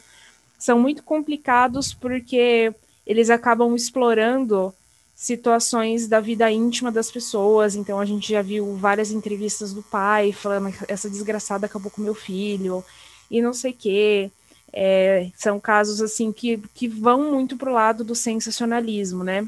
são 0.58 0.80
muito 0.80 1.04
complicados 1.04 1.94
porque 1.94 2.74
eles 3.06 3.30
acabam 3.30 3.76
explorando 3.76 4.74
situações 5.16 6.08
da 6.08 6.20
vida 6.20 6.52
íntima 6.52 6.92
das 6.92 7.10
pessoas. 7.10 7.76
Então 7.76 8.00
a 8.00 8.06
gente 8.06 8.32
já 8.32 8.42
viu 8.42 8.76
várias 8.76 9.12
entrevistas 9.12 9.74
do 9.74 9.82
pai 9.82 10.32
falando 10.34 10.72
que 10.72 10.92
essa 10.92 11.10
desgraçada 11.10 11.66
acabou 11.66 11.92
com 11.92 12.02
meu 12.02 12.16
filho 12.16 12.84
e 13.30 13.42
não 13.42 13.54
sei 13.54 13.72
o 13.72 13.76
quê. 13.76 14.32
É, 14.74 15.30
são 15.38 15.60
casos 15.60 16.02
assim 16.02 16.34
que, 16.34 16.58
que 16.74 16.88
vão 16.88 17.32
muito 17.32 17.56
pro 17.56 17.72
lado 17.72 18.04
do 18.04 18.14
sensacionalismo, 18.14 19.24
né? 19.24 19.48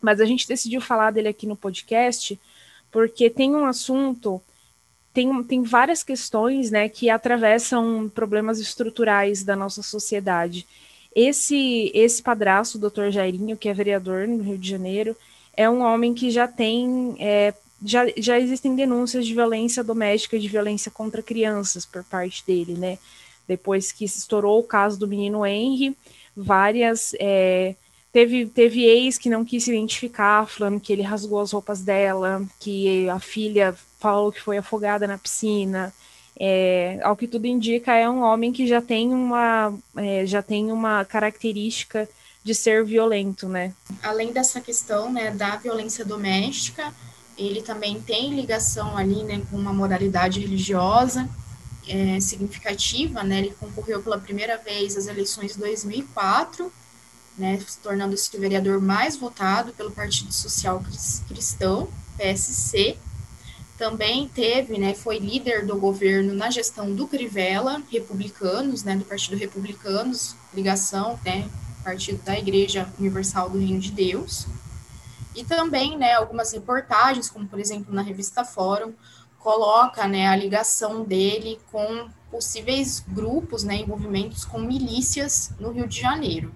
Mas 0.00 0.20
a 0.20 0.24
gente 0.24 0.48
decidiu 0.48 0.80
falar 0.80 1.10
dele 1.10 1.28
aqui 1.28 1.46
no 1.46 1.56
podcast 1.56 2.38
porque 2.90 3.30
tem 3.30 3.54
um 3.54 3.64
assunto, 3.64 4.40
tem, 5.14 5.42
tem 5.44 5.62
várias 5.62 6.02
questões 6.02 6.70
né, 6.70 6.88
que 6.88 7.08
atravessam 7.08 8.10
problemas 8.12 8.58
estruturais 8.58 9.44
da 9.44 9.54
nossa 9.54 9.82
sociedade. 9.82 10.66
Esse, 11.14 11.90
esse 11.94 12.22
padrasto, 12.22 12.78
o 12.78 12.80
doutor 12.80 13.10
Jairinho, 13.10 13.56
que 13.56 13.68
é 13.68 13.74
vereador 13.74 14.26
no 14.26 14.42
Rio 14.42 14.58
de 14.58 14.68
Janeiro, 14.68 15.16
é 15.56 15.68
um 15.68 15.82
homem 15.82 16.14
que 16.14 16.30
já 16.30 16.46
tem. 16.46 17.16
É, 17.18 17.54
já, 17.84 18.04
já 18.16 18.38
existem 18.38 18.76
denúncias 18.76 19.26
de 19.26 19.34
violência 19.34 19.82
doméstica 19.82 20.38
de 20.38 20.48
violência 20.48 20.90
contra 20.90 21.22
crianças 21.22 21.86
por 21.86 22.04
parte 22.04 22.44
dele, 22.46 22.74
né? 22.74 22.98
Depois 23.48 23.90
que 23.90 24.04
estourou 24.04 24.60
o 24.60 24.64
caso 24.64 24.98
do 24.98 25.08
menino 25.08 25.44
Henry, 25.44 25.96
várias. 26.36 27.14
É, 27.18 27.74
Teve, 28.12 28.46
teve 28.46 28.84
ex 28.84 29.16
que 29.16 29.30
não 29.30 29.44
quis 29.44 29.64
se 29.64 29.70
identificar, 29.70 30.46
falando 30.46 30.80
que 30.80 30.92
ele 30.92 31.02
rasgou 31.02 31.40
as 31.40 31.52
roupas 31.52 31.80
dela, 31.80 32.42
que 32.58 33.08
a 33.08 33.20
filha 33.20 33.74
falou 34.00 34.32
que 34.32 34.40
foi 34.40 34.58
afogada 34.58 35.06
na 35.06 35.16
piscina. 35.16 35.94
É, 36.38 36.98
ao 37.02 37.16
que 37.16 37.28
tudo 37.28 37.46
indica, 37.46 37.94
é 37.94 38.08
um 38.08 38.22
homem 38.22 38.50
que 38.50 38.66
já 38.66 38.80
tem 38.80 39.12
uma, 39.12 39.72
é, 39.96 40.26
já 40.26 40.42
tem 40.42 40.72
uma 40.72 41.04
característica 41.04 42.08
de 42.42 42.54
ser 42.54 42.84
violento, 42.84 43.48
né? 43.48 43.74
Além 44.02 44.32
dessa 44.32 44.60
questão 44.60 45.12
né, 45.12 45.30
da 45.30 45.56
violência 45.56 46.04
doméstica, 46.04 46.92
ele 47.36 47.62
também 47.62 48.00
tem 48.00 48.34
ligação 48.34 48.96
ali 48.96 49.22
né, 49.22 49.42
com 49.50 49.56
uma 49.56 49.72
moralidade 49.72 50.40
religiosa 50.40 51.28
é, 51.86 52.18
significativa, 52.18 53.22
né? 53.22 53.38
Ele 53.38 53.54
concorreu 53.60 54.02
pela 54.02 54.18
primeira 54.18 54.56
vez 54.56 54.96
às 54.96 55.06
eleições 55.06 55.52
de 55.52 55.58
2004 55.58 56.72
né, 57.36 57.58
se 57.66 57.78
tornando-se 57.78 58.36
o 58.36 58.40
vereador 58.40 58.80
mais 58.80 59.16
votado 59.16 59.72
pelo 59.72 59.90
Partido 59.90 60.32
Social 60.32 60.82
Cristão, 61.28 61.88
PSC. 62.16 62.98
Também 63.78 64.28
teve, 64.28 64.76
né, 64.76 64.94
foi 64.94 65.18
líder 65.18 65.64
do 65.64 65.76
governo 65.78 66.34
na 66.34 66.50
gestão 66.50 66.94
do 66.94 67.08
Crivella, 67.08 67.82
republicanos, 67.90 68.84
né, 68.84 68.94
do 68.94 69.04
Partido 69.04 69.38
Republicanos, 69.38 70.36
ligação, 70.52 71.18
né, 71.24 71.48
partido 71.82 72.22
da 72.22 72.38
Igreja 72.38 72.86
Universal 72.98 73.48
do 73.48 73.58
Reino 73.58 73.80
de 73.80 73.90
Deus. 73.90 74.46
E 75.34 75.44
também, 75.44 75.96
né, 75.96 76.12
algumas 76.12 76.52
reportagens, 76.52 77.30
como 77.30 77.48
por 77.48 77.58
exemplo 77.58 77.94
na 77.94 78.02
revista 78.02 78.44
Fórum, 78.44 78.92
coloca, 79.38 80.06
né, 80.06 80.26
a 80.26 80.36
ligação 80.36 81.02
dele 81.02 81.58
com 81.72 82.10
possíveis 82.30 83.02
grupos, 83.08 83.64
né, 83.64 83.76
envolvimentos 83.76 84.44
com 84.44 84.58
milícias 84.58 85.52
no 85.58 85.72
Rio 85.72 85.88
de 85.88 85.98
Janeiro 85.98 86.52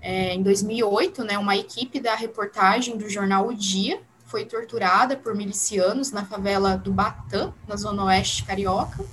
é, 0.00 0.34
em 0.34 0.42
2008, 0.42 1.24
né, 1.24 1.38
uma 1.38 1.56
equipe 1.56 2.00
da 2.00 2.14
reportagem 2.14 2.96
do 2.96 3.08
jornal 3.08 3.48
O 3.48 3.54
Dia 3.54 4.00
foi 4.26 4.44
torturada 4.44 5.16
por 5.16 5.34
milicianos 5.34 6.12
na 6.12 6.24
favela 6.24 6.76
do 6.76 6.92
Batã, 6.92 7.52
na 7.66 7.76
zona 7.76 8.04
oeste 8.04 8.44
carioca. 8.44 9.04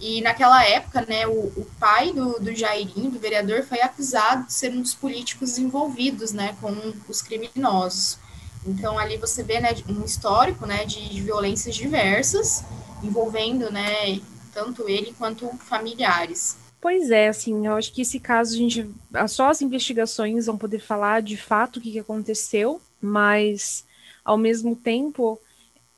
E 0.00 0.20
naquela 0.20 0.62
época, 0.64 1.04
né, 1.08 1.26
o, 1.26 1.32
o 1.32 1.66
pai 1.80 2.12
do, 2.12 2.38
do 2.38 2.54
Jairinho, 2.54 3.10
do 3.10 3.18
vereador, 3.18 3.64
foi 3.64 3.80
acusado 3.80 4.46
de 4.46 4.52
ser 4.52 4.70
um 4.70 4.82
dos 4.82 4.94
políticos 4.94 5.58
envolvidos, 5.58 6.32
né, 6.32 6.56
com 6.60 6.72
os 7.08 7.22
criminosos. 7.22 8.18
Então 8.64 8.98
ali 8.98 9.16
você 9.16 9.42
vê, 9.42 9.58
né, 9.60 9.70
um 9.88 10.04
histórico, 10.04 10.66
né, 10.66 10.84
de, 10.84 11.08
de 11.08 11.20
violências 11.22 11.74
diversas 11.74 12.64
envolvendo, 13.02 13.70
né, 13.70 14.20
tanto 14.52 14.88
ele 14.88 15.14
quanto 15.18 15.48
familiares. 15.58 16.56
Pois 16.80 17.10
é, 17.10 17.28
assim, 17.28 17.66
eu 17.66 17.74
acho 17.74 17.92
que 17.92 18.02
esse 18.02 18.20
caso 18.20 18.54
a 18.54 18.56
gente. 18.56 18.88
Só 19.28 19.50
as 19.50 19.62
investigações 19.62 20.46
vão 20.46 20.56
poder 20.58 20.78
falar 20.78 21.22
de 21.22 21.36
fato 21.36 21.78
o 21.78 21.80
que, 21.80 21.92
que 21.92 21.98
aconteceu, 21.98 22.80
mas 23.00 23.84
ao 24.24 24.36
mesmo 24.36 24.76
tempo 24.76 25.40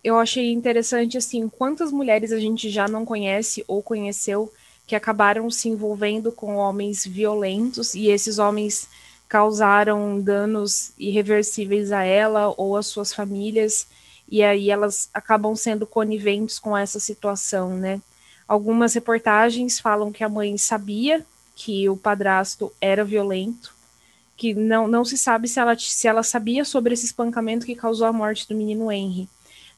eu 0.02 0.18
achei 0.18 0.52
interessante 0.52 1.18
assim 1.18 1.48
quantas 1.48 1.90
mulheres 1.92 2.32
a 2.32 2.38
gente 2.38 2.70
já 2.70 2.86
não 2.88 3.04
conhece 3.04 3.64
ou 3.66 3.82
conheceu 3.82 4.52
que 4.86 4.94
acabaram 4.96 5.50
se 5.50 5.68
envolvendo 5.68 6.32
com 6.32 6.56
homens 6.56 7.04
violentos 7.04 7.94
e 7.94 8.08
esses 8.08 8.38
homens 8.38 8.88
causaram 9.28 10.20
danos 10.20 10.92
irreversíveis 10.98 11.92
a 11.92 12.04
ela 12.04 12.54
ou 12.56 12.76
às 12.76 12.86
suas 12.86 13.12
famílias 13.12 13.86
e 14.28 14.42
aí 14.42 14.70
elas 14.70 15.10
acabam 15.12 15.54
sendo 15.56 15.86
coniventes 15.86 16.58
com 16.58 16.76
essa 16.76 17.00
situação, 17.00 17.76
né? 17.76 18.00
Algumas 18.48 18.94
reportagens 18.94 19.78
falam 19.78 20.10
que 20.10 20.24
a 20.24 20.28
mãe 20.28 20.56
sabia 20.56 21.24
que 21.54 21.86
o 21.88 21.96
padrasto 21.96 22.72
era 22.80 23.04
violento, 23.04 23.74
que 24.38 24.54
não, 24.54 24.88
não 24.88 25.04
se 25.04 25.18
sabe 25.18 25.46
se 25.46 25.60
ela, 25.60 25.76
se 25.78 26.08
ela 26.08 26.22
sabia 26.22 26.64
sobre 26.64 26.94
esse 26.94 27.04
espancamento 27.04 27.66
que 27.66 27.74
causou 27.74 28.06
a 28.06 28.12
morte 28.12 28.48
do 28.48 28.54
menino 28.54 28.90
Henry, 28.90 29.28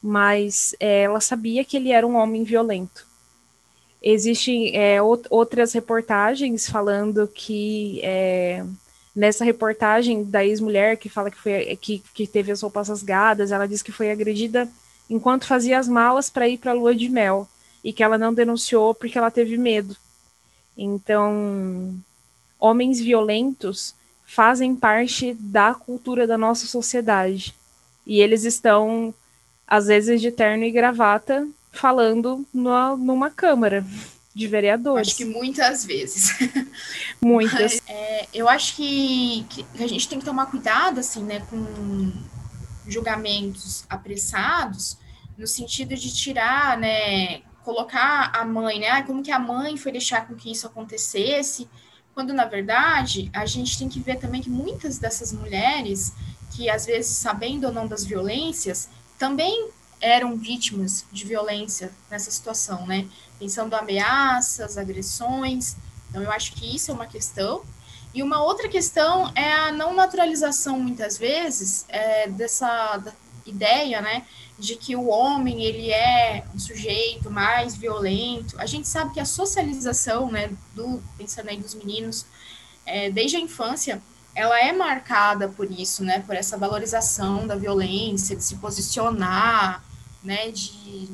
mas 0.01 0.73
é, 0.79 1.01
ela 1.01 1.19
sabia 1.19 1.65
que 1.65 1.75
ele 1.75 1.91
era 1.91 2.07
um 2.07 2.15
homem 2.15 2.45
violento. 2.45 3.05
Existem 4.01 4.75
é, 4.75 4.99
outras 5.01 5.73
reportagens 5.73 6.69
falando 6.69 7.27
que 7.27 7.99
é, 8.03 8.63
nessa 9.15 9.43
reportagem 9.43 10.23
da 10.23 10.45
ex-mulher 10.45 10.97
que 10.97 11.09
fala 11.09 11.29
que, 11.29 11.37
foi, 11.37 11.75
que, 11.75 12.01
que 12.13 12.25
teve 12.25 12.51
as 12.51 12.61
roupas 12.61 12.87
rasgadas, 12.87 13.51
ela 13.51 13.67
diz 13.67 13.81
que 13.81 13.91
foi 13.91 14.09
agredida 14.11 14.67
enquanto 15.09 15.45
fazia 15.45 15.77
as 15.77 15.87
malas 15.87 16.29
para 16.29 16.47
ir 16.47 16.57
para 16.57 16.71
a 16.71 16.75
lua 16.75 16.95
de 16.95 17.09
mel 17.09 17.47
e 17.83 17.91
que 17.91 18.03
ela 18.03 18.17
não 18.17 18.33
denunciou 18.33 18.93
porque 18.93 19.17
ela 19.17 19.31
teve 19.31 19.57
medo. 19.57 19.95
Então, 20.77 21.95
homens 22.59 22.99
violentos 22.99 23.95
fazem 24.25 24.75
parte 24.75 25.33
da 25.33 25.73
cultura 25.73 26.25
da 26.25 26.37
nossa 26.37 26.65
sociedade. 26.65 27.53
E 28.05 28.21
eles 28.21 28.45
estão, 28.45 29.13
às 29.67 29.87
vezes, 29.87 30.21
de 30.21 30.31
terno 30.31 30.63
e 30.63 30.71
gravata, 30.71 31.47
falando 31.71 32.45
numa, 32.53 32.95
numa 32.95 33.29
câmara 33.29 33.85
de 34.33 34.47
vereadores. 34.47 35.09
Acho 35.09 35.17
que 35.17 35.25
muitas 35.25 35.85
vezes. 35.85 36.31
Muitas. 37.21 37.59
Mas, 37.59 37.81
é, 37.87 38.27
eu 38.33 38.47
acho 38.47 38.75
que, 38.75 39.45
que, 39.49 39.65
a 39.83 39.87
gente 39.87 40.07
tem 40.07 40.19
que 40.19 40.25
tomar 40.25 40.45
cuidado, 40.45 40.99
assim, 40.99 41.23
né, 41.23 41.41
com 41.49 42.11
julgamentos 42.87 43.83
apressados, 43.89 44.97
no 45.37 45.45
sentido 45.45 45.95
de 45.95 46.13
tirar, 46.13 46.77
né, 46.77 47.41
colocar 47.63 48.31
a 48.33 48.43
mãe, 48.43 48.79
né, 48.79 49.03
como 49.03 49.23
que 49.23 49.31
a 49.31 49.39
mãe 49.39 49.77
foi 49.77 49.91
deixar 49.91 50.27
com 50.27 50.35
que 50.35 50.51
isso 50.51 50.67
acontecesse, 50.67 51.69
quando 52.13 52.33
na 52.33 52.45
verdade 52.45 53.29
a 53.33 53.45
gente 53.45 53.77
tem 53.77 53.87
que 53.87 53.99
ver 53.99 54.17
também 54.17 54.41
que 54.41 54.49
muitas 54.49 54.97
dessas 54.97 55.31
mulheres 55.31 56.13
que 56.55 56.69
às 56.69 56.85
vezes 56.85 57.15
sabendo 57.17 57.67
ou 57.67 57.73
não 57.73 57.87
das 57.87 58.03
violências 58.03 58.89
também 59.17 59.69
eram 60.01 60.35
vítimas 60.35 61.05
de 61.11 61.25
violência 61.25 61.91
nessa 62.09 62.31
situação, 62.31 62.87
né? 62.87 63.07
Pensando 63.37 63.75
ameaças, 63.75 64.77
agressões. 64.77 65.77
Então, 66.09 66.23
eu 66.23 66.31
acho 66.31 66.53
que 66.53 66.75
isso 66.75 66.89
é 66.89 66.93
uma 66.93 67.05
questão. 67.05 67.61
E 68.13 68.21
uma 68.23 68.43
outra 68.43 68.67
questão 68.67 69.31
é 69.35 69.53
a 69.53 69.71
não 69.71 69.93
naturalização, 69.93 70.79
muitas 70.79 71.17
vezes, 71.17 71.85
é, 71.87 72.27
dessa 72.27 73.01
ideia, 73.45 74.01
né, 74.01 74.25
de 74.57 74.75
que 74.75 74.95
o 74.95 75.07
homem 75.07 75.63
ele 75.63 75.91
é 75.91 76.43
um 76.53 76.59
sujeito 76.59 77.29
mais 77.29 77.75
violento. 77.75 78.55
A 78.59 78.65
gente 78.65 78.87
sabe 78.87 79.13
que 79.13 79.19
a 79.19 79.25
socialização, 79.25 80.31
né, 80.31 80.51
do 80.75 81.01
pensando 81.17 81.49
aí 81.49 81.57
dos 81.57 81.73
meninos, 81.73 82.25
é, 82.85 83.09
desde 83.09 83.37
a 83.37 83.39
infância, 83.39 84.01
ela 84.33 84.59
é 84.59 84.71
marcada 84.71 85.47
por 85.47 85.69
isso, 85.69 86.03
né, 86.03 86.19
por 86.19 86.35
essa 86.35 86.57
valorização 86.57 87.45
da 87.47 87.55
violência, 87.55 88.35
de 88.35 88.43
se 88.43 88.55
posicionar, 88.57 89.83
né, 90.23 90.51
de, 90.51 91.09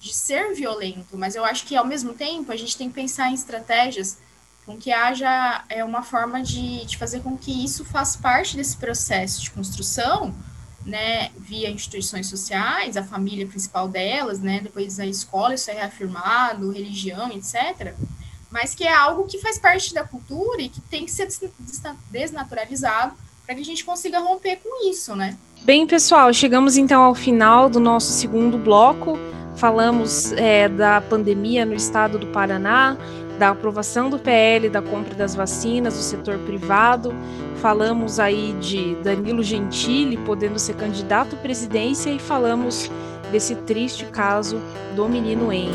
de 0.00 0.14
ser 0.14 0.54
violento, 0.54 1.16
mas 1.16 1.34
eu 1.34 1.44
acho 1.44 1.64
que 1.64 1.76
ao 1.76 1.86
mesmo 1.86 2.12
tempo 2.12 2.52
a 2.52 2.56
gente 2.56 2.76
tem 2.76 2.88
que 2.88 2.94
pensar 2.94 3.30
em 3.30 3.34
estratégias 3.34 4.18
com 4.66 4.76
que 4.76 4.92
haja 4.92 5.64
é, 5.68 5.84
uma 5.84 6.02
forma 6.02 6.42
de, 6.42 6.84
de 6.84 6.96
fazer 6.96 7.20
com 7.20 7.36
que 7.36 7.64
isso 7.64 7.84
faça 7.84 8.18
parte 8.18 8.56
desse 8.56 8.76
processo 8.76 9.42
de 9.42 9.50
construção, 9.50 10.34
né, 10.90 11.30
via 11.38 11.70
instituições 11.70 12.26
sociais, 12.26 12.96
a 12.96 13.02
família 13.02 13.46
principal 13.46 13.88
delas, 13.88 14.40
né, 14.40 14.60
depois 14.62 15.00
a 15.00 15.06
escola, 15.06 15.54
isso 15.54 15.70
é 15.70 15.74
reafirmado, 15.74 16.70
religião, 16.70 17.30
etc., 17.30 17.94
mas 18.50 18.74
que 18.74 18.82
é 18.82 18.92
algo 18.92 19.26
que 19.26 19.38
faz 19.38 19.58
parte 19.58 19.94
da 19.94 20.02
cultura 20.02 20.60
e 20.60 20.68
que 20.68 20.80
tem 20.80 21.04
que 21.04 21.12
ser 21.12 21.28
desnaturalizado 22.10 23.14
para 23.46 23.54
que 23.54 23.60
a 23.60 23.64
gente 23.64 23.84
consiga 23.84 24.18
romper 24.18 24.56
com 24.56 24.90
isso, 24.90 25.14
né? 25.14 25.36
Bem, 25.62 25.86
pessoal, 25.86 26.32
chegamos 26.32 26.76
então 26.76 27.02
ao 27.02 27.14
final 27.14 27.70
do 27.70 27.78
nosso 27.78 28.10
segundo 28.12 28.58
bloco. 28.58 29.16
Falamos 29.56 30.32
é, 30.32 30.68
da 30.68 31.00
pandemia 31.00 31.66
no 31.66 31.74
estado 31.74 32.18
do 32.18 32.26
Paraná, 32.28 32.96
da 33.40 33.48
aprovação 33.48 34.10
do 34.10 34.18
PL, 34.18 34.68
da 34.68 34.82
compra 34.82 35.14
das 35.14 35.34
vacinas, 35.34 35.94
do 35.94 36.02
setor 36.02 36.38
privado. 36.40 37.14
Falamos 37.56 38.20
aí 38.20 38.54
de 38.60 38.94
Danilo 38.96 39.42
Gentili 39.42 40.18
podendo 40.18 40.58
ser 40.58 40.76
candidato 40.76 41.36
à 41.36 41.38
presidência 41.38 42.10
e 42.10 42.18
falamos 42.18 42.90
desse 43.32 43.54
triste 43.54 44.04
caso 44.04 44.60
do 44.94 45.08
menino 45.08 45.50
Henry. 45.50 45.72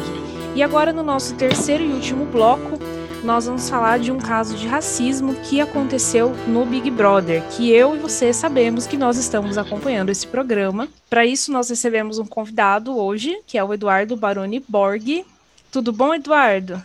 E 0.54 0.62
agora, 0.62 0.94
no 0.94 1.02
nosso 1.02 1.34
terceiro 1.34 1.84
e 1.84 1.92
último 1.92 2.26
bloco, 2.26 2.78
nós 3.24 3.48
vamos 3.48 3.68
falar 3.68 3.98
de 3.98 4.12
um 4.12 4.20
caso 4.20 4.56
de 4.56 4.68
racismo 4.68 5.34
que 5.34 5.60
aconteceu 5.60 6.36
no 6.48 6.68
Big 6.68 6.92
Brother, 6.92 7.42
que 7.50 7.72
eu 7.72 7.96
e 7.96 8.00
você 8.00 8.32
sabemos 8.32 8.86
que 8.86 8.96
nós 8.96 9.18
estamos 9.18 9.58
acompanhando 9.58 10.12
esse 10.12 10.28
programa. 10.28 10.88
Para 11.10 11.26
isso, 11.26 11.52
nós 11.52 11.68
recebemos 11.68 12.20
um 12.20 12.28
convidado 12.28 12.96
hoje, 12.96 13.36
que 13.48 13.58
é 13.58 13.64
o 13.64 13.74
Eduardo 13.74 14.16
Baroni 14.16 14.64
Borg. 14.70 15.26
Tudo 15.72 15.92
bom, 15.92 16.14
Eduardo? 16.14 16.80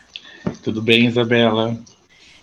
Tudo 0.63 0.83
bem, 0.83 1.07
Isabela. 1.07 1.79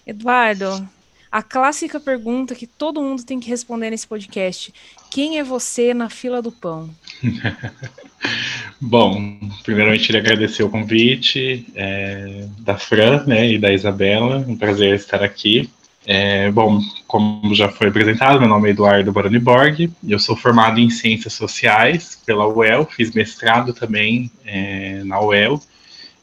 Eduardo, 0.06 0.88
a 1.32 1.44
clássica 1.44 2.00
pergunta 2.00 2.56
que 2.56 2.66
todo 2.66 3.02
mundo 3.02 3.24
tem 3.24 3.40
que 3.40 3.50
responder 3.50 3.90
nesse 3.90 4.08
podcast: 4.08 4.74
quem 5.12 5.38
é 5.38 5.44
você 5.44 5.94
na 5.94 6.10
fila 6.10 6.42
do 6.42 6.52
pão? 6.52 6.90
Bom, 8.80 9.38
primeiramente 9.64 10.06
queria 10.06 10.22
agradecer 10.22 10.64
o 10.64 10.70
convite 10.70 11.66
é, 11.76 12.48
da 12.60 12.78
Fran 12.78 13.24
né, 13.26 13.52
e 13.52 13.58
da 13.58 13.74
Isabela. 13.74 14.46
Um 14.48 14.56
prazer 14.56 14.96
estar 14.96 15.24
aqui. 15.24 15.70
É, 16.10 16.50
bom, 16.52 16.80
como 17.06 17.54
já 17.54 17.68
foi 17.68 17.90
apresentado, 17.90 18.40
meu 18.40 18.48
nome 18.48 18.70
é 18.70 18.72
Eduardo 18.72 19.12
Baroni 19.12 19.40
Borg, 19.40 19.92
eu 20.08 20.18
sou 20.18 20.38
formado 20.38 20.80
em 20.80 20.90
Ciências 20.90 21.34
Sociais 21.34 22.18
pela 22.26 22.48
UEL, 22.48 22.86
fiz 22.86 23.12
mestrado 23.12 23.74
também 23.74 24.32
é, 24.46 25.04
na 25.04 25.20
UEL, 25.20 25.62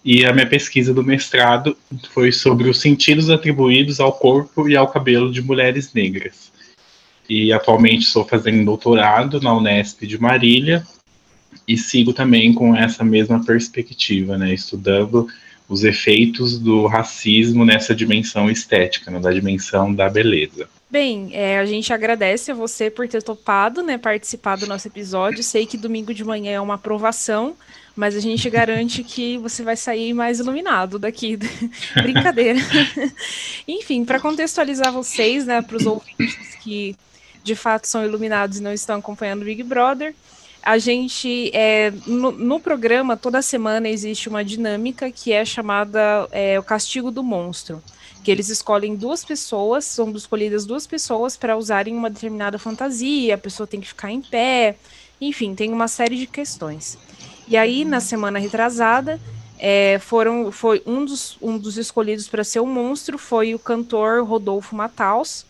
e 0.05 0.27
a 0.27 0.33
minha 0.33 0.47
pesquisa 0.47 0.93
do 0.93 1.03
mestrado 1.03 1.77
foi 2.13 2.31
sobre 2.31 2.69
os 2.69 2.81
sentidos 2.81 3.31
atribuídos 3.31 4.01
ao 4.01 4.13
corpo 4.13 4.69
e 4.69 4.77
ao 4.77 4.89
cabelo 4.89 5.33
de 5.33 5.41
mulheres 5.41 5.93
negras. 5.95 6.53
E 7.29 7.53
atualmente 7.53 8.03
estou 8.03 8.25
fazendo 8.25 8.65
doutorado 8.65 9.41
na 9.41 9.57
Unesp 9.57 10.03
de 10.03 10.21
Marília, 10.21 10.87
e 11.67 11.77
sigo 11.77 12.13
também 12.13 12.53
com 12.53 12.77
essa 12.77 13.03
mesma 13.03 13.43
perspectiva, 13.43 14.37
né, 14.37 14.53
estudando 14.53 15.27
os 15.69 15.83
efeitos 15.83 16.59
do 16.59 16.87
racismo 16.87 17.65
nessa 17.65 17.95
dimensão 17.95 18.51
estética, 18.51 19.11
né, 19.11 19.19
da 19.19 19.33
dimensão 19.33 19.95
da 19.95 20.11
beleza. 20.11 20.69
Bem, 20.91 21.31
é, 21.33 21.59
a 21.59 21.65
gente 21.65 21.93
agradece 21.93 22.53
a 22.53 22.55
você 22.55 22.91
por 22.91 23.09
ter 23.09 23.23
topado, 23.23 23.83
né, 23.83 23.97
participar 23.97 24.57
do 24.57 24.67
nosso 24.67 24.87
episódio. 24.87 25.43
Sei 25.43 25.65
que 25.67 25.77
domingo 25.77 26.13
de 26.13 26.23
manhã 26.23 26.53
é 26.53 26.61
uma 26.61 26.75
aprovação, 26.75 27.57
mas 27.97 28.17
a 28.17 28.21
gente 28.21 28.49
garante 28.51 29.05
que 29.05 29.39
você 29.39 29.63
vai 29.63 29.77
sair 29.77 30.13
mais 30.13 30.41
iluminado 30.41 30.99
daqui. 30.99 31.39
Brincadeira. 31.95 32.59
Enfim, 33.69 34.05
para 34.05 34.21
contextualizar 34.21 34.93
vocês, 34.93 35.47
né, 35.47 35.63
para 35.63 35.77
os 35.77 35.87
ouvintes 35.87 36.57
que 36.63 36.97
de 37.43 37.55
fato 37.55 37.87
são 37.87 38.05
iluminados 38.05 38.59
e 38.59 38.63
não 38.63 38.73
estão 38.73 38.99
acompanhando 38.99 39.43
o 39.43 39.45
Big 39.45 39.63
Brother, 39.63 40.15
a 40.63 40.79
gente, 40.79 41.51
é, 41.53 41.93
no, 42.07 42.33
no, 42.33 42.59
programa, 42.59 43.19
toda 43.19 43.43
semana 43.43 43.87
existe 43.87 44.31
uma 44.31 44.43
dinâmica 44.43 45.11
que 45.11 45.31
é 45.31 45.45
chamada 45.45 46.27
é, 46.33 46.59
o 46.59 46.63
castigo 46.63 47.11
do 47.11 47.23
monstro. 47.23 47.83
Que 48.25 48.31
eles 48.31 48.49
escolhem 48.49 48.97
duas 48.97 49.23
pessoas, 49.23 49.85
são 49.85 50.11
escolhidas 50.13 50.65
duas 50.65 50.87
pessoas 50.87 51.37
para 51.37 51.59
usarem 51.59 51.95
uma 51.95 52.09
determinada 52.09 52.59
fantasia, 52.59 53.35
a 53.35 53.39
pessoa 53.39 53.67
tem 53.67 53.79
que 53.79 53.89
ficar 53.89 54.11
em 54.11 54.23
pé, 54.23 54.77
enfim, 55.21 55.55
tem 55.55 55.71
uma 55.71 55.87
série 55.87 56.17
de 56.17 56.27
questões. 56.27 56.97
E 57.47 57.57
aí, 57.57 57.85
na 57.85 58.01
semana 58.01 58.39
retrasada, 58.39 59.21
é, 59.59 59.99
foram, 60.01 60.51
foi 60.51 60.83
um 60.87 61.05
dos, 61.05 61.37
um 61.41 61.59
dos 61.59 61.79
escolhidos 61.79 62.29
para 62.29 62.45
ser 62.45 62.61
o 62.61 62.67
monstro 62.67 63.17
foi 63.17 63.55
o 63.55 63.59
cantor 63.59 64.25
Rodolfo 64.25 64.75
Mataus, 64.75 65.47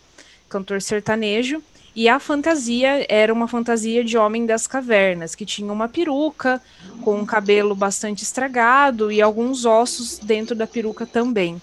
cantor 0.48 0.82
sertanejo, 0.82 1.62
e 1.96 2.08
a 2.08 2.18
fantasia 2.18 3.06
era 3.08 3.32
uma 3.32 3.46
fantasia 3.46 4.02
de 4.02 4.18
homem 4.18 4.44
das 4.46 4.66
cavernas, 4.66 5.34
que 5.34 5.46
tinha 5.46 5.72
uma 5.72 5.88
peruca 5.88 6.60
com 7.02 7.20
um 7.20 7.24
cabelo 7.24 7.74
bastante 7.74 8.24
estragado 8.24 9.12
e 9.12 9.22
alguns 9.22 9.64
ossos 9.64 10.18
dentro 10.18 10.56
da 10.56 10.66
peruca 10.66 11.06
também. 11.06 11.62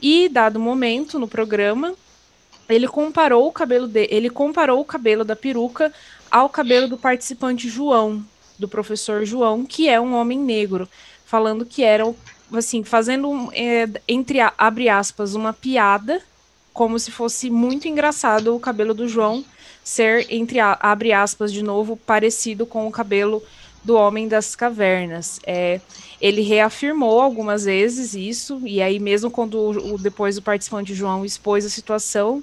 E 0.00 0.28
dado 0.28 0.60
momento 0.60 1.18
no 1.18 1.26
programa, 1.26 1.94
ele 2.68 2.86
comparou 2.86 3.48
o 3.48 3.52
cabelo 3.52 3.88
de, 3.88 4.06
ele 4.10 4.28
comparou 4.28 4.80
o 4.80 4.84
cabelo 4.84 5.24
da 5.24 5.34
peruca 5.34 5.92
ao 6.30 6.48
cabelo 6.48 6.86
do 6.86 6.98
participante 6.98 7.68
João, 7.68 8.22
do 8.60 8.68
professor 8.68 9.24
João, 9.24 9.64
que 9.64 9.88
é 9.88 10.00
um 10.00 10.14
homem 10.14 10.38
negro, 10.38 10.88
falando 11.24 11.66
que 11.66 11.82
era 11.82 12.04
assim, 12.52 12.84
fazendo 12.84 13.50
é, 13.52 13.88
entre 14.06 14.38
abre 14.58 14.88
aspas 14.88 15.34
uma 15.34 15.52
piada, 15.52 16.20
como 16.72 16.98
se 16.98 17.10
fosse 17.10 17.50
muito 17.50 17.88
engraçado 17.88 18.54
o 18.54 18.60
cabelo 18.60 18.94
do 18.94 19.08
João 19.08 19.44
ser, 19.82 20.26
entre 20.30 20.60
abre 20.60 21.12
aspas 21.12 21.52
de 21.52 21.62
novo, 21.62 21.96
parecido 21.96 22.66
com 22.66 22.86
o 22.86 22.90
cabelo 22.90 23.42
do 23.82 23.96
Homem 23.96 24.28
das 24.28 24.54
Cavernas. 24.54 25.40
É, 25.44 25.80
ele 26.20 26.42
reafirmou 26.42 27.20
algumas 27.20 27.64
vezes 27.64 28.14
isso, 28.14 28.60
e 28.64 28.82
aí 28.82 28.98
mesmo 28.98 29.30
quando 29.30 29.54
o, 29.54 29.98
depois 29.98 30.36
o 30.36 30.42
participante 30.42 30.94
João 30.94 31.24
expôs 31.24 31.64
a 31.64 31.70
situação, 31.70 32.42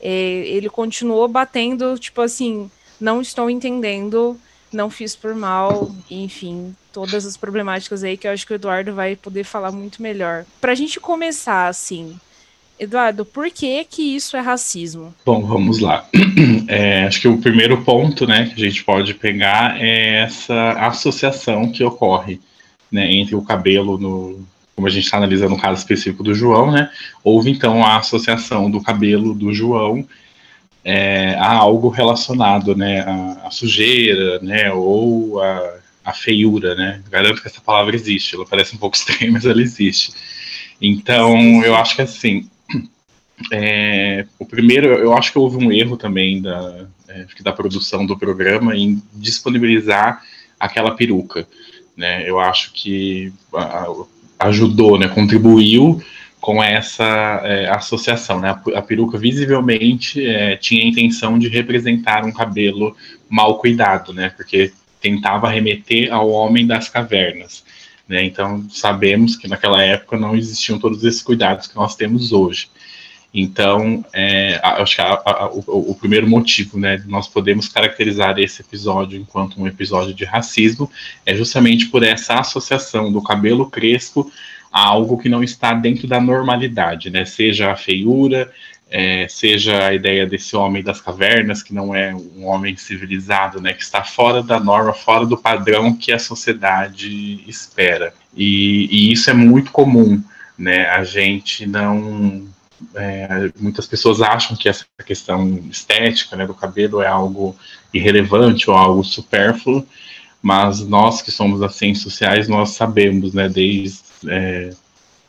é, 0.00 0.10
ele 0.10 0.68
continuou 0.68 1.26
batendo, 1.26 1.98
tipo 1.98 2.20
assim, 2.20 2.70
não 3.00 3.20
estou 3.20 3.50
entendendo, 3.50 4.38
não 4.76 4.90
fiz 4.90 5.16
por 5.16 5.34
mal, 5.34 5.90
enfim, 6.10 6.74
todas 6.92 7.26
as 7.26 7.36
problemáticas 7.36 8.04
aí 8.04 8.16
que 8.16 8.28
eu 8.28 8.32
acho 8.32 8.46
que 8.46 8.52
o 8.52 8.56
Eduardo 8.56 8.94
vai 8.94 9.16
poder 9.16 9.42
falar 9.42 9.72
muito 9.72 10.02
melhor. 10.02 10.44
Para 10.60 10.72
a 10.72 10.74
gente 10.74 11.00
começar, 11.00 11.66
assim, 11.66 12.18
Eduardo, 12.78 13.24
por 13.24 13.50
que 13.50 13.84
que 13.84 14.14
isso 14.14 14.36
é 14.36 14.40
racismo? 14.40 15.14
Bom, 15.24 15.44
vamos 15.44 15.80
lá. 15.80 16.06
É, 16.68 17.04
acho 17.04 17.20
que 17.20 17.28
o 17.28 17.38
primeiro 17.38 17.82
ponto, 17.82 18.26
né, 18.26 18.46
que 18.46 18.60
a 18.60 18.68
gente 18.68 18.82
pode 18.84 19.14
pegar 19.14 19.80
é 19.80 20.22
essa 20.24 20.72
associação 20.72 21.70
que 21.70 21.82
ocorre 21.82 22.40
né, 22.90 23.10
entre 23.10 23.34
o 23.36 23.42
cabelo 23.42 23.96
no, 23.96 24.44
como 24.74 24.86
a 24.86 24.90
gente 24.90 25.04
está 25.04 25.16
analisando 25.16 25.54
o 25.54 25.58
caso 25.58 25.78
específico 25.78 26.22
do 26.22 26.34
João, 26.34 26.72
né, 26.72 26.90
houve 27.22 27.50
então 27.50 27.84
a 27.84 27.98
associação 27.98 28.70
do 28.70 28.82
cabelo 28.82 29.32
do 29.32 29.54
João 29.54 30.06
é, 30.88 31.34
a 31.34 31.50
algo 31.50 31.88
relacionado, 31.88 32.76
né, 32.76 33.00
a, 33.00 33.48
a 33.48 33.50
sujeira, 33.50 34.38
né, 34.38 34.72
ou 34.72 35.42
a, 35.42 35.78
a, 36.04 36.12
feiura, 36.12 36.76
né. 36.76 37.02
Garanto 37.10 37.42
que 37.42 37.48
essa 37.48 37.60
palavra 37.60 37.96
existe. 37.96 38.36
Ela 38.36 38.46
parece 38.46 38.76
um 38.76 38.78
pouco 38.78 38.94
estranha, 38.96 39.32
mas 39.32 39.44
ela 39.44 39.60
existe. 39.60 40.12
Então, 40.80 41.64
eu 41.64 41.74
acho 41.74 41.96
que 41.96 42.02
assim, 42.02 42.48
é, 43.50 44.26
o 44.38 44.46
primeiro, 44.46 44.86
eu 44.86 45.12
acho 45.12 45.32
que 45.32 45.38
houve 45.40 45.56
um 45.56 45.72
erro 45.72 45.96
também 45.96 46.40
da, 46.40 46.86
é, 47.08 47.26
da 47.42 47.52
produção 47.52 48.06
do 48.06 48.16
programa 48.16 48.76
em 48.76 49.02
disponibilizar 49.12 50.22
aquela 50.60 50.94
peruca. 50.94 51.48
Né? 51.96 52.30
Eu 52.30 52.38
acho 52.38 52.72
que 52.72 53.32
a, 53.52 53.88
ajudou, 54.38 54.96
né, 55.00 55.08
contribuiu 55.08 56.00
com 56.40 56.62
essa 56.62 57.40
é, 57.44 57.68
associação. 57.70 58.40
Né? 58.40 58.50
A, 58.74 58.82
peruca 58.82 59.18
visivelmente 59.18 60.24
é, 60.24 60.56
tinha 60.56 60.84
a 60.84 60.88
intenção 60.88 61.38
de 61.38 61.48
representar 61.48 62.24
um 62.24 62.32
cabelo 62.32 62.96
mal 63.28 63.58
cuidado, 63.58 64.12
né? 64.12 64.30
porque 64.30 64.72
tentava 65.00 65.48
remeter 65.48 66.12
ao 66.12 66.28
homem 66.30 66.66
das 66.66 66.88
cavernas. 66.88 67.64
Né? 68.08 68.24
Então, 68.24 68.64
sabemos 68.70 69.36
que 69.36 69.48
naquela 69.48 69.82
época 69.82 70.16
não 70.16 70.36
existiam 70.36 70.78
todos 70.78 71.02
esses 71.04 71.22
cuidados 71.22 71.66
que 71.66 71.76
nós 71.76 71.96
temos 71.96 72.32
hoje. 72.32 72.68
Então, 73.38 74.02
é, 74.14 74.58
acho 74.62 74.96
que 74.96 75.02
a, 75.02 75.12
a, 75.12 75.50
o, 75.50 75.90
o, 75.90 75.94
primeiro 75.94 76.26
motivo, 76.26 76.78
né, 76.78 77.02
nós 77.06 77.28
podemos 77.28 77.68
caracterizar 77.68 78.38
esse 78.38 78.62
episódio 78.62 79.20
enquanto 79.20 79.60
um 79.60 79.66
episódio 79.66 80.14
de 80.14 80.24
racismo 80.24 80.90
é 81.26 81.34
justamente 81.34 81.86
por 81.86 82.02
essa 82.02 82.40
associação 82.40 83.12
do 83.12 83.22
cabelo 83.22 83.68
crespo 83.68 84.32
a 84.76 84.84
algo 84.84 85.16
que 85.16 85.30
não 85.30 85.42
está 85.42 85.72
dentro 85.72 86.06
da 86.06 86.20
normalidade, 86.20 87.08
né, 87.08 87.24
seja 87.24 87.72
a 87.72 87.76
feiura, 87.76 88.52
é, 88.90 89.26
seja 89.26 89.86
a 89.86 89.94
ideia 89.94 90.26
desse 90.26 90.54
homem 90.54 90.82
das 90.82 91.00
cavernas, 91.00 91.62
que 91.62 91.72
não 91.72 91.94
é 91.94 92.14
um 92.14 92.44
homem 92.44 92.76
civilizado, 92.76 93.58
né, 93.58 93.72
que 93.72 93.82
está 93.82 94.04
fora 94.04 94.42
da 94.42 94.60
norma, 94.60 94.92
fora 94.92 95.24
do 95.24 95.38
padrão 95.38 95.96
que 95.96 96.12
a 96.12 96.18
sociedade 96.18 97.42
espera. 97.48 98.12
E, 98.36 98.86
e 98.90 99.12
isso 99.12 99.30
é 99.30 99.32
muito 99.32 99.72
comum, 99.72 100.22
né, 100.58 100.90
a 100.90 101.02
gente 101.04 101.66
não 101.66 102.46
é, 102.94 103.50
muitas 103.58 103.86
pessoas 103.86 104.20
acham 104.20 104.54
que 104.58 104.68
essa 104.68 104.84
questão 105.06 105.58
estética 105.70 106.36
né, 106.36 106.46
do 106.46 106.52
cabelo 106.52 107.00
é 107.00 107.06
algo 107.06 107.56
irrelevante 107.94 108.68
ou 108.68 108.76
algo 108.76 109.02
supérfluo, 109.02 109.86
mas 110.42 110.86
nós 110.86 111.22
que 111.22 111.30
somos 111.30 111.60
das 111.60 111.76
ciências 111.76 112.02
sociais, 112.02 112.46
nós 112.46 112.70
sabemos, 112.72 113.32
né, 113.32 113.48
desde... 113.48 114.04
É, 114.28 114.70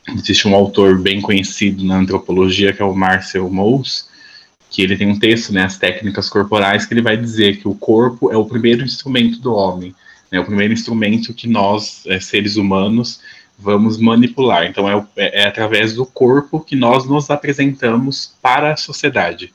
existe 0.08 0.46
um 0.48 0.54
autor 0.54 0.98
bem 0.98 1.20
conhecido 1.20 1.84
na 1.84 1.96
antropologia, 1.96 2.72
que 2.72 2.82
é 2.82 2.84
o 2.84 2.94
Marcel 2.94 3.48
Mauss, 3.50 4.08
que 4.70 4.82
ele 4.82 4.96
tem 4.96 5.08
um 5.08 5.18
texto, 5.18 5.52
né, 5.52 5.64
As 5.64 5.78
Técnicas 5.78 6.28
Corporais, 6.28 6.86
que 6.86 6.94
ele 6.94 7.02
vai 7.02 7.16
dizer 7.16 7.58
que 7.58 7.68
o 7.68 7.74
corpo 7.74 8.30
é 8.30 8.36
o 8.36 8.44
primeiro 8.44 8.84
instrumento 8.84 9.40
do 9.40 9.54
homem, 9.54 9.94
né, 10.30 10.38
o 10.38 10.44
primeiro 10.44 10.72
instrumento 10.72 11.32
que 11.32 11.48
nós, 11.48 12.02
é, 12.06 12.20
seres 12.20 12.56
humanos, 12.56 13.20
vamos 13.58 13.98
manipular. 13.98 14.66
Então, 14.66 14.88
é, 14.88 15.06
é, 15.16 15.42
é, 15.42 15.46
através 15.48 15.94
do 15.94 16.06
corpo 16.06 16.60
que 16.60 16.76
nós 16.76 17.06
nos 17.06 17.30
apresentamos 17.30 18.34
para 18.40 18.72
a 18.72 18.76
sociedade. 18.76 19.52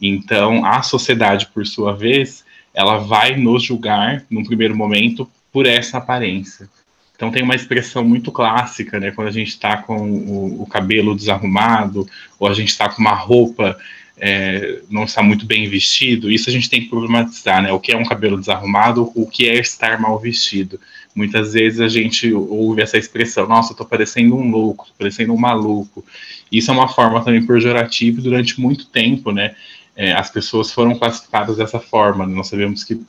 Então, 0.00 0.64
a 0.64 0.82
sociedade, 0.82 1.48
por 1.52 1.66
sua 1.66 1.94
vez, 1.94 2.44
ela 2.72 2.98
vai 2.98 3.36
nos 3.36 3.62
julgar, 3.62 4.24
num 4.30 4.44
primeiro 4.44 4.76
momento, 4.76 5.28
por 5.52 5.66
essa 5.66 5.98
aparência. 5.98 6.68
Então, 7.16 7.30
tem 7.30 7.42
uma 7.42 7.54
expressão 7.54 8.04
muito 8.04 8.30
clássica, 8.30 9.00
né? 9.00 9.10
Quando 9.10 9.28
a 9.28 9.32
gente 9.32 9.48
está 9.48 9.78
com 9.78 9.96
o, 9.98 10.62
o, 10.62 10.66
cabelo 10.66 11.16
desarrumado, 11.16 12.06
ou 12.38 12.46
a 12.46 12.54
gente 12.54 12.68
está 12.68 12.88
com 12.88 13.00
uma 13.00 13.14
roupa 13.14 13.76
é, 14.18 14.80
não 14.88 15.04
está 15.04 15.22
muito 15.22 15.44
bem 15.44 15.68
vestido, 15.68 16.30
isso 16.30 16.48
a 16.48 16.52
gente 16.52 16.70
tem 16.70 16.80
que 16.80 16.88
problematizar, 16.88 17.62
né? 17.62 17.72
O 17.72 17.78
que 17.78 17.92
é 17.92 17.96
um 17.96 18.04
cabelo 18.04 18.38
desarrumado, 18.38 19.12
o 19.14 19.26
que 19.26 19.48
é 19.48 19.58
estar 19.58 20.00
mal 20.00 20.18
vestido. 20.18 20.80
Muitas 21.14 21.52
vezes 21.52 21.80
a 21.80 21.88
gente 21.88 22.32
ouve 22.32 22.82
essa 22.82 22.96
expressão, 22.96 23.46
nossa, 23.46 23.74
tô 23.74 23.84
parecendo 23.84 24.36
um 24.36 24.50
louco, 24.50 24.86
tô 24.86 24.92
parecendo 24.98 25.34
um 25.34 25.36
maluco. 25.36 26.04
Isso 26.50 26.70
é 26.70 26.74
uma 26.74 26.88
forma 26.88 27.22
também 27.22 27.44
pejorativa 27.44 28.20
durante 28.20 28.60
muito 28.60 28.86
tempo, 28.86 29.32
né? 29.32 29.54
É, 29.94 30.12
as 30.12 30.30
pessoas 30.30 30.72
foram 30.72 30.94
classificadas 30.94 31.56
dessa 31.56 31.80
forma. 31.80 32.26
Né? 32.26 32.34
Nós 32.34 32.48
sabemos 32.48 32.84
que 32.84 33.00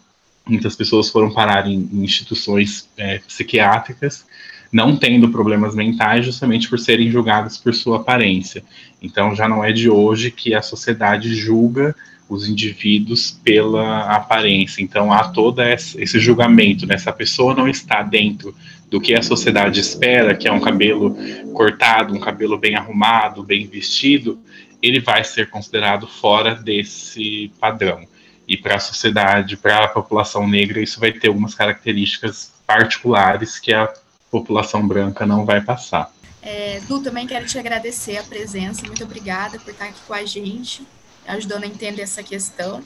muitas 0.47 0.75
pessoas 0.75 1.09
foram 1.09 1.31
parar 1.31 1.67
em, 1.67 1.89
instituições 1.93 2.87
é, 2.97 3.19
psiquiátricas 3.19 4.25
não 4.71 4.97
tendo 4.97 5.29
problemas 5.29 5.75
mentais 5.75 6.25
justamente 6.25 6.69
por 6.69 6.79
serem 6.79 7.09
julgados 7.09 7.57
por 7.57 7.73
sua 7.73 7.97
aparência. 7.97 8.63
Então 9.01 9.35
já 9.35 9.47
não 9.47 9.63
é 9.63 9.71
de 9.71 9.89
hoje 9.89 10.31
que 10.31 10.53
a 10.53 10.61
sociedade 10.61 11.33
julga 11.35 11.95
os 12.29 12.47
indivíduos 12.47 13.31
pela 13.31 14.01
aparência. 14.13 14.81
Então 14.81 15.11
há 15.11 15.29
todo 15.29 15.61
esse 15.61 16.19
julgamento, 16.19 16.85
né? 16.85 16.95
Essa 16.95 17.13
pessoa 17.13 17.55
não 17.55 17.67
está 17.67 18.03
dentro 18.03 18.53
do 18.89 18.99
que 18.99 19.13
a 19.13 19.21
sociedade 19.21 19.79
espera, 19.79 20.35
que 20.35 20.47
é 20.47 20.51
um 20.51 20.59
cabelo 20.59 21.15
cortado, 21.53 22.13
um 22.13 22.19
cabelo 22.19 22.57
bem 22.57 22.75
arrumado, 22.75 23.43
bem 23.43 23.67
vestido, 23.67 24.39
ele 24.81 24.99
vai 24.99 25.23
ser 25.23 25.49
considerado 25.49 26.07
fora 26.07 26.55
desse 26.55 27.51
padrão. 27.59 28.01
E 28.47 28.55
para 28.55 28.75
a 28.75 28.79
sociedade, 28.79 29.57
para 29.57 29.85
a 29.85 29.87
população 29.87 30.47
negra, 30.47 30.81
isso 30.81 30.99
vai 30.99 31.11
ter 31.11 31.27
algumas 31.27 31.53
características 31.53 32.53
particulares 32.65 33.59
que 33.59 33.73
a 33.73 33.91
população 34.31 34.87
branca 34.87 35.25
não 35.25 35.45
vai 35.45 35.61
passar. 35.61 36.11
É, 36.41 36.81
Lu, 36.89 37.01
também 37.01 37.27
quero 37.27 37.45
te 37.45 37.59
agradecer 37.59 38.17
a 38.17 38.23
presença, 38.23 38.85
muito 38.85 39.03
obrigada 39.03 39.59
por 39.59 39.71
estar 39.71 39.85
aqui 39.85 39.99
com 40.07 40.13
a 40.13 40.23
gente, 40.23 40.87
ajudando 41.27 41.65
a 41.65 41.67
entender 41.67 42.01
essa 42.01 42.23
questão. 42.23 42.81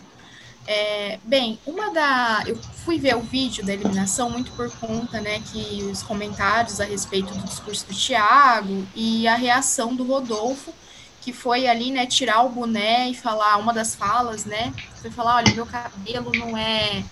É, 0.67 1.19
bem, 1.23 1.59
uma 1.65 1.91
da. 1.91 2.43
Eu 2.45 2.55
fui 2.55 2.99
ver 2.99 3.15
o 3.15 3.21
vídeo 3.21 3.65
da 3.65 3.73
eliminação 3.73 4.29
muito 4.29 4.51
por 4.51 4.69
conta, 4.77 5.19
né, 5.19 5.41
que 5.51 5.83
os 5.91 6.03
comentários 6.03 6.79
a 6.79 6.85
respeito 6.85 7.33
do 7.33 7.43
discurso 7.43 7.87
do 7.87 7.93
Tiago 7.93 8.85
e 8.95 9.27
a 9.27 9.35
reação 9.35 9.95
do 9.95 10.03
Rodolfo, 10.03 10.73
que 11.21 11.31
foi 11.31 11.67
ali, 11.67 11.91
né, 11.91 12.05
tirar 12.05 12.41
o 12.41 12.49
boné 12.49 13.09
e 13.09 13.15
falar, 13.15 13.57
uma 13.57 13.73
das 13.73 13.95
falas, 13.95 14.43
né, 14.43 14.73
foi 15.01 15.11
falar, 15.11 15.35
olha, 15.35 15.53
meu 15.53 15.65
cabelo 15.65 16.31
não 16.33 16.57
é. 16.57 17.03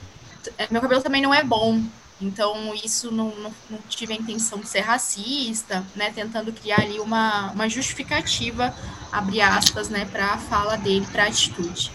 Meu 0.72 0.82
cabelo 0.82 1.02
também 1.02 1.22
não 1.22 1.34
é 1.34 1.44
bom, 1.44 1.82
então, 2.22 2.74
isso 2.74 3.12
não, 3.12 3.34
não, 3.38 3.54
não, 3.70 3.80
tive 3.88 4.12
a 4.12 4.16
intenção 4.16 4.60
de 4.60 4.68
ser 4.68 4.82
racista, 4.82 5.86
né? 5.96 6.12
Tentando 6.14 6.52
criar 6.52 6.82
ali 6.82 7.00
uma, 7.00 7.52
uma 7.52 7.70
justificativa, 7.70 8.76
abre 9.10 9.42
aspas, 9.42 9.88
né, 9.88 10.06
para 10.06 10.34
a 10.34 10.38
fala 10.38 10.76
dele, 10.76 11.08
para 11.12 11.24
a 11.24 11.28
atitude. 11.28 11.92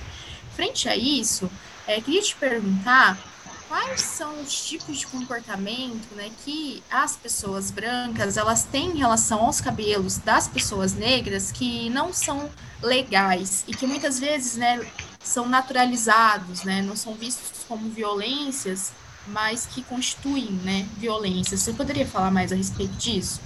Frente 0.57 0.89
a 0.89 0.97
isso, 0.97 1.51
é, 1.87 2.01
queria 2.01 2.23
te 2.23 2.35
perguntar 2.37 3.19
quais 3.69 4.01
são 4.01 4.41
os 4.43 4.67
tipos 4.67 4.99
de 4.99 5.07
comportamento 5.07 6.15
né, 6.15 6.31
que 6.45 6.83
as 6.91 7.17
pessoas 7.17 7.71
brancas 7.71 8.37
elas 8.37 8.65
têm 8.65 8.91
em 8.91 8.99
relação 8.99 9.41
aos 9.41 9.61
cabelos 9.61 10.19
das 10.19 10.49
pessoas 10.49 10.95
negras 10.95 11.51
que 11.51 11.89
não 11.91 12.13
são 12.13 12.51
legais 12.83 13.65
e 13.67 13.75
que 13.75 13.87
muitas 13.87 14.19
vezes 14.19 14.57
né, 14.57 14.81
são 15.21 15.49
naturalizados, 15.49 16.65
né, 16.65 16.83
não 16.83 16.97
são 16.97 17.15
vistos 17.15 17.65
como 17.67 17.89
violências 17.91 18.93
mas 19.27 19.67
que 19.67 19.83
constituem 19.83 20.53
né, 20.63 20.87
violência. 20.99 21.57
Você 21.57 21.73
poderia 21.73 22.07
falar 22.07 22.31
mais 22.31 22.53
a 22.53 22.57
respeito 22.57 22.95
disso? 22.95 23.41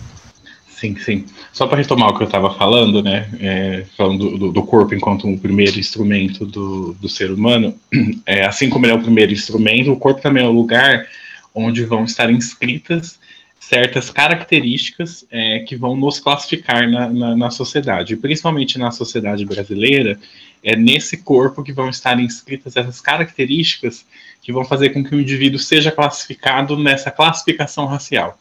Sim, 0.79 0.97
sim. 0.97 1.24
Só 1.53 1.66
para 1.66 1.79
retomar 1.79 2.11
o 2.11 2.16
que 2.16 2.22
eu 2.22 2.26
estava 2.26 2.55
falando, 2.55 3.03
né, 3.03 3.29
é, 3.41 3.85
falando 3.97 4.39
do, 4.39 4.53
do, 4.53 4.62
corpo 4.62 4.95
enquanto 4.95 5.26
um 5.26 5.37
primeiro 5.37 5.76
instrumento 5.76 6.47
do, 6.47 6.93
do 6.95 7.09
ser 7.09 7.33
humano, 7.33 7.74
é, 8.24 8.45
assim 8.45 8.70
como 8.70 8.87
ele 8.87 8.93
é 8.93 8.95
o 8.95 9.03
primeiro 9.03 9.33
instrumento, 9.33 9.91
o 9.91 9.97
corpo 9.97 10.20
também 10.20 10.45
é 10.45 10.47
o 10.47 10.53
lugar 10.53 11.05
onde 11.53 11.85
vão 11.85 12.05
estar 12.05 12.31
inscritas 12.31 13.18
certas 13.59 14.09
características 14.09 15.26
é, 15.33 15.59
que 15.61 15.74
vão 15.74 15.97
nos 15.97 16.20
classificar 16.20 16.89
na, 16.89 17.09
na, 17.09 17.37
na, 17.37 17.51
sociedade, 17.51 18.16
principalmente 18.16 18.79
na 18.79 18.93
sociedade 18.93 19.45
brasileira, 19.45 20.16
é 20.62 20.76
nesse 20.76 21.16
corpo 21.16 21.64
que 21.64 21.72
vão 21.72 21.89
estar 21.89 22.20
inscritas 22.20 22.76
essas 22.76 23.01
características 23.01 24.07
que 24.41 24.53
vão 24.53 24.64
fazer 24.64 24.91
com 24.91 25.03
que 25.03 25.14
o 25.14 25.20
indivíduo 25.20 25.59
seja 25.59 25.91
classificado 25.91 26.79
nessa 26.79 27.11
classificação 27.11 27.85
racial. 27.87 28.39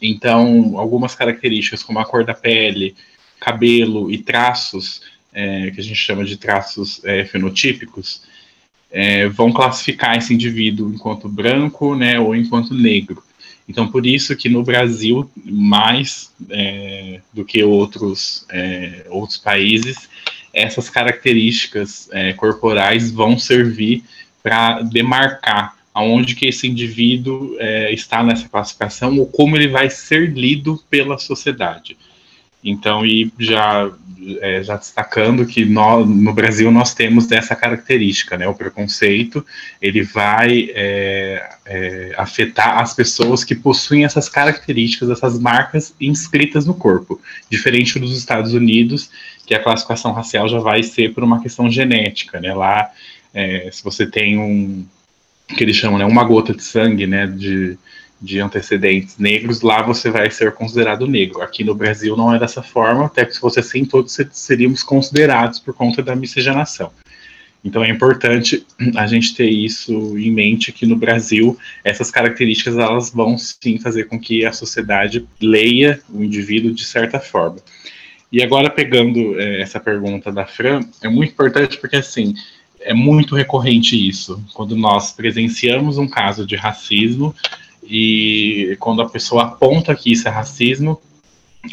Então, 0.00 0.78
algumas 0.78 1.14
características, 1.14 1.82
como 1.82 1.98
a 1.98 2.04
cor 2.04 2.24
da 2.24 2.34
pele, 2.34 2.94
cabelo 3.38 4.10
e 4.10 4.18
traços, 4.18 5.02
é, 5.32 5.70
que 5.70 5.80
a 5.80 5.82
gente 5.82 5.96
chama 5.96 6.24
de 6.24 6.36
traços 6.36 7.04
é, 7.04 7.24
fenotípicos, 7.24 8.22
é, 8.90 9.28
vão 9.28 9.52
classificar 9.52 10.16
esse 10.18 10.34
indivíduo 10.34 10.92
enquanto 10.92 11.28
branco 11.28 11.94
né, 11.94 12.18
ou 12.18 12.34
enquanto 12.34 12.74
negro. 12.74 13.22
Então, 13.68 13.86
por 13.86 14.04
isso 14.04 14.36
que 14.36 14.48
no 14.48 14.64
Brasil, 14.64 15.30
mais 15.44 16.32
é, 16.50 17.20
do 17.32 17.44
que 17.44 17.62
outros, 17.62 18.44
é, 18.50 19.06
outros 19.08 19.38
países, 19.38 20.08
essas 20.52 20.90
características 20.90 22.08
é, 22.10 22.32
corporais 22.32 23.12
vão 23.12 23.38
servir 23.38 24.02
para 24.42 24.82
demarcar 24.82 25.76
aonde 25.92 26.34
que 26.34 26.46
esse 26.46 26.68
indivíduo 26.68 27.56
é, 27.58 27.92
está 27.92 28.22
nessa 28.22 28.48
classificação 28.48 29.18
ou 29.18 29.26
como 29.26 29.56
ele 29.56 29.68
vai 29.68 29.90
ser 29.90 30.30
lido 30.30 30.80
pela 30.88 31.18
sociedade. 31.18 31.96
Então, 32.62 33.06
e 33.06 33.32
já, 33.38 33.90
é, 34.40 34.62
já 34.62 34.76
destacando 34.76 35.46
que 35.46 35.64
no 35.64 36.32
Brasil 36.32 36.70
nós 36.70 36.92
temos 36.92 37.30
essa 37.32 37.56
característica, 37.56 38.36
né? 38.36 38.46
O 38.46 38.54
preconceito, 38.54 39.44
ele 39.80 40.02
vai 40.02 40.70
é, 40.74 41.50
é, 41.64 42.14
afetar 42.18 42.78
as 42.78 42.92
pessoas 42.92 43.42
que 43.44 43.54
possuem 43.54 44.04
essas 44.04 44.28
características, 44.28 45.08
essas 45.08 45.38
marcas 45.38 45.94
inscritas 45.98 46.66
no 46.66 46.74
corpo. 46.74 47.18
Diferente 47.50 47.98
dos 47.98 48.16
Estados 48.16 48.52
Unidos, 48.52 49.10
que 49.46 49.54
a 49.54 49.62
classificação 49.62 50.12
racial 50.12 50.46
já 50.46 50.58
vai 50.58 50.82
ser 50.82 51.14
por 51.14 51.24
uma 51.24 51.42
questão 51.42 51.70
genética, 51.70 52.40
né? 52.40 52.52
Lá, 52.52 52.90
é, 53.32 53.70
se 53.72 53.82
você 53.82 54.06
tem 54.06 54.38
um, 54.38 54.84
que 55.56 55.64
eles 55.64 55.76
chamam, 55.76 55.98
né, 55.98 56.04
uma 56.04 56.24
gota 56.24 56.54
de 56.54 56.62
sangue, 56.62 57.06
né, 57.06 57.26
de 57.26 57.78
de 58.20 58.38
antecedentes 58.38 59.16
negros, 59.18 59.62
lá 59.62 59.80
você 59.80 60.10
vai 60.10 60.30
ser 60.30 60.52
considerado 60.52 61.06
negro. 61.06 61.40
Aqui 61.40 61.64
no 61.64 61.74
Brasil 61.74 62.16
não 62.16 62.34
é 62.34 62.38
dessa 62.38 62.62
forma, 62.62 63.06
até 63.06 63.24
que 63.24 63.34
se 63.34 63.40
você 63.40 63.62
sim, 63.62 63.84
todos 63.84 64.16
seríamos 64.32 64.82
considerados 64.82 65.58
por 65.58 65.72
conta 65.72 66.02
da 66.02 66.14
miscigenação. 66.14 66.92
Então 67.64 67.82
é 67.82 67.90
importante 67.90 68.66
a 68.96 69.06
gente 69.06 69.34
ter 69.34 69.48
isso 69.48 70.18
em 70.18 70.30
mente 70.30 70.72
que 70.72 70.86
no 70.86 70.96
Brasil 70.96 71.58
essas 71.84 72.10
características 72.10 72.76
elas 72.76 73.10
vão 73.10 73.36
sim 73.36 73.78
fazer 73.78 74.04
com 74.04 74.18
que 74.18 74.44
a 74.44 74.52
sociedade 74.52 75.26
leia 75.40 76.00
o 76.08 76.22
indivíduo 76.22 76.72
de 76.72 76.84
certa 76.84 77.20
forma. 77.20 77.58
E 78.32 78.42
agora 78.42 78.70
pegando 78.70 79.38
é, 79.38 79.60
essa 79.60 79.80
pergunta 79.80 80.30
da 80.30 80.46
Fran, 80.46 80.80
é 81.02 81.08
muito 81.08 81.32
importante 81.32 81.76
porque 81.78 81.96
assim 81.96 82.34
é 82.80 82.94
muito 82.94 83.34
recorrente 83.34 83.96
isso. 84.08 84.42
Quando 84.52 84.76
nós 84.76 85.12
presenciamos 85.12 85.98
um 85.98 86.08
caso 86.08 86.46
de 86.46 86.56
racismo, 86.56 87.34
e 87.82 88.76
quando 88.78 89.02
a 89.02 89.08
pessoa 89.08 89.44
aponta 89.44 89.94
que 89.94 90.12
isso 90.12 90.28
é 90.28 90.30
racismo, 90.30 91.00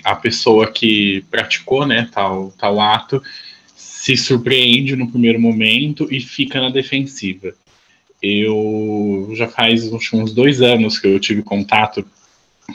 a 0.03 0.15
pessoa 0.15 0.71
que 0.71 1.23
praticou 1.29 1.85
né, 1.85 2.09
tal, 2.11 2.53
tal 2.57 2.79
ato 2.79 3.21
se 3.75 4.17
surpreende 4.17 4.95
no 4.95 5.09
primeiro 5.09 5.39
momento 5.39 6.07
e 6.11 6.19
fica 6.19 6.61
na 6.61 6.69
defensiva. 6.69 7.53
Eu 8.21 9.31
já 9.35 9.47
faz 9.47 9.91
uns 10.13 10.33
dois 10.33 10.61
anos 10.61 10.97
que 10.97 11.07
eu 11.07 11.19
tive 11.19 11.43
contato 11.43 12.05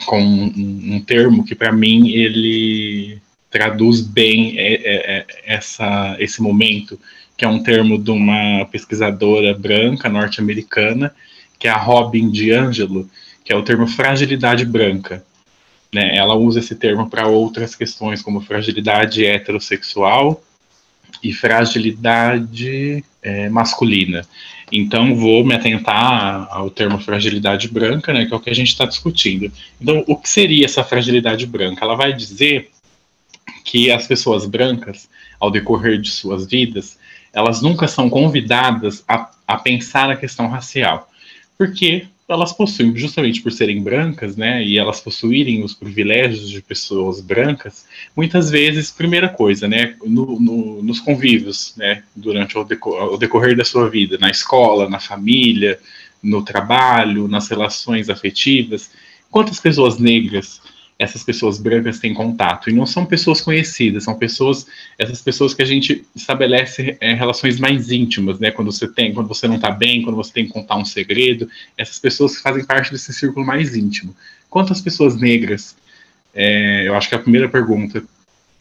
com 0.05 0.21
um, 0.21 0.95
um 0.95 1.01
termo 1.01 1.43
que 1.43 1.53
para 1.53 1.71
mim 1.71 2.09
ele 2.09 3.21
traduz 3.49 4.01
bem 4.01 4.57
é, 4.57 4.73
é, 4.73 5.17
é, 5.17 5.25
essa, 5.45 6.15
esse 6.19 6.41
momento, 6.41 6.99
que 7.43 7.45
é 7.45 7.49
um 7.49 7.61
termo 7.61 8.01
de 8.01 8.09
uma 8.09 8.65
pesquisadora 8.71 9.53
branca 9.53 10.07
norte-americana, 10.07 11.13
que 11.59 11.67
é 11.67 11.71
a 11.71 11.75
Robin 11.75 12.31
DiAngelo, 12.31 13.09
que 13.43 13.51
é 13.51 13.55
o 13.57 13.63
termo 13.63 13.85
fragilidade 13.85 14.63
branca. 14.63 15.21
Né? 15.93 16.15
Ela 16.15 16.35
usa 16.35 16.59
esse 16.59 16.73
termo 16.73 17.09
para 17.09 17.27
outras 17.27 17.75
questões, 17.75 18.21
como 18.21 18.39
fragilidade 18.39 19.25
heterossexual 19.25 20.41
e 21.21 21.33
fragilidade 21.33 23.03
é, 23.21 23.49
masculina. 23.49 24.25
Então, 24.71 25.13
vou 25.13 25.43
me 25.43 25.53
atentar 25.53 26.47
ao 26.49 26.69
termo 26.69 26.97
fragilidade 26.97 27.67
branca, 27.67 28.13
né, 28.13 28.25
que 28.25 28.33
é 28.33 28.37
o 28.37 28.39
que 28.39 28.51
a 28.51 28.55
gente 28.55 28.69
está 28.69 28.85
discutindo. 28.85 29.51
Então, 29.81 30.01
o 30.07 30.15
que 30.15 30.29
seria 30.29 30.63
essa 30.63 30.81
fragilidade 30.81 31.45
branca? 31.45 31.83
Ela 31.83 31.95
vai 31.95 32.13
dizer 32.13 32.69
que 33.65 33.91
as 33.91 34.07
pessoas 34.07 34.45
brancas, 34.45 35.09
ao 35.41 35.51
decorrer 35.51 35.99
de 35.99 36.09
suas 36.09 36.45
vidas, 36.45 37.02
elas 37.33 37.61
nunca 37.61 37.87
são 37.87 38.09
convidadas 38.09 39.03
a, 39.07 39.29
a 39.47 39.57
pensar 39.57 40.09
a 40.09 40.15
questão 40.15 40.47
racial. 40.47 41.09
Porque 41.57 42.07
elas 42.27 42.53
possuem, 42.53 42.95
justamente 42.95 43.41
por 43.41 43.51
serem 43.51 43.81
brancas, 43.81 44.37
né, 44.37 44.63
e 44.63 44.77
elas 44.77 45.01
possuírem 45.01 45.63
os 45.63 45.73
privilégios 45.73 46.49
de 46.49 46.61
pessoas 46.61 47.19
brancas, 47.19 47.85
muitas 48.15 48.49
vezes, 48.49 48.91
primeira 48.91 49.27
coisa, 49.27 49.67
né, 49.67 49.95
no, 50.05 50.39
no, 50.39 50.81
nos 50.81 50.99
convívios, 50.99 51.73
né, 51.75 52.03
durante 52.15 52.57
o, 52.57 52.65
o 53.13 53.17
decorrer 53.17 53.57
da 53.57 53.65
sua 53.65 53.89
vida, 53.89 54.17
na 54.17 54.29
escola, 54.29 54.89
na 54.89 54.99
família, 54.99 55.79
no 56.21 56.41
trabalho, 56.43 57.27
nas 57.27 57.49
relações 57.49 58.09
afetivas, 58.09 58.91
quantas 59.29 59.59
pessoas 59.59 59.97
negras 59.97 60.61
essas 60.97 61.23
pessoas 61.23 61.59
brancas 61.59 61.99
têm 61.99 62.13
contato. 62.13 62.69
E 62.69 62.73
não 62.73 62.85
são 62.85 63.05
pessoas 63.05 63.41
conhecidas, 63.41 64.03
são 64.03 64.15
pessoas, 64.15 64.65
essas 64.97 65.21
pessoas 65.21 65.53
que 65.53 65.61
a 65.61 65.65
gente 65.65 66.05
estabelece 66.15 66.97
é, 66.99 67.13
relações 67.13 67.59
mais 67.59 67.91
íntimas, 67.91 68.39
né? 68.39 68.51
Quando 68.51 68.71
você 68.71 68.87
tem, 68.87 69.13
quando 69.13 69.27
você 69.27 69.47
não 69.47 69.55
está 69.55 69.71
bem, 69.71 70.01
quando 70.01 70.15
você 70.15 70.31
tem 70.31 70.45
que 70.45 70.53
contar 70.53 70.77
um 70.77 70.85
segredo, 70.85 71.49
essas 71.77 71.99
pessoas 71.99 72.39
fazem 72.39 72.63
parte 72.65 72.91
desse 72.91 73.11
círculo 73.13 73.45
mais 73.45 73.75
íntimo. 73.75 74.15
Quantas 74.49 74.81
pessoas 74.81 75.19
negras? 75.19 75.75
É, 76.33 76.87
eu 76.87 76.95
acho 76.95 77.09
que 77.09 77.15
é 77.15 77.17
a 77.17 77.21
primeira 77.21 77.49
pergunta 77.49 78.03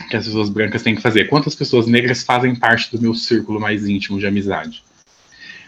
que 0.08 0.16
as 0.16 0.26
pessoas 0.26 0.48
brancas 0.48 0.82
têm 0.82 0.94
que 0.94 1.02
fazer. 1.02 1.26
Quantas 1.28 1.54
pessoas 1.54 1.86
negras 1.86 2.22
fazem 2.22 2.54
parte 2.54 2.94
do 2.94 3.00
meu 3.00 3.14
círculo 3.14 3.60
mais 3.60 3.86
íntimo 3.86 4.18
de 4.18 4.26
amizade? 4.26 4.82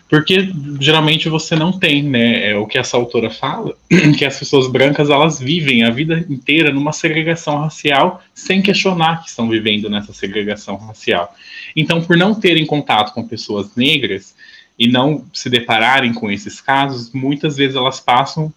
Porque 0.09 0.53
geralmente 0.81 1.29
você 1.29 1.57
não 1.57 1.73
tem, 1.73 2.03
né? 2.03 2.51
É 2.51 2.57
o 2.57 2.67
que 2.67 2.79
essa 2.79 2.97
autora 2.97 3.31
fala, 3.31 3.75
que 4.19 4.25
as 4.25 4.39
pessoas 4.39 4.71
brancas 4.71 5.11
elas 5.11 5.41
vivem 5.41 5.83
a 5.83 5.91
vida 5.91 6.25
inteira 6.29 6.73
numa 6.73 6.93
segregação 6.93 7.59
racial 7.59 8.23
sem 8.35 8.63
questionar 8.63 9.23
que 9.23 9.31
estão 9.31 9.49
vivendo 9.49 9.89
nessa 9.89 10.13
segregação 10.13 10.77
racial. 10.77 11.35
Então, 11.75 12.03
por 12.03 12.17
não 12.17 12.35
terem 12.35 12.67
contato 12.67 13.13
com 13.13 13.27
pessoas 13.27 13.75
negras 13.75 14.35
e 14.79 14.87
não 14.87 15.25
se 15.33 15.49
depararem 15.49 16.13
com 16.13 16.31
esses 16.31 16.61
casos, 16.61 17.13
muitas 17.13 17.57
vezes 17.57 17.77
elas 17.77 17.99
passam 17.99 18.53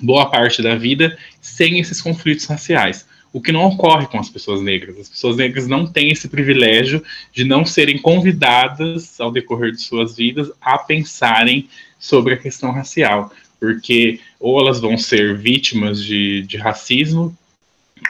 boa 0.00 0.30
parte 0.30 0.62
da 0.62 0.74
vida 0.74 1.18
sem 1.40 1.78
esses 1.80 2.00
conflitos 2.00 2.46
raciais 2.46 3.07
o 3.32 3.40
que 3.40 3.52
não 3.52 3.66
ocorre 3.66 4.06
com 4.06 4.18
as 4.18 4.28
pessoas 4.28 4.60
negras. 4.60 4.98
As 4.98 5.08
pessoas 5.08 5.36
negras 5.36 5.66
não 5.66 5.86
têm 5.86 6.10
esse 6.10 6.28
privilégio 6.28 7.02
de 7.32 7.44
não 7.44 7.64
serem 7.64 7.98
convidadas, 7.98 9.20
ao 9.20 9.30
decorrer 9.30 9.72
de 9.72 9.82
suas 9.82 10.16
vidas, 10.16 10.50
a 10.60 10.78
pensarem 10.78 11.68
sobre 11.98 12.34
a 12.34 12.38
questão 12.38 12.70
racial, 12.70 13.32
porque 13.60 14.20
ou 14.38 14.60
elas 14.60 14.80
vão 14.80 14.96
ser 14.96 15.36
vítimas 15.36 16.02
de, 16.02 16.42
de 16.42 16.56
racismo, 16.56 17.36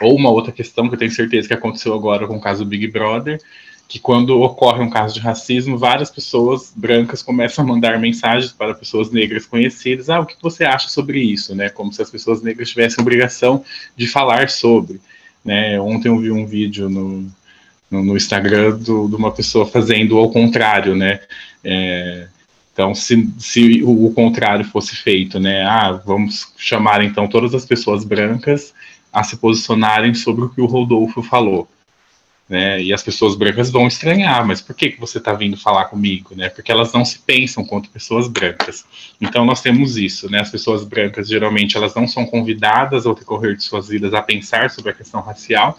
ou 0.01 0.15
uma 0.15 0.29
outra 0.29 0.51
questão 0.51 0.87
que 0.87 0.95
eu 0.95 0.99
tenho 0.99 1.11
certeza 1.11 1.47
que 1.47 1.53
aconteceu 1.53 1.93
agora 1.93 2.27
com 2.27 2.37
o 2.37 2.41
caso 2.41 2.63
Big 2.63 2.87
Brother, 2.87 3.41
que 3.89 3.97
quando 3.97 4.39
ocorre 4.39 4.83
um 4.83 4.89
caso 4.89 5.15
de 5.15 5.19
racismo, 5.19 5.75
várias 5.75 6.11
pessoas 6.11 6.71
brancas 6.75 7.23
começam 7.23 7.65
a 7.65 7.67
mandar 7.67 7.99
mensagens 7.99 8.51
para 8.51 8.75
pessoas 8.75 9.09
negras 9.09 9.47
conhecidas, 9.47 10.11
ah, 10.11 10.19
o 10.19 10.27
que 10.27 10.35
você 10.39 10.63
acha 10.63 10.87
sobre 10.89 11.19
isso, 11.19 11.55
né? 11.55 11.69
Como 11.69 11.91
se 11.91 11.99
as 11.99 12.11
pessoas 12.11 12.43
negras 12.43 12.69
tivessem 12.69 13.01
obrigação 13.01 13.65
de 13.97 14.05
falar 14.05 14.47
sobre, 14.51 15.01
né? 15.43 15.81
Ontem 15.81 16.07
eu 16.07 16.19
vi 16.19 16.29
um 16.29 16.45
vídeo 16.45 16.87
no, 16.87 17.25
no, 17.89 18.03
no 18.03 18.15
Instagram 18.15 18.77
do, 18.77 19.07
de 19.07 19.15
uma 19.15 19.31
pessoa 19.31 19.65
fazendo 19.65 20.19
ao 20.19 20.29
contrário, 20.29 20.95
né? 20.95 21.21
É, 21.63 22.27
então, 22.71 22.93
se, 22.93 23.27
se 23.39 23.81
o, 23.83 24.05
o 24.05 24.13
contrário 24.13 24.65
fosse 24.65 24.95
feito, 24.95 25.39
né? 25.39 25.63
Ah, 25.63 25.93
vamos 26.05 26.53
chamar 26.57 27.03
então 27.03 27.27
todas 27.27 27.55
as 27.55 27.65
pessoas 27.65 28.03
brancas 28.03 28.71
a 29.11 29.23
se 29.23 29.35
posicionarem 29.37 30.13
sobre 30.13 30.45
o 30.45 30.49
que 30.49 30.61
o 30.61 30.67
Rodolfo 30.67 31.23
falou 31.23 31.67
né? 32.49 32.81
E 32.81 32.91
as 32.91 33.03
pessoas 33.03 33.35
brancas 33.35 33.69
vão 33.69 33.87
estranhar, 33.87 34.45
mas 34.45 34.59
por 34.59 34.75
que, 34.75 34.89
que 34.89 34.99
você 34.99 35.19
está 35.19 35.33
vindo 35.33 35.55
falar 35.55 35.85
comigo, 35.85 36.35
né? 36.35 36.49
Porque 36.49 36.71
elas 36.71 36.91
não 36.91 37.05
se 37.05 37.19
pensam 37.19 37.63
quanto 37.63 37.89
pessoas 37.89 38.27
brancas. 38.27 38.83
Então 39.21 39.45
nós 39.45 39.61
temos 39.61 39.97
isso, 39.97 40.29
né? 40.31 40.39
As 40.39 40.49
pessoas 40.49 40.83
brancas 40.83 41.29
geralmente 41.29 41.77
elas 41.77 41.93
não 41.93 42.07
são 42.07 42.25
convidadas 42.25 43.05
ao 43.05 43.13
decorrer 43.13 43.55
de 43.55 43.63
suas 43.63 43.87
vidas 43.87 44.15
a 44.15 44.21
pensar 44.21 44.71
sobre 44.71 44.91
a 44.91 44.95
questão 44.95 45.21
racial 45.21 45.77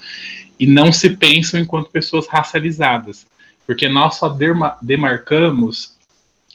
e 0.61 0.67
não 0.67 0.93
se 0.93 1.11
pensam 1.11 1.59
enquanto 1.59 1.91
pessoas 1.91 2.29
racializadas, 2.29 3.27
porque 3.67 3.89
nós 3.89 4.17
só 4.17 4.37
demarcamos 4.81 5.99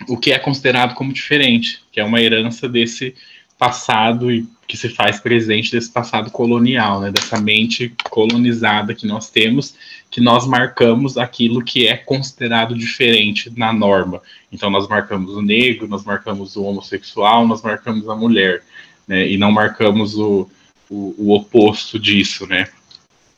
o 0.07 0.15
que 0.15 0.31
é 0.31 0.39
considerado 0.39 0.93
como 0.93 1.11
diferente, 1.11 1.81
que 1.91 1.99
é 1.99 2.03
uma 2.03 2.21
herança 2.21 2.69
desse 2.69 3.15
passado 3.57 4.31
e 4.31 4.47
que 4.67 4.75
se 4.75 4.89
faz 4.89 5.19
presente 5.19 5.71
desse 5.71 5.89
passado 5.89 6.29
colonial, 6.29 6.99
né, 6.99 7.11
dessa 7.11 7.39
mente 7.39 7.93
colonizada 8.09 8.93
que 8.93 9.07
nós 9.07 9.29
temos, 9.29 9.75
que 10.15 10.21
nós 10.21 10.47
marcamos 10.47 11.17
aquilo 11.17 11.61
que 11.61 11.89
é 11.89 11.97
considerado 11.97 12.73
diferente 12.73 13.51
na 13.53 13.73
norma. 13.73 14.21
Então 14.49 14.69
nós 14.69 14.87
marcamos 14.87 15.35
o 15.35 15.41
negro, 15.41 15.89
nós 15.89 16.05
marcamos 16.05 16.55
o 16.55 16.63
homossexual, 16.63 17.45
nós 17.45 17.61
marcamos 17.61 18.07
a 18.07 18.15
mulher, 18.15 18.63
né, 19.05 19.27
e 19.27 19.37
não 19.37 19.51
marcamos 19.51 20.17
o, 20.17 20.49
o, 20.89 21.13
o 21.17 21.35
oposto 21.35 21.99
disso, 21.99 22.47
né. 22.47 22.69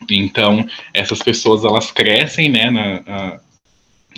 Então 0.08 0.70
essas 0.94 1.18
pessoas 1.18 1.66
elas 1.66 1.90
crescem, 1.90 2.48
né, 2.48 2.70
na, 2.70 3.02
na 3.02 3.40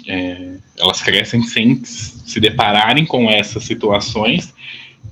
é, 0.05 0.55
elas 0.77 1.01
crescem 1.01 1.41
sem 1.43 1.81
se 1.85 2.41
depararem 2.41 3.05
com 3.05 3.29
essas 3.29 3.63
situações 3.63 4.53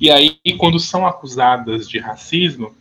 e 0.02 0.12
aí, 0.12 0.38
quando 0.58 0.82
são 0.82 1.08
acusadas 1.08 1.88
de 1.88 1.98
racismo, 1.98 2.76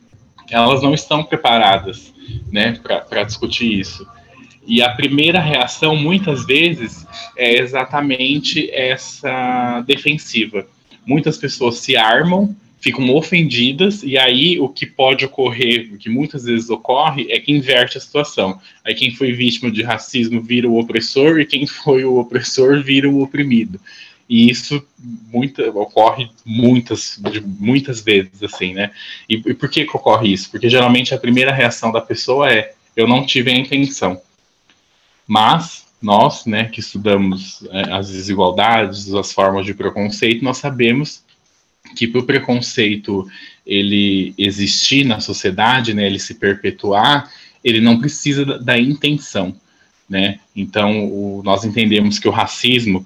elas 0.50 0.82
não 0.82 0.92
estão 0.92 1.22
preparadas 1.22 2.12
né, 2.50 2.72
para 2.82 3.22
discutir 3.22 3.78
isso. 3.78 4.04
E 4.66 4.82
a 4.82 4.90
primeira 4.90 5.40
reação, 5.40 5.94
muitas 5.96 6.44
vezes, 6.44 7.06
é 7.36 7.58
exatamente 7.60 8.70
essa 8.72 9.82
defensiva. 9.86 10.66
muitas 11.06 11.38
pessoas 11.38 11.76
se 11.78 11.96
armam, 11.96 12.54
ficam 12.80 13.14
ofendidas, 13.14 14.02
e 14.02 14.18
aí 14.18 14.58
o 14.58 14.68
que 14.68 14.84
pode 14.84 15.24
ocorrer, 15.24 15.88
o 15.92 15.98
que 15.98 16.10
muitas 16.10 16.44
vezes 16.44 16.68
ocorre, 16.68 17.28
é 17.30 17.38
que 17.38 17.52
inverte 17.52 17.96
a 17.96 18.00
situação. 18.00 18.60
Aí 18.84 18.92
quem 18.92 19.14
foi 19.14 19.32
vítima 19.32 19.70
de 19.70 19.82
racismo 19.84 20.40
vira 20.40 20.68
o 20.68 20.78
opressor, 20.78 21.38
e 21.38 21.46
quem 21.46 21.64
foi 21.66 22.04
o 22.04 22.18
opressor 22.18 22.82
vira 22.82 23.08
o 23.08 23.22
oprimido. 23.22 23.80
E 24.28 24.50
isso 24.50 24.84
muita, 25.32 25.70
ocorre 25.70 26.28
muitas, 26.44 27.20
muitas 27.44 28.00
vezes, 28.00 28.42
assim, 28.42 28.74
né? 28.74 28.90
E, 29.28 29.34
e 29.34 29.54
por 29.54 29.68
que, 29.68 29.84
que 29.84 29.96
ocorre 29.96 30.32
isso? 30.32 30.50
Porque 30.50 30.68
geralmente 30.68 31.14
a 31.14 31.18
primeira 31.18 31.52
reação 31.52 31.92
da 31.92 32.00
pessoa 32.00 32.52
é: 32.52 32.72
eu 32.96 33.06
não 33.06 33.24
tive 33.24 33.52
a 33.52 33.56
intenção. 33.56 34.20
Mas 35.26 35.86
nós, 36.00 36.46
né, 36.46 36.66
que 36.66 36.80
estudamos 36.80 37.64
é, 37.70 37.92
as 37.92 38.10
desigualdades, 38.10 39.12
as 39.12 39.32
formas 39.32 39.66
de 39.66 39.74
preconceito, 39.74 40.44
nós 40.44 40.58
sabemos 40.58 41.24
que 41.96 42.06
para 42.06 42.20
o 42.20 42.26
preconceito 42.26 43.26
ele 43.66 44.34
existir 44.38 45.04
na 45.04 45.20
sociedade, 45.20 45.94
né, 45.94 46.06
ele 46.06 46.18
se 46.18 46.34
perpetuar, 46.34 47.30
ele 47.64 47.80
não 47.80 47.98
precisa 47.98 48.44
da, 48.44 48.58
da 48.58 48.78
intenção, 48.78 49.54
né? 50.08 50.38
Então, 50.54 51.06
o, 51.06 51.42
nós 51.44 51.64
entendemos 51.64 52.18
que 52.18 52.28
o 52.28 52.32
racismo 52.32 53.04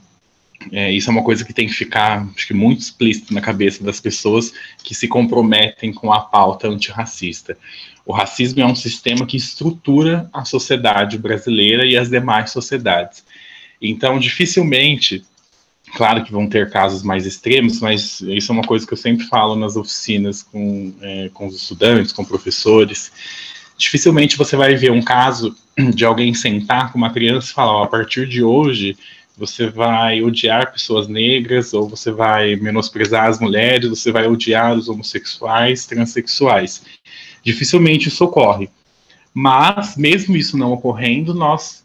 é, 0.70 0.92
isso 0.92 1.08
é 1.08 1.12
uma 1.12 1.22
coisa 1.22 1.44
que 1.44 1.54
tem 1.54 1.66
que 1.66 1.72
ficar, 1.72 2.26
acho 2.36 2.46
que, 2.46 2.52
muito 2.52 2.80
explícito 2.80 3.32
na 3.32 3.40
cabeça 3.40 3.82
das 3.82 3.98
pessoas 3.98 4.52
que 4.82 4.94
se 4.94 5.08
comprometem 5.08 5.92
com 5.92 6.12
a 6.12 6.20
pauta 6.20 6.68
antirracista. 6.68 7.56
O 8.04 8.12
racismo 8.12 8.60
é 8.60 8.66
um 8.66 8.74
sistema 8.74 9.24
que 9.24 9.36
estrutura 9.36 10.28
a 10.32 10.44
sociedade 10.44 11.16
brasileira 11.16 11.86
e 11.86 11.96
as 11.96 12.10
demais 12.10 12.50
sociedades. 12.50 13.24
Então, 13.80 14.18
dificilmente, 14.18 15.24
claro 15.94 16.22
que 16.24 16.32
vão 16.32 16.46
ter 16.46 16.70
casos 16.70 17.02
mais 17.02 17.24
extremos, 17.24 17.80
mas 17.80 18.20
isso 18.20 18.52
é 18.52 18.54
uma 18.54 18.64
coisa 18.64 18.86
que 18.86 18.92
eu 18.92 18.98
sempre 18.98 19.26
falo 19.26 19.56
nas 19.56 19.76
oficinas 19.76 20.42
com, 20.42 20.92
é, 21.00 21.30
com 21.32 21.46
os 21.46 21.56
estudantes, 21.56 22.12
com 22.12 22.24
professores. 22.24 23.10
Dificilmente 23.78 24.36
você 24.36 24.56
vai 24.56 24.74
ver 24.74 24.92
um 24.92 25.00
caso 25.00 25.56
de 25.94 26.04
alguém 26.04 26.34
sentar 26.34 26.92
com 26.92 26.98
uma 26.98 27.10
criança 27.10 27.50
e 27.50 27.54
falar: 27.54 27.80
oh, 27.80 27.84
a 27.84 27.88
partir 27.88 28.28
de 28.28 28.42
hoje 28.42 28.96
você 29.40 29.70
vai 29.70 30.20
odiar 30.20 30.70
pessoas 30.70 31.08
negras, 31.08 31.72
ou 31.72 31.88
você 31.88 32.10
vai 32.10 32.56
menosprezar 32.56 33.26
as 33.26 33.40
mulheres, 33.40 33.88
você 33.88 34.12
vai 34.12 34.26
odiar 34.26 34.76
os 34.76 34.86
homossexuais, 34.86 35.86
transexuais. 35.86 36.82
Dificilmente 37.42 38.08
isso 38.08 38.22
ocorre. 38.22 38.68
Mas, 39.32 39.96
mesmo 39.96 40.36
isso 40.36 40.58
não 40.58 40.72
ocorrendo, 40.72 41.32
nós 41.32 41.82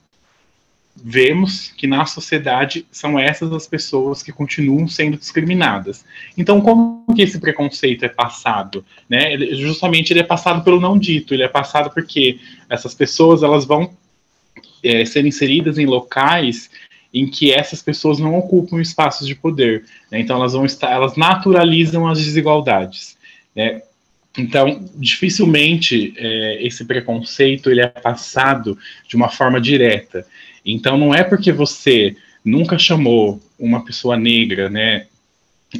vemos 0.97 1.71
que 1.77 1.87
na 1.87 2.05
sociedade 2.05 2.85
são 2.91 3.17
essas 3.17 3.53
as 3.53 3.65
pessoas 3.65 4.21
que 4.21 4.33
continuam 4.33 4.85
sendo 4.85 5.15
discriminadas. 5.15 6.03
Então, 6.37 6.59
como 6.59 7.05
que 7.15 7.21
esse 7.21 7.39
preconceito 7.39 8.03
é 8.03 8.09
passado? 8.09 8.83
Né? 9.09 9.31
Ele, 9.31 9.55
justamente 9.55 10.11
ele 10.11 10.19
é 10.19 10.23
passado 10.23 10.61
pelo 10.61 10.81
não 10.81 10.99
dito, 10.99 11.33
ele 11.33 11.43
é 11.43 11.47
passado 11.47 11.89
porque 11.89 12.37
essas 12.69 12.93
pessoas 12.93 13.43
elas 13.43 13.63
vão 13.63 13.95
é, 14.83 15.03
ser 15.05 15.25
inseridas 15.25 15.77
em 15.77 15.85
locais 15.85 16.69
em 17.15 17.25
que 17.25 17.53
essas 17.53 17.81
pessoas 17.81 18.19
não 18.19 18.37
ocupam 18.37 18.81
espaços 18.81 19.25
de 19.25 19.33
poder. 19.33 19.85
Né? 20.11 20.19
Então 20.19 20.35
elas 20.35 20.51
vão 20.51 20.65
estar, 20.65 20.91
elas 20.91 21.15
naturalizam 21.15 22.05
as 22.05 22.21
desigualdades. 22.21 23.17
Né? 23.55 23.81
Então, 24.37 24.85
dificilmente 24.95 26.13
é, 26.17 26.67
esse 26.67 26.83
preconceito 26.83 27.71
ele 27.71 27.79
é 27.79 27.87
passado 27.87 28.77
de 29.07 29.15
uma 29.15 29.29
forma 29.29 29.61
direta. 29.61 30.27
Então, 30.65 30.97
não 30.97 31.15
é 31.15 31.23
porque 31.23 31.53
você 31.53 32.17
nunca 32.43 32.77
chamou 32.77 33.41
uma 33.57 33.85
pessoa 33.85 34.17
negra, 34.17 34.69
né? 34.69 35.07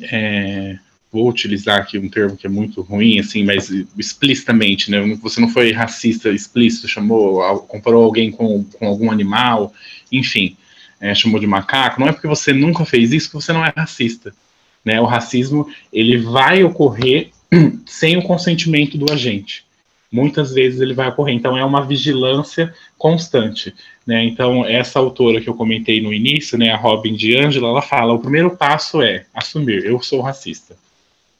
É, 0.09 0.77
vou 1.11 1.27
utilizar 1.27 1.81
aqui 1.81 1.97
um 1.97 2.07
termo 2.07 2.38
que 2.38 2.47
é 2.47 2.49
muito 2.49 2.81
ruim, 2.81 3.19
assim, 3.19 3.43
mas 3.43 3.69
explicitamente, 3.97 4.89
né? 4.89 5.01
Você 5.21 5.41
não 5.41 5.49
foi 5.49 5.73
racista 5.73 6.29
explícito, 6.29 6.88
chamou, 6.88 7.59
comparou 7.63 8.05
alguém 8.05 8.31
com, 8.31 8.63
com 8.63 8.88
algum 8.88 9.11
animal, 9.11 9.73
enfim 10.09 10.55
é, 11.06 11.14
chamou 11.14 11.39
de 11.39 11.45
macaco, 11.45 11.99
não 11.99 12.08
é 12.08 12.12
porque 12.12 12.28
você 12.28 12.51
nunca 12.51 12.84
fez 12.84 13.12
isso 13.12 13.30
que 13.30 13.36
você 13.36 13.53
não 13.53 13.64
é 13.64 13.72
racista. 13.76 14.34
Né? 14.84 14.99
O 14.99 15.06
racismo 15.06 15.68
ele 15.93 16.18
vai 16.18 16.64
ocorrer 16.64 17.30
sem 17.86 18.18
o 18.18 18.24
consentimento 18.24 18.97
do 18.97 19.12
agente. 19.14 19.64
Muitas 20.12 20.53
vezes 20.53 20.82
ele 20.82 20.93
vai 20.93 21.10
ocorrer, 21.10 21.36
então 21.36 21.56
é 21.58 21.64
uma 21.64 21.86
vigilância 21.86 22.74
constante. 22.97 23.74
Né? 24.06 24.24
Então, 24.24 24.66
essa 24.66 24.97
autora 24.97 25.39
que 25.39 25.47
eu 25.47 25.53
comentei 25.53 26.01
no 26.01 26.14
início, 26.14 26.58
né, 26.58 26.72
a 26.72 26.78
Robin 26.78 27.14
de 27.14 27.38
Angela, 27.38 27.70
ela 27.70 27.82
fala: 27.82 28.14
o 28.14 28.20
primeiro 28.20 28.56
passo 28.56 29.01
é 29.01 29.26
assumir, 29.34 29.86
eu 29.86 30.01
sou 30.01 30.22
racista. 30.22 30.76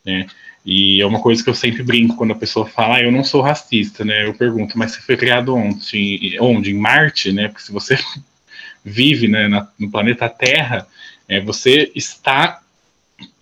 Né? 0.05 0.28
E 0.63 1.01
é 1.01 1.05
uma 1.05 1.22
coisa 1.22 1.43
que 1.43 1.49
eu 1.49 1.53
sempre 1.55 1.84
brinco 1.84 2.18
quando 2.18 2.32
a 2.32 2.36
pessoa 2.36 2.66
fala, 2.66 2.97
ah, 2.97 3.03
eu 3.03 3.11
não 3.11 3.24
sou 3.24 3.41
racista, 3.41 4.03
né? 4.03 4.26
Eu 4.26 4.34
pergunto, 4.34 4.78
mas 4.78 4.93
você 4.93 5.01
foi 5.01 5.16
criado 5.16 5.55
onde? 5.55 6.38
Onde? 6.41 6.72
Em 6.72 6.74
Marte, 6.74 7.32
né? 7.32 7.47
Porque 7.47 7.63
se 7.63 7.72
você 7.72 7.95
vive 8.86 9.27
né, 9.27 9.47
na, 9.47 9.67
no 9.79 9.89
planeta 9.89 10.29
Terra, 10.29 10.88
é, 11.27 11.41
você 11.41 11.91
está 11.95 12.61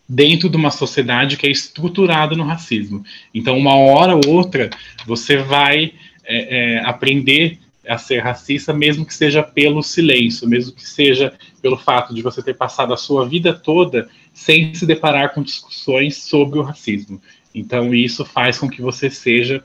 dentro 0.08 0.50
de 0.50 0.56
uma 0.56 0.72
sociedade 0.72 1.36
que 1.36 1.46
é 1.46 1.52
estruturada 1.52 2.36
no 2.36 2.44
racismo. 2.44 3.04
Então, 3.34 3.58
uma 3.58 3.76
hora 3.76 4.16
ou 4.16 4.28
outra, 4.28 4.70
você 5.06 5.38
vai 5.38 5.94
é, 6.24 6.78
é, 6.78 6.80
aprender 6.86 7.60
a 7.88 7.98
ser 7.98 8.20
racista, 8.20 8.72
mesmo 8.72 9.06
que 9.06 9.14
seja 9.14 9.44
pelo 9.44 9.84
silêncio, 9.84 10.48
mesmo 10.48 10.72
que 10.72 10.88
seja 10.88 11.34
pelo 11.62 11.78
fato 11.78 12.14
de 12.14 12.22
você 12.22 12.42
ter 12.42 12.54
passado 12.54 12.94
a 12.94 12.98
sua 12.98 13.28
vida 13.28 13.54
toda 13.54 14.08
sem 14.34 14.74
se 14.74 14.86
deparar 14.86 15.34
com 15.34 15.44
discussões 15.44 16.18
sobre 16.18 16.60
o 16.60 16.64
racismo. 16.64 17.22
Então, 17.54 17.94
isso 17.94 18.24
faz 18.24 18.58
com 18.58 18.70
que 18.70 18.82
você 18.82 19.10
seja 19.10 19.64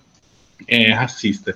é, 0.67 0.93
racista. 0.93 1.55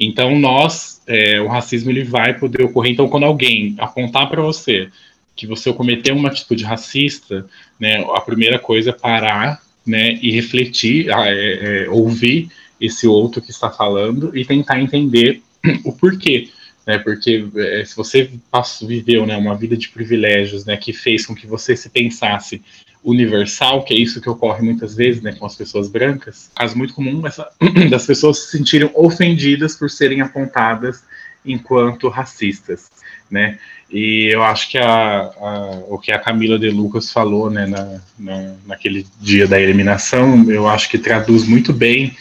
Então, 0.00 0.38
nós, 0.38 1.02
é, 1.06 1.38
o 1.42 1.46
racismo 1.46 1.90
ele 1.90 2.02
vai 2.02 2.32
poder 2.32 2.64
ocorrer. 2.64 2.92
Então, 2.92 3.06
quando 3.06 3.24
alguém 3.24 3.74
apontar 3.78 4.30
para 4.30 4.40
você 4.40 4.88
que 5.36 5.46
você 5.46 5.72
cometeu 5.74 6.16
uma 6.16 6.30
atitude 6.30 6.64
racista, 6.64 7.46
né, 7.78 8.02
a 8.14 8.20
primeira 8.22 8.58
coisa 8.58 8.90
é 8.90 8.92
parar, 8.94 9.62
né, 9.86 10.18
e 10.22 10.30
refletir, 10.30 11.10
é, 11.10 11.84
é, 11.84 11.90
ouvir 11.90 12.48
esse 12.80 13.06
outro 13.06 13.42
que 13.42 13.50
está 13.50 13.70
falando 13.70 14.36
e 14.36 14.44
tentar 14.44 14.80
entender 14.80 15.42
o 15.84 15.92
porquê, 15.92 16.48
né, 16.86 16.98
porque 16.98 17.46
é, 17.56 17.84
se 17.84 17.94
você 17.94 18.30
passou, 18.50 18.88
viveu, 18.88 19.26
né, 19.26 19.36
uma 19.36 19.56
vida 19.56 19.76
de 19.76 19.88
privilégios, 19.90 20.64
né, 20.64 20.78
que 20.78 20.94
fez 20.94 21.26
com 21.26 21.34
que 21.34 21.46
você 21.46 21.76
se 21.76 21.90
pensasse 21.90 22.62
universal, 23.02 23.82
que 23.82 23.94
é 23.94 23.96
isso 23.96 24.20
que 24.20 24.28
ocorre 24.28 24.62
muitas 24.62 24.94
vezes 24.94 25.22
né, 25.22 25.32
com 25.32 25.46
as 25.46 25.56
pessoas 25.56 25.88
brancas, 25.88 26.50
caso 26.54 26.76
muito 26.76 26.94
comum 26.94 27.26
essa, 27.26 27.48
das 27.90 28.06
pessoas 28.06 28.38
se 28.38 28.58
sentirem 28.58 28.90
ofendidas 28.94 29.74
por 29.74 29.90
serem 29.90 30.20
apontadas 30.20 31.02
enquanto 31.44 32.08
racistas, 32.08 32.90
né? 33.30 33.58
E 33.90 34.28
eu 34.32 34.42
acho 34.42 34.70
que 34.70 34.78
a, 34.78 35.22
a, 35.22 35.82
o 35.88 35.98
que 35.98 36.12
a 36.12 36.18
Camila 36.18 36.58
de 36.58 36.70
Lucas 36.70 37.10
falou, 37.10 37.50
né, 37.50 37.66
na, 37.66 38.00
na, 38.18 38.54
naquele 38.66 39.04
dia 39.20 39.48
da 39.48 39.60
eliminação, 39.60 40.48
eu 40.50 40.68
acho 40.68 40.88
que 40.88 40.98
traduz 40.98 41.44
muito 41.44 41.72
bem 41.72 42.16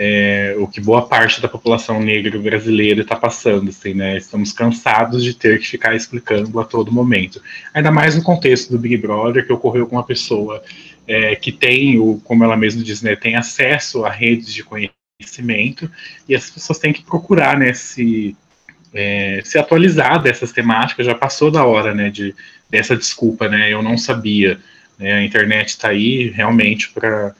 é, 0.00 0.54
o 0.56 0.68
que 0.68 0.80
boa 0.80 1.08
parte 1.08 1.42
da 1.42 1.48
população 1.48 2.00
negra 2.00 2.38
brasileira 2.38 3.02
está 3.02 3.16
passando, 3.16 3.70
assim, 3.70 3.94
né? 3.94 4.16
Estamos 4.16 4.52
cansados 4.52 5.24
de 5.24 5.34
ter 5.34 5.58
que 5.58 5.66
ficar 5.66 5.96
explicando 5.96 6.60
a 6.60 6.64
todo 6.64 6.92
momento. 6.92 7.42
Ainda 7.74 7.90
mais 7.90 8.14
no 8.14 8.22
contexto 8.22 8.70
do 8.70 8.78
Big 8.78 8.96
Brother, 8.96 9.44
que 9.44 9.52
ocorreu 9.52 9.88
com 9.88 9.96
uma 9.96 10.04
pessoa 10.04 10.62
é, 11.04 11.34
que 11.34 11.50
tem, 11.50 11.98
o, 11.98 12.20
como 12.22 12.44
ela 12.44 12.56
mesma 12.56 12.80
diz, 12.80 13.02
né, 13.02 13.16
tem 13.16 13.34
acesso 13.34 14.04
a 14.04 14.10
redes 14.10 14.54
de 14.54 14.62
conhecimento, 14.62 15.90
e 16.28 16.36
as 16.36 16.48
pessoas 16.48 16.78
têm 16.78 16.92
que 16.92 17.02
procurar, 17.02 17.58
né, 17.58 17.72
se, 17.72 18.36
é, 18.94 19.40
se 19.44 19.58
atualizar 19.58 20.22
dessas 20.22 20.52
temáticas, 20.52 21.06
já 21.06 21.14
passou 21.14 21.50
da 21.50 21.64
hora, 21.64 21.92
né, 21.92 22.08
de, 22.08 22.36
dessa 22.70 22.96
desculpa, 22.96 23.48
né, 23.48 23.72
eu 23.72 23.82
não 23.82 23.98
sabia, 23.98 24.60
né, 24.96 25.14
a 25.14 25.24
internet 25.24 25.70
está 25.70 25.88
aí 25.88 26.28
realmente 26.28 26.88
para 26.90 27.34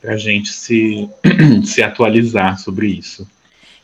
para 0.00 0.14
a 0.14 0.16
gente 0.16 0.52
se, 0.52 1.08
se 1.64 1.82
atualizar 1.82 2.58
sobre 2.58 2.88
isso. 2.88 3.28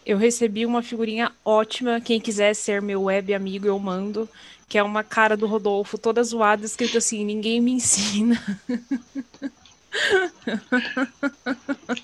Eu 0.05 0.17
recebi 0.17 0.65
uma 0.65 0.83
figurinha 0.83 1.33
ótima. 1.45 2.01
Quem 2.01 2.21
quiser 2.21 2.55
ser 2.55 2.81
meu 2.81 3.03
web 3.05 3.35
amigo, 3.35 3.67
eu 3.67 3.79
mando. 3.79 4.29
Que 4.69 4.79
é 4.79 4.83
uma 4.83 5.05
cara 5.05 5.37
do 5.37 5.47
Rodolfo 5.47 5.97
toda 5.99 6.23
zoada, 6.23 6.65
escrito 6.65 6.99
assim: 6.99 7.25
ninguém 7.25 7.61
me 7.61 7.73
ensina. 7.73 8.41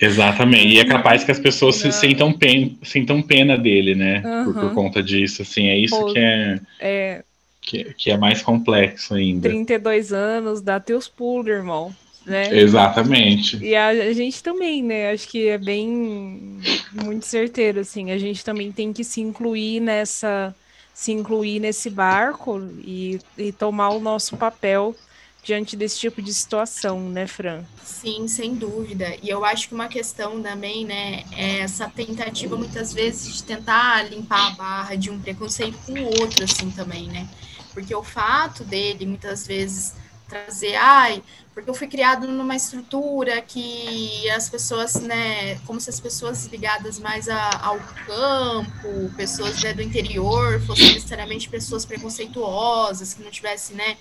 Exatamente. 0.00 0.74
E 0.74 0.78
é 0.80 0.84
capaz 0.84 1.24
que 1.24 1.30
as 1.30 1.38
pessoas 1.38 1.76
se 1.76 1.92
sintam, 1.92 2.32
pen, 2.32 2.78
sintam 2.82 3.20
pena 3.20 3.58
dele, 3.58 3.94
né? 3.94 4.22
Uhum. 4.24 4.44
Por, 4.44 4.54
por, 4.54 4.74
conta 4.74 5.02
disso. 5.02 5.42
Assim, 5.42 5.68
é 5.68 5.76
isso 5.76 5.98
Pô, 5.98 6.12
que 6.12 6.18
é, 6.18 6.60
é. 6.80 7.24
Que, 7.60 7.94
que, 7.94 8.10
é 8.10 8.16
mais 8.16 8.42
complexo 8.42 9.14
ainda. 9.14 9.48
32 9.48 10.12
anos, 10.12 10.60
dá 10.60 10.80
teus 10.80 11.08
pulos, 11.08 11.46
irmão 11.48 11.94
né? 12.24 12.56
Exatamente. 12.56 13.56
E 13.58 13.74
a, 13.74 13.88
a, 13.88 14.12
gente 14.12 14.42
também, 14.42 14.82
né? 14.82 15.10
Acho 15.12 15.28
que 15.28 15.48
é 15.48 15.58
bem 15.58 16.60
muito 16.92 17.26
certeiro, 17.26 17.80
assim. 17.80 18.10
A 18.10 18.18
gente 18.18 18.44
também 18.44 18.70
tem 18.70 18.92
que 18.92 19.04
se 19.04 19.20
incluir 19.20 19.80
nessa, 19.80 20.54
se 20.94 21.12
incluir 21.12 21.60
nesse 21.60 21.90
barco 21.90 22.60
e, 22.78 23.20
e 23.36 23.52
tomar 23.52 23.90
o 23.90 24.00
nosso 24.00 24.36
papel 24.36 24.94
diante 25.42 25.74
desse 25.74 25.98
tipo 25.98 26.22
de 26.22 26.32
situação, 26.32 27.00
né, 27.10 27.26
Fran? 27.26 27.64
Sim, 27.82 28.28
sem 28.28 28.54
dúvida. 28.54 29.16
E 29.20 29.28
eu 29.28 29.44
acho 29.44 29.68
que 29.68 29.74
uma 29.74 29.88
questão 29.88 30.40
também, 30.40 30.84
né, 30.84 31.24
é 31.32 31.58
essa 31.60 31.88
tentativa 31.88 32.56
muitas 32.56 32.92
vezes 32.92 33.34
de 33.34 33.42
tentar 33.42 34.08
limpar 34.08 34.52
a 34.52 34.54
barra 34.54 34.94
de 34.94 35.10
um 35.10 35.20
preconceito 35.20 35.76
com 35.84 35.94
o 35.94 36.20
outro, 36.20 36.44
assim, 36.44 36.70
também, 36.70 37.08
né? 37.08 37.28
Porque 37.74 37.92
o 37.92 38.04
fato 38.04 38.62
dele 38.62 39.04
muitas 39.04 39.46
vezes 39.46 39.94
trazer, 40.32 40.74
ai, 40.76 41.22
porque 41.52 41.68
eu 41.68 41.74
fui 41.74 41.86
criado 41.86 42.26
numa 42.26 42.56
estrutura 42.56 43.42
que 43.42 44.28
as 44.30 44.48
pessoas, 44.48 44.94
né, 44.94 45.58
como 45.66 45.78
se 45.78 45.90
as 45.90 46.00
pessoas 46.00 46.46
ligadas 46.46 46.98
mais 46.98 47.28
a, 47.28 47.50
ao 47.62 47.78
campo, 48.06 49.14
pessoas 49.14 49.62
né, 49.62 49.74
do 49.74 49.82
interior, 49.82 50.60
fossem 50.62 50.94
necessariamente 50.94 51.50
pessoas 51.50 51.84
preconceituosas, 51.84 53.12
que 53.12 53.22
não 53.22 53.30
tivessem, 53.30 53.76
né, 53.76 53.98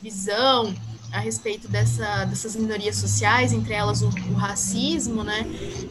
visão 0.00 0.74
a 1.12 1.20
respeito 1.20 1.68
dessa, 1.68 2.24
dessas 2.24 2.56
minorias 2.56 2.96
sociais, 2.96 3.52
entre 3.52 3.74
elas 3.74 4.02
o, 4.02 4.08
o 4.08 4.34
racismo, 4.34 5.22
né, 5.22 5.46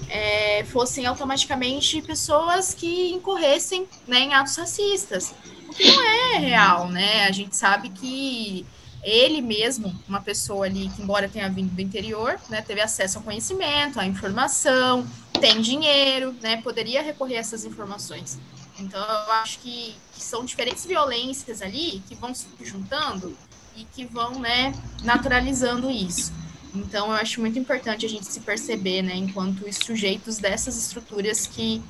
é, 0.10 0.64
fossem 0.66 1.06
automaticamente 1.06 2.02
pessoas 2.02 2.74
que 2.74 3.12
incorressem 3.12 3.88
né, 4.08 4.20
em 4.20 4.34
atos 4.34 4.56
racistas, 4.56 5.34
o 5.70 5.74
que 5.74 5.92
não 5.92 6.04
é 6.04 6.38
real, 6.38 6.90
né, 6.90 7.26
a 7.26 7.32
gente 7.32 7.56
sabe 7.56 7.90
que 7.90 8.66
ele 9.04 9.42
mesmo, 9.42 9.94
uma 10.08 10.22
pessoa 10.22 10.66
ali 10.66 10.90
que, 10.96 11.02
embora 11.02 11.28
tenha 11.28 11.50
vindo 11.50 11.74
do 11.74 11.82
interior, 11.82 12.40
né, 12.50 12.62
teve 12.62 12.82
acesso 12.82 13.18
ao 13.18 13.24
conhecimento, 13.24 14.00
à 14.00 14.06
informação, 14.06 15.06
tem 15.40 15.62
dinheiro, 15.62 16.34
né, 16.42 16.62
poderia 16.62 17.02
recorrer 17.02 17.36
a 17.38 17.40
essas 17.40 17.66
informações. 17.66 18.40
Então, 18.80 19.00
eu 19.00 19.34
acho 19.34 19.60
que, 19.60 19.94
que 20.14 20.22
são 20.24 20.46
diferentes 20.46 20.86
violências 20.86 21.62
ali 21.62 22.02
que 22.08 22.16
vão 22.16 22.34
se 22.34 22.48
juntando 22.62 23.36
e 23.76 23.84
que 23.84 24.06
vão, 24.06 24.40
né, 24.40 24.74
naturalizando 25.04 25.92
isso. 25.92 26.32
Então, 26.74 27.08
eu 27.08 27.14
acho 27.14 27.40
muito 27.40 27.60
importante 27.60 28.06
a 28.06 28.10
gente 28.10 28.26
se 28.26 28.40
perceber, 28.40 29.02
né, 29.02 29.16
enquanto 29.16 29.72
sujeitos 29.74 30.38
dessas 30.38 30.78
estruturas 30.78 31.46
que 31.46 31.82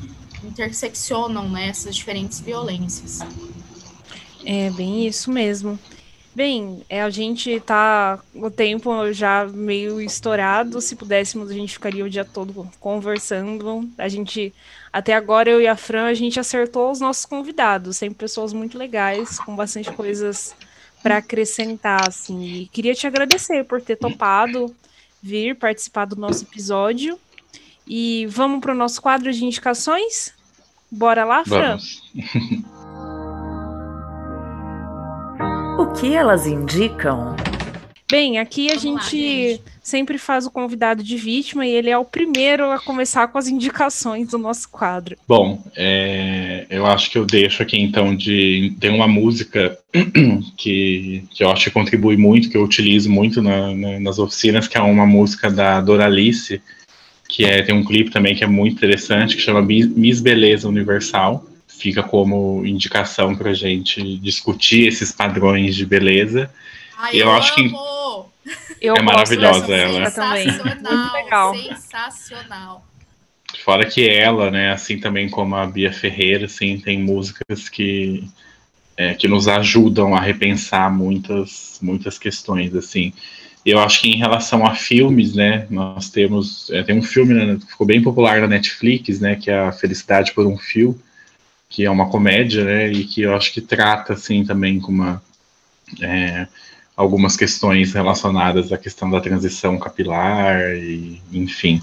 interseccionam, 0.43 1.47
né, 1.47 1.68
essas 1.70 1.95
diferentes 1.95 2.39
violências. 2.39 3.20
É 4.43 4.70
bem 4.72 5.07
isso 5.07 5.32
mesmo. 5.32 5.80
Bem, 6.36 6.84
é, 6.89 7.03
a 7.03 7.11
gente 7.11 7.59
tá 7.59 8.19
o 8.34 8.49
tempo 8.49 9.13
já 9.13 9.45
meio 9.45 10.01
estourado. 10.01 10.81
Se 10.81 10.95
pudéssemos, 10.95 11.51
a 11.51 11.53
gente 11.53 11.73
ficaria 11.73 12.03
o 12.03 12.09
dia 12.09 12.25
todo 12.25 12.67
conversando. 12.79 13.88
A 13.97 14.07
gente, 14.07 14.51
até 14.91 15.13
agora, 15.13 15.49
eu 15.49 15.61
e 15.61 15.67
a 15.67 15.75
Fran, 15.75 16.05
a 16.05 16.13
gente 16.13 16.39
acertou 16.39 16.89
os 16.89 16.99
nossos 16.99 17.25
convidados, 17.25 17.97
sempre 17.97 18.15
pessoas 18.15 18.51
muito 18.51 18.77
legais, 18.77 19.38
com 19.39 19.55
bastante 19.55 19.91
coisas 19.91 20.55
para 21.03 21.17
acrescentar, 21.17 22.07
assim. 22.07 22.43
E 22.43 22.67
queria 22.67 22.95
te 22.95 23.05
agradecer 23.05 23.63
por 23.65 23.79
ter 23.79 23.97
topado 23.97 24.75
vir 25.21 25.55
participar 25.55 26.05
do 26.05 26.15
nosso 26.15 26.45
episódio. 26.45 27.19
E 27.86 28.25
vamos 28.27 28.59
para 28.59 28.71
o 28.71 28.77
nosso 28.77 29.01
quadro 29.01 29.31
de 29.31 29.45
indicações? 29.45 30.34
Bora 30.89 31.23
lá, 31.23 31.43
Fran? 31.45 31.77
Vamos. 31.77 32.01
que 35.99 36.13
elas 36.13 36.47
indicam? 36.47 37.35
Bem, 38.09 38.37
aqui 38.37 38.71
a 38.71 38.77
gente, 38.77 39.53
lá, 39.53 39.71
sempre 39.81 40.17
faz 40.17 40.45
o 40.45 40.51
convidado 40.51 41.03
de 41.03 41.17
vítima 41.17 41.65
e 41.65 41.71
ele 41.71 41.89
é 41.89 41.97
o 41.97 42.05
primeiro 42.05 42.69
a 42.71 42.79
começar 42.79 43.27
com 43.27 43.37
as 43.37 43.47
indicações 43.47 44.29
do 44.29 44.37
nosso 44.37 44.69
quadro. 44.69 45.15
Bom, 45.27 45.63
é, 45.75 46.67
eu 46.69 46.85
acho 46.85 47.09
que 47.09 47.17
eu 47.17 47.25
deixo 47.25 47.63
aqui 47.63 47.79
então 47.79 48.15
de. 48.15 48.75
Tem 48.79 48.91
uma 48.91 49.07
música 49.07 49.77
que, 50.57 51.23
que 51.31 51.43
eu 51.43 51.49
acho 51.49 51.65
que 51.65 51.71
contribui 51.71 52.17
muito, 52.17 52.49
que 52.49 52.57
eu 52.57 52.63
utilizo 52.63 53.09
muito 53.09 53.41
na, 53.41 53.73
na, 53.73 53.99
nas 53.99 54.19
oficinas, 54.19 54.67
que 54.67 54.77
é 54.77 54.81
uma 54.81 55.07
música 55.07 55.49
da 55.49 55.81
Doralice, 55.81 56.61
que 57.27 57.45
é, 57.45 57.63
tem 57.63 57.73
um 57.73 57.83
clipe 57.83 58.11
também 58.11 58.35
que 58.35 58.43
é 58.43 58.47
muito 58.47 58.75
interessante, 58.75 59.35
que 59.35 59.41
chama 59.41 59.61
Miss 59.61 60.21
Beleza 60.21 60.67
Universal 60.67 61.43
fica 61.84 62.01
como 62.01 62.65
indicação 62.65 63.36
para 63.36 63.53
gente 63.53 64.17
discutir 64.19 64.88
esses 64.88 65.11
padrões 65.11 65.75
de 65.75 65.86
beleza. 65.86 66.49
Ai, 66.97 67.15
eu, 67.15 67.27
eu 67.27 67.31
acho 67.34 67.53
que 67.53 67.73
eu 68.79 68.95
é 68.95 69.01
maravilhosa 69.01 69.75
ela. 69.75 70.09
Também. 70.09 70.47
Muito 70.47 71.13
legal. 71.13 71.53
Sensacional. 71.53 72.88
Fora 73.65 73.86
que 73.86 74.07
ela, 74.07 74.49
né, 74.49 74.71
assim 74.71 74.97
também 74.97 75.29
como 75.29 75.57
a 75.57 75.65
Bia 75.65 75.91
Ferreira, 75.91 76.45
assim, 76.45 76.79
tem 76.79 76.97
músicas 76.99 77.67
que 77.67 78.23
é, 78.95 79.13
que 79.13 79.27
nos 79.27 79.49
ajudam 79.49 80.15
a 80.15 80.21
repensar 80.21 80.89
muitas 80.89 81.79
muitas 81.81 82.17
questões, 82.17 82.73
assim. 82.73 83.11
Eu 83.65 83.79
acho 83.79 84.01
que 84.01 84.09
em 84.09 84.17
relação 84.17 84.65
a 84.65 84.73
filmes, 84.73 85.34
né, 85.34 85.67
nós 85.69 86.09
temos 86.09 86.69
é, 86.71 86.81
tem 86.81 86.97
um 86.97 87.03
filme 87.03 87.34
né, 87.34 87.57
que 87.59 87.71
ficou 87.71 87.86
bem 87.86 88.01
popular 88.01 88.39
na 88.39 88.47
Netflix, 88.47 89.19
né, 89.19 89.36
que 89.36 89.51
é 89.51 89.59
a 89.59 89.71
Felicidade 89.73 90.31
por 90.31 90.45
um 90.45 90.57
Fio, 90.57 90.97
que 91.74 91.84
é 91.84 91.89
uma 91.89 92.07
comédia, 92.07 92.63
né, 92.63 92.91
e 92.91 93.03
que 93.03 93.24
eu 93.24 93.36
acho 93.36 93.51
que 93.51 93.59
trata, 93.59 94.13
assim, 94.13 94.45
também 94.45 94.80
com 94.80 94.91
uma, 94.91 95.19
é, 95.99 96.45
algumas 96.95 97.36
questões 97.36 97.93
relacionadas 97.93 98.71
à 98.71 98.78
questão 98.78 99.09
da 99.09 99.19
transição 99.19 99.80
capilar, 99.80 100.76
e, 100.76 101.19
enfim. 101.34 101.82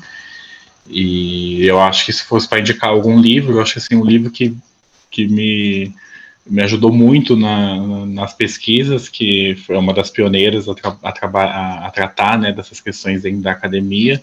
E 0.89 1.67
eu 1.67 1.81
acho 1.81 2.07
que 2.07 2.13
se 2.13 2.23
fosse 2.23 2.49
para 2.49 2.61
indicar 2.61 2.91
algum 2.91 3.21
livro, 3.21 3.55
eu 3.55 3.63
acho 3.63 3.73
que, 3.73 3.79
assim, 3.81 3.97
um 3.97 4.05
livro 4.05 4.31
que, 4.31 4.57
que 5.11 5.27
me, 5.27 5.93
me 6.47 6.63
ajudou 6.63 6.93
muito 6.93 7.37
na, 7.37 8.07
nas 8.07 8.33
pesquisas, 8.33 9.09
que 9.09 9.57
foi 9.67 9.77
uma 9.77 9.93
das 9.93 10.09
pioneiras 10.09 10.69
a, 10.69 10.75
tra 10.77 10.97
a, 11.03 11.87
a 11.89 11.91
tratar, 11.91 12.39
né, 12.39 12.53
dessas 12.53 12.81
questões 12.81 13.23
dentro 13.23 13.43
da 13.43 13.51
academia, 13.51 14.23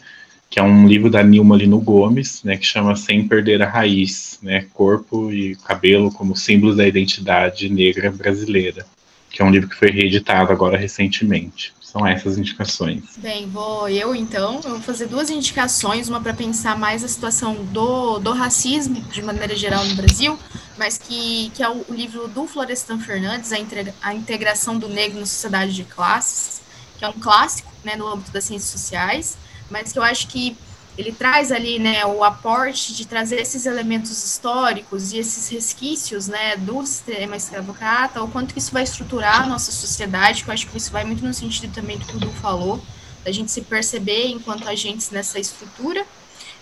que 0.50 0.60
é 0.60 0.64
um 0.64 0.88
livro 0.88 1.10
da 1.10 1.24
Nilma 1.24 1.58
Lino 1.58 1.80
Gomes, 1.80 2.42
né, 2.44 2.58
que 2.58 2.66
chama 2.66 2.96
Sem 2.96 3.28
Perder 3.28 3.62
a 3.62 3.70
Raiz, 3.70 4.40
né, 4.42 4.66
Corpo 4.74 5.32
e 5.32 5.56
Cabelo 5.56 6.12
como 6.12 6.36
símbolos 6.36 6.78
da 6.78 6.88
identidade 6.88 7.70
negra 7.70 8.10
brasileira, 8.12 8.86
que 9.30 9.42
é 9.42 9.46
um 9.46 9.52
livro 9.52 9.70
que 9.70 9.76
foi 9.76 9.92
reeditado 9.92 10.52
agora 10.52 10.78
recentemente. 10.78 11.74
São 11.82 12.06
essas 12.06 12.38
indicações. 12.38 13.18
Bem, 13.18 13.48
vou 13.48 13.88
eu 13.88 14.14
então, 14.14 14.56
eu 14.64 14.72
vou 14.72 14.82
fazer 14.82 15.08
duas 15.08 15.30
indicações, 15.30 16.10
uma 16.10 16.20
para 16.22 16.34
pensar 16.34 16.78
mais 16.78 17.04
a 17.04 17.08
situação 17.08 17.56
do, 17.72 18.20
do 18.20 18.34
racismo 18.34 19.02
de 19.02 19.22
maneira 19.22 19.56
geral 19.56 19.84
no 19.86 19.96
Brasil, 19.96 20.38
mas 20.78 20.98
que, 20.98 21.50
que 21.56 21.64
é 21.64 21.70
o, 21.70 21.86
o 21.88 21.94
livro 21.94 22.28
do 22.28 22.46
Florestan 22.46 23.00
Fernandes, 23.00 23.52
a, 23.52 23.60
integra, 23.60 23.94
a 24.02 24.14
integração 24.14 24.78
do 24.78 24.88
negro 24.90 25.20
na 25.20 25.26
sociedade 25.26 25.74
de 25.74 25.86
classes, 25.86 26.62
que 26.98 27.06
é 27.06 27.08
um 27.08 27.14
clássico, 27.14 27.72
né, 27.84 27.96
no 27.96 28.08
âmbito 28.08 28.32
das 28.32 28.44
ciências 28.44 28.70
sociais 28.70 29.38
mas 29.70 29.92
que 29.92 30.00
eu 30.00 30.04
acho 30.04 30.28
que 30.28 30.58
ele 30.98 31.12
traz 31.12 31.52
ali, 31.52 31.78
né, 31.78 32.04
o 32.06 32.24
aporte 32.24 32.94
de 32.94 33.06
trazer 33.06 33.40
esses 33.40 33.68
elementos 33.68 34.12
históricos 34.24 35.14
e 35.14 35.20
esses 35.20 35.48
resquícios, 35.48 36.28
né, 36.28 36.58
do 36.58 36.84
sistema 36.86 37.36
escravocrata, 37.36 38.24
o 38.24 38.28
quanto 38.28 38.54
que 38.54 38.60
isso 38.60 38.72
vai 38.72 38.82
estruturar 38.82 39.44
a 39.44 39.46
nossa 39.46 39.72
sociedade, 39.72 40.44
que 40.44 40.50
eu 40.50 40.54
acho 40.54 40.66
que 40.66 40.76
isso 40.76 40.92
vai 40.92 41.04
muito 41.04 41.24
no 41.24 41.34
sentido 41.34 41.72
também 41.72 42.00
do 42.00 42.06
que 42.06 42.16
o 42.16 42.20
Du 42.20 42.32
falou, 42.32 42.82
da 43.24 43.32
gente 43.32 43.52
se 43.52 43.62
perceber 43.62 44.30
enquanto 44.30 44.68
agentes 44.68 45.12
nessa 45.12 45.40
estrutura. 45.40 46.04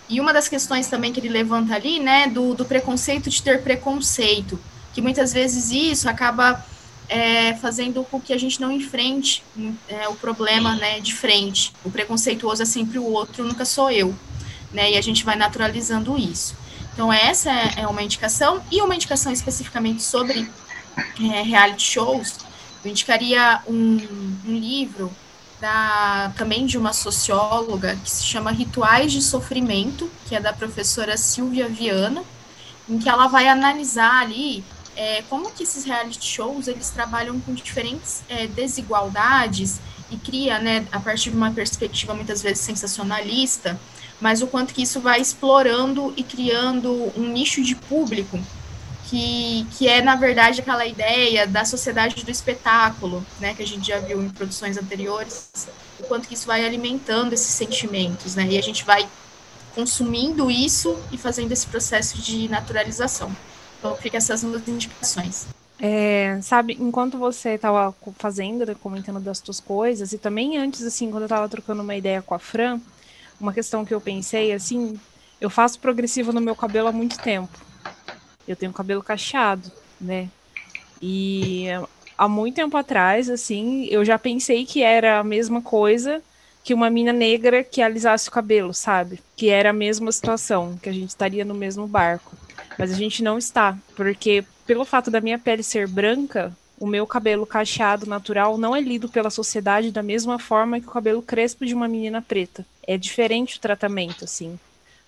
E 0.10 0.20
uma 0.20 0.34
das 0.34 0.49
questões 0.49 0.88
também 0.88 1.14
que 1.14 1.20
ele 1.20 1.30
levanta 1.30 1.74
ali, 1.74 1.99
né, 1.99 2.28
do, 2.28 2.53
do 2.53 2.66
preconceito 2.66 3.30
de 3.30 3.41
ter 3.41 3.64
preconceito, 3.64 4.60
que 4.93 5.01
muitas 5.01 5.32
vezes 5.32 5.72
isso 5.72 6.10
acaba 6.10 6.64
é, 7.08 7.53
fazendo 7.56 8.03
com 8.03 8.20
que 8.20 8.34
a 8.34 8.38
gente 8.38 8.60
não 8.60 8.72
enfrente 8.72 9.43
é, 9.88 10.08
o 10.08 10.16
problema 10.16 10.76
né, 10.76 10.99
de 10.99 11.14
frente. 11.14 11.74
O 11.84 11.91
preconceituoso 11.91 12.64
é 12.64 12.66
sempre 12.66 12.97
o 12.99 13.06
outro, 13.06 13.43
nunca 13.43 13.66
sou 13.66 13.91
eu. 13.91 14.16
Né, 14.72 14.91
e 14.91 14.97
a 14.97 15.01
gente 15.01 15.24
vai 15.24 15.36
naturalizando 15.36 16.18
isso. 16.18 16.56
Então, 16.93 17.12
essa 17.12 17.51
é, 17.51 17.82
é 17.82 17.88
uma 17.88 18.01
indicação. 18.01 18.64
E 18.72 18.82
uma 18.82 18.95
indicação 18.95 19.32
especificamente 19.32 20.01
sobre 20.01 20.49
é, 20.97 21.41
reality 21.41 21.84
shows, 21.84 22.38
eu 22.84 22.91
indicaria 22.91 23.62
um, 23.68 23.97
um 24.45 24.58
livro 24.58 25.12
da, 25.60 26.32
também 26.38 26.66
de 26.66 26.78
uma 26.78 26.93
socióloga 26.93 27.95
que 28.03 28.10
se 28.10 28.24
chama 28.24 28.51
Rituais 28.51 29.12
de 29.12 29.22
Sofrimento, 29.22 30.10
que 30.26 30.36
é 30.36 30.39
da 30.39 30.53
professora 30.53 31.18
Silvia 31.18 31.68
Viana, 31.68 32.24
em 32.88 32.99
que 32.99 33.10
ela 33.10 33.28
vai 33.28 33.47
analisar 33.47 34.22
ali 34.22 34.64
é, 34.96 35.24
como 35.30 35.52
que 35.52 35.64
esses 35.64 35.84
reality 35.84 36.26
shows 36.26 36.68
eles 36.68 36.89
trabalham 36.89 37.39
com 37.39 37.54
diferentes 37.54 38.24
é, 38.30 38.48
desigualdades 38.48 39.80
e 40.10 40.18
cria, 40.18 40.60
né, 40.60 40.86
a 40.91 41.00
partir 41.00 41.32
de 41.32 41.38
uma 41.38 41.52
perspectiva 41.52 42.14
muitas 42.14 42.41
vezes 42.41 42.60
sensacionalista, 42.60 43.80
mas 44.22 44.41
o 44.41 44.48
quanto 44.48 44.74
que 44.74 44.82
isso 44.82 45.00
vai 45.00 45.20
explorando 45.20 46.14
e 46.16 46.24
criando 46.24 47.12
um 47.18 47.28
nicho 47.28 47.62
de 47.64 47.76
público 47.76 48.39
que, 49.10 49.68
que 49.72 49.88
é, 49.88 50.02
na 50.02 50.16
verdade, 50.16 50.62
aquela 50.62 50.86
ideia 50.86 51.46
da 51.46 51.64
sociedade 51.64 52.24
do 52.24 52.32
espetáculo, 52.32 53.26
né, 53.39 53.54
que 53.54 53.62
a 53.62 53.68
gente 53.68 53.88
já 53.88 54.00
viu 54.00 54.22
em 54.22 54.30
produções 54.30 54.78
anteriores, 54.78 55.50
o 56.00 56.04
quanto 56.04 56.28
que 56.28 56.34
isso 56.34 56.48
vai 56.48 56.66
alimentando 56.66 57.34
esses 57.34 57.54
sentimentos, 57.54 58.36
né, 58.36 58.48
e 58.50 58.58
a 58.58 58.62
gente 58.62 58.84
vai 58.84 59.08
consumindo 59.74 60.50
isso 60.50 60.98
e 61.12 61.18
fazendo 61.18 61.52
esse 61.52 61.68
processo 61.68 62.18
de 62.20 62.48
naturalização. 62.48 63.36
Então, 63.86 63.96
fica 63.98 64.18
essas 64.18 64.42
duas 64.42 64.68
indicações. 64.68 65.46
É, 65.80 66.40
sabe, 66.42 66.76
enquanto 66.80 67.20
você 67.20 67.50
estava 67.52 67.94
fazendo, 68.18 68.66
né, 68.66 68.76
comentando 68.82 69.20
das 69.20 69.38
suas 69.38 69.60
coisas, 69.60 70.12
e 70.12 70.18
também 70.18 70.58
antes, 70.58 70.82
assim, 70.82 71.12
quando 71.12 71.24
eu 71.24 71.28
estava 71.28 71.48
trocando 71.48 71.84
uma 71.84 71.96
ideia 71.96 72.20
com 72.20 72.34
a 72.34 72.40
Fran, 72.40 72.80
uma 73.40 73.54
questão 73.54 73.86
que 73.86 73.94
eu 73.94 74.02
pensei, 74.02 74.52
assim, 74.52 75.00
eu 75.40 75.52
faço 75.52 75.80
progressivo 75.80 76.34
no 76.34 76.42
meu 76.42 76.56
cabelo 76.56 76.88
há 76.88 76.92
muito 76.92 77.20
tempo. 77.20 77.56
Eu 78.48 78.56
tenho 78.56 78.74
cabelo 78.74 79.04
cacheado, 79.04 79.72
né? 80.02 80.30
E 81.00 81.68
há 82.18 82.28
muito 82.28 82.56
tempo 82.56 82.76
atrás, 82.76 83.30
assim, 83.30 83.86
eu 83.92 84.04
já 84.04 84.18
pensei 84.18 84.66
que 84.66 84.82
era 84.82 85.20
a 85.20 85.24
mesma 85.24 85.62
coisa 85.62 86.24
que 86.64 86.74
uma 86.74 86.90
mina 86.90 87.14
negra 87.14 87.64
que 87.64 87.84
alisasse 87.84 88.30
o 88.30 88.32
cabelo, 88.32 88.74
sabe? 88.74 89.20
Que 89.36 89.50
era 89.50 89.70
a 89.70 89.74
mesma 89.74 90.12
situação, 90.12 90.76
que 90.82 90.90
a 90.90 90.92
gente 90.92 91.10
estaria 91.10 91.46
no 91.46 91.54
mesmo 91.54 91.86
barco. 91.86 92.36
Mas 92.78 92.91
a 92.91 92.95
gente 92.95 93.23
não 93.23 93.38
está, 93.38 93.78
porque 93.95 94.43
pelo 94.65 94.86
fato 94.86 95.11
da 95.11 95.21
minha 95.21 95.39
pele 95.39 95.63
ser 95.63 95.88
branca, 95.88 96.55
o 96.80 96.86
meu 96.86 97.07
cabelo 97.07 97.45
cacheado 97.45 98.05
natural 98.05 98.57
não 98.57 98.76
é 98.76 98.82
lido 98.82 99.07
pela 99.07 99.30
sociedade 99.30 99.91
da 99.91 100.03
mesma 100.03 100.38
forma 100.38 100.80
que 100.80 100.88
o 100.88 100.91
cabelo 100.91 101.21
crespo 101.21 101.65
de 101.65 101.73
uma 101.73 101.88
menina 101.88 102.21
preta. 102.21 102.65
É 102.86 102.97
diferente 102.97 103.57
o 103.57 103.61
tratamento, 103.61 104.26
assim. 104.26 104.59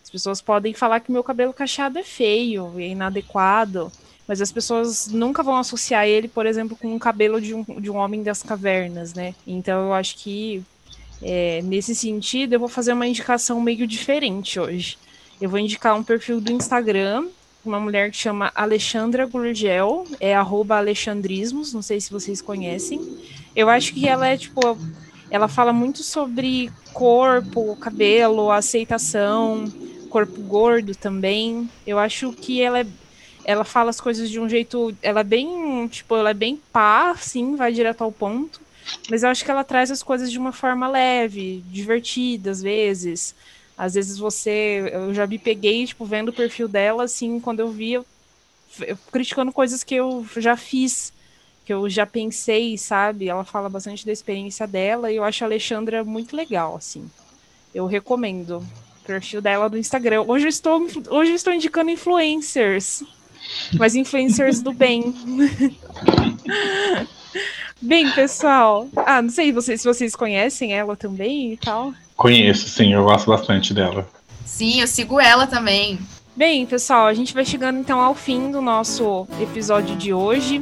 As 0.03 0.09
pessoas 0.09 0.41
podem 0.41 0.74
falar 0.74 1.01
que 1.01 1.11
meu 1.11 1.24
cabelo 1.24 1.53
cacheado 1.53 1.99
é 1.99 2.03
feio, 2.03 2.74
é 2.78 2.88
inadequado, 2.88 3.91
mas 4.28 4.41
as 4.41 4.51
pessoas 4.51 5.07
nunca 5.07 5.43
vão 5.43 5.57
associar 5.57 6.07
ele, 6.07 6.28
por 6.28 6.45
exemplo, 6.45 6.78
com 6.78 6.95
o 6.95 6.99
cabelo 6.99 7.41
de 7.41 7.53
um, 7.53 7.63
de 7.63 7.89
um 7.89 7.97
homem 7.97 8.24
das 8.24 8.41
cavernas, 8.41 9.13
né? 9.13 9.36
Então 9.45 9.88
eu 9.88 9.93
acho 9.93 10.18
que 10.18 10.63
é, 11.22 11.61
nesse 11.63 11.93
sentido 11.93 12.53
eu 12.53 12.59
vou 12.59 12.70
fazer 12.70 12.93
uma 12.93 13.07
indicação 13.07 13.59
meio 13.59 13.86
diferente 13.86 14.59
hoje. 14.59 14.97
Eu 15.41 15.49
vou 15.49 15.59
indicar 15.59 15.95
um 15.95 16.03
perfil 16.03 16.39
do 16.39 16.51
Instagram 16.51 17.28
uma 17.68 17.80
mulher 17.80 18.11
que 18.11 18.18
chama 18.18 18.51
Alexandra 18.55 19.26
Gurgel, 19.26 20.05
é 20.20 20.34
arroba 20.34 20.78
Alexandrismos, 20.78 21.74
não 21.74 21.82
sei 21.82 21.99
se 21.99 22.11
vocês 22.11 22.41
conhecem. 22.41 23.01
Eu 23.55 23.70
acho 23.70 23.93
que 23.93 24.07
ela 24.07 24.28
é, 24.28 24.38
tipo, 24.38 24.61
ela 25.30 25.47
fala 25.47 25.74
muito 25.74 26.03
sobre 26.03 26.72
corpo, 26.93 27.76
cabelo, 27.78 28.51
aceitação, 28.51 29.72
corpo 30.09 30.41
gordo 30.41 30.95
também. 30.95 31.70
Eu 31.86 31.99
acho 31.99 32.32
que 32.32 32.61
ela 32.61 32.80
é, 32.80 32.88
ela 33.43 33.63
fala 33.63 33.89
as 33.89 33.99
coisas 33.99 34.30
de 34.30 34.39
um 34.39 34.47
jeito, 34.47 34.95
ela 35.01 35.22
é 35.22 35.24
bem, 35.24 35.88
tipo, 35.88 36.15
ela 36.15 36.32
é 36.32 36.34
bem 36.34 36.61
pá, 36.72 37.15
sim, 37.18 37.55
vai 37.55 37.72
direto 37.74 38.03
ao 38.03 38.11
ponto. 38.11 38.61
Mas 39.09 39.24
eu 39.24 39.30
acho 39.30 39.43
que 39.43 39.51
ela 39.51 39.63
traz 39.63 39.91
as 39.91 40.01
coisas 40.01 40.32
de 40.32 40.38
uma 40.38 40.51
forma 40.51 40.88
leve, 40.88 41.63
divertida 41.68 42.51
às 42.51 42.61
vezes. 42.61 43.36
Às 43.78 43.94
vezes 43.94 44.18
você. 44.18 44.90
Eu 44.92 45.14
já 45.14 45.28
me 45.28 45.38
peguei, 45.38 45.86
tipo, 45.86 46.04
vendo 46.04 46.30
o 46.30 46.34
perfil 46.34 46.68
dela, 46.68 47.04
assim, 47.04 47.40
quando 47.40 47.60
eu 47.60 47.70
vi, 47.70 47.94
eu, 47.94 48.06
eu, 48.82 48.98
criticando 49.12 49.52
coisas 49.52 49.84
que 49.84 49.94
eu 49.94 50.26
já 50.38 50.58
fiz, 50.58 51.14
que 51.64 51.72
eu 51.72 51.88
já 51.88 52.06
pensei, 52.06 52.78
sabe? 52.78 53.30
Ela 53.30 53.44
fala 53.44 53.70
bastante 53.70 54.06
da 54.06 54.12
experiência 54.12 54.66
dela 54.66 55.12
e 55.12 55.18
eu 55.18 55.24
acho 55.24 55.44
a 55.44 55.48
Alexandra 55.48 56.04
muito 56.04 56.36
legal, 56.36 56.76
assim. 56.76 57.08
Eu 57.76 57.86
recomendo 57.86 58.58
o 58.58 59.06
perfil 59.06 59.42
dela 59.42 59.70
do 59.70 59.78
Instagram. 59.78 60.24
Hoje 60.24 60.46
eu 60.46 60.50
estou, 60.50 60.82
hoje 61.10 61.32
eu 61.32 61.36
estou 61.36 61.54
indicando 61.54 61.92
influencers. 61.92 63.04
Mas 63.78 63.96
influencers 63.96 64.62
do 64.62 64.74
bem. 64.74 65.14
bem, 67.80 68.12
pessoal. 68.12 68.90
Ah, 68.96 69.22
não 69.22 69.30
sei 69.30 69.54
se 69.62 69.84
vocês 69.84 70.16
conhecem 70.16 70.74
ela 70.74 70.96
também 70.96 71.54
e 71.54 71.58
tal. 71.58 71.94
Conheço, 72.18 72.68
sim, 72.68 72.93
eu 72.93 73.03
gosto 73.03 73.30
bastante 73.30 73.76
dela. 73.76 74.09
Sim, 74.43 74.82
eu 74.82 74.88
sigo 74.88 75.20
ela 75.20 75.45
também. 75.45 75.99
Bem, 76.36 76.65
pessoal, 76.65 77.05
a 77.05 77.13
gente 77.13 77.34
vai 77.34 77.45
chegando 77.45 77.80
então 77.80 77.99
ao 78.01 78.15
fim 78.15 78.51
do 78.51 78.59
nosso 78.59 79.28
episódio 79.39 79.95
de 79.95 80.11
hoje. 80.11 80.61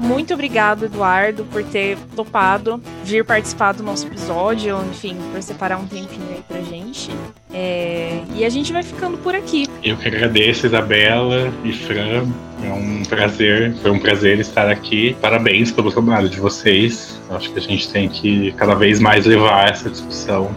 Muito 0.00 0.34
obrigado, 0.34 0.84
Eduardo, 0.84 1.44
por 1.44 1.62
ter 1.64 1.96
topado 2.14 2.82
vir 3.04 3.24
participar 3.24 3.72
do 3.72 3.82
nosso 3.82 4.06
episódio, 4.06 4.76
enfim, 4.90 5.16
por 5.32 5.42
separar 5.42 5.78
um 5.78 5.86
tempinho 5.86 6.28
aí 6.30 6.42
pra 6.46 6.60
gente. 6.62 7.10
É... 7.52 8.20
E 8.34 8.44
a 8.44 8.48
gente 8.48 8.72
vai 8.72 8.82
ficando 8.82 9.18
por 9.18 9.34
aqui. 9.34 9.66
Eu 9.82 9.96
que 9.96 10.08
agradeço, 10.08 10.66
Isabela 10.66 11.52
e 11.64 11.72
Fran. 11.72 12.26
É 12.62 12.72
um 12.72 13.04
prazer, 13.04 13.74
foi 13.76 13.90
um 13.92 13.98
prazer 13.98 14.40
estar 14.40 14.68
aqui. 14.68 15.16
Parabéns 15.20 15.70
pelo 15.70 15.92
trabalho 15.92 16.28
de 16.28 16.40
vocês. 16.40 17.20
Acho 17.30 17.52
que 17.52 17.58
a 17.58 17.62
gente 17.62 17.88
tem 17.90 18.08
que 18.08 18.52
cada 18.52 18.74
vez 18.74 18.98
mais 18.98 19.24
levar 19.26 19.70
essa 19.70 19.88
discussão 19.88 20.50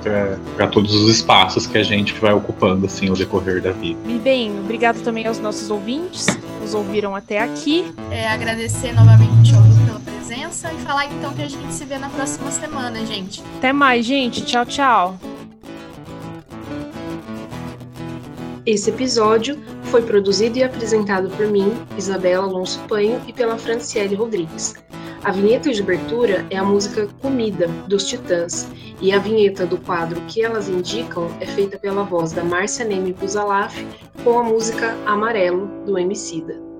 para 0.55 0.67
todos 0.67 0.93
os 0.95 1.15
espaços 1.15 1.67
que 1.67 1.77
a 1.77 1.83
gente 1.83 2.13
vai 2.15 2.33
ocupando 2.33 2.87
assim 2.87 3.07
ao 3.07 3.15
decorrer 3.15 3.61
da 3.61 3.71
vida. 3.71 3.99
E 4.07 4.17
bem, 4.17 4.51
obrigado 4.59 5.01
também 5.03 5.27
aos 5.27 5.39
nossos 5.39 5.69
ouvintes 5.69 6.25
que 6.25 6.61
nos 6.61 6.73
ouviram 6.73 7.15
até 7.15 7.39
aqui. 7.39 7.93
É, 8.09 8.27
agradecer 8.27 8.93
novamente 8.93 9.53
ao 9.53 9.61
Lu 9.61 9.75
pela 9.85 9.99
presença 9.99 10.71
e 10.73 10.77
falar 10.81 11.05
então 11.05 11.33
que 11.33 11.43
a 11.43 11.47
gente 11.47 11.71
se 11.71 11.85
vê 11.85 11.99
na 11.99 12.09
próxima 12.09 12.49
semana, 12.49 13.05
gente. 13.05 13.43
Até 13.57 13.71
mais, 13.71 14.05
gente. 14.05 14.41
Tchau, 14.43 14.65
tchau. 14.65 15.30
Esse 18.63 18.91
episódio 18.91 19.57
foi 19.85 20.03
produzido 20.03 20.59
e 20.59 20.63
apresentado 20.63 21.29
por 21.35 21.47
mim, 21.47 21.73
Isabela 21.97 22.45
Alonso 22.45 22.79
Panho, 22.87 23.19
e 23.27 23.33
pela 23.33 23.57
Franciele 23.57 24.13
Rodrigues. 24.13 24.75
A 25.23 25.31
vinheta 25.31 25.71
de 25.71 25.81
abertura 25.81 26.45
é 26.51 26.57
a 26.57 26.63
música 26.63 27.07
Comida, 27.21 27.67
dos 27.87 28.05
Titãs, 28.07 28.67
e 29.01 29.11
a 29.11 29.17
vinheta 29.17 29.65
do 29.65 29.79
quadro 29.79 30.21
Que 30.27 30.43
Elas 30.43 30.69
Indicam 30.69 31.27
é 31.39 31.45
feita 31.47 31.79
pela 31.79 32.03
voz 32.03 32.33
da 32.33 32.43
Márcia 32.43 32.85
Neme 32.85 33.13
Buzalaf 33.13 33.75
com 34.23 34.39
a 34.39 34.43
música 34.43 34.95
Amarelo, 35.07 35.67
do 35.85 35.97
Emicida. 35.97 36.70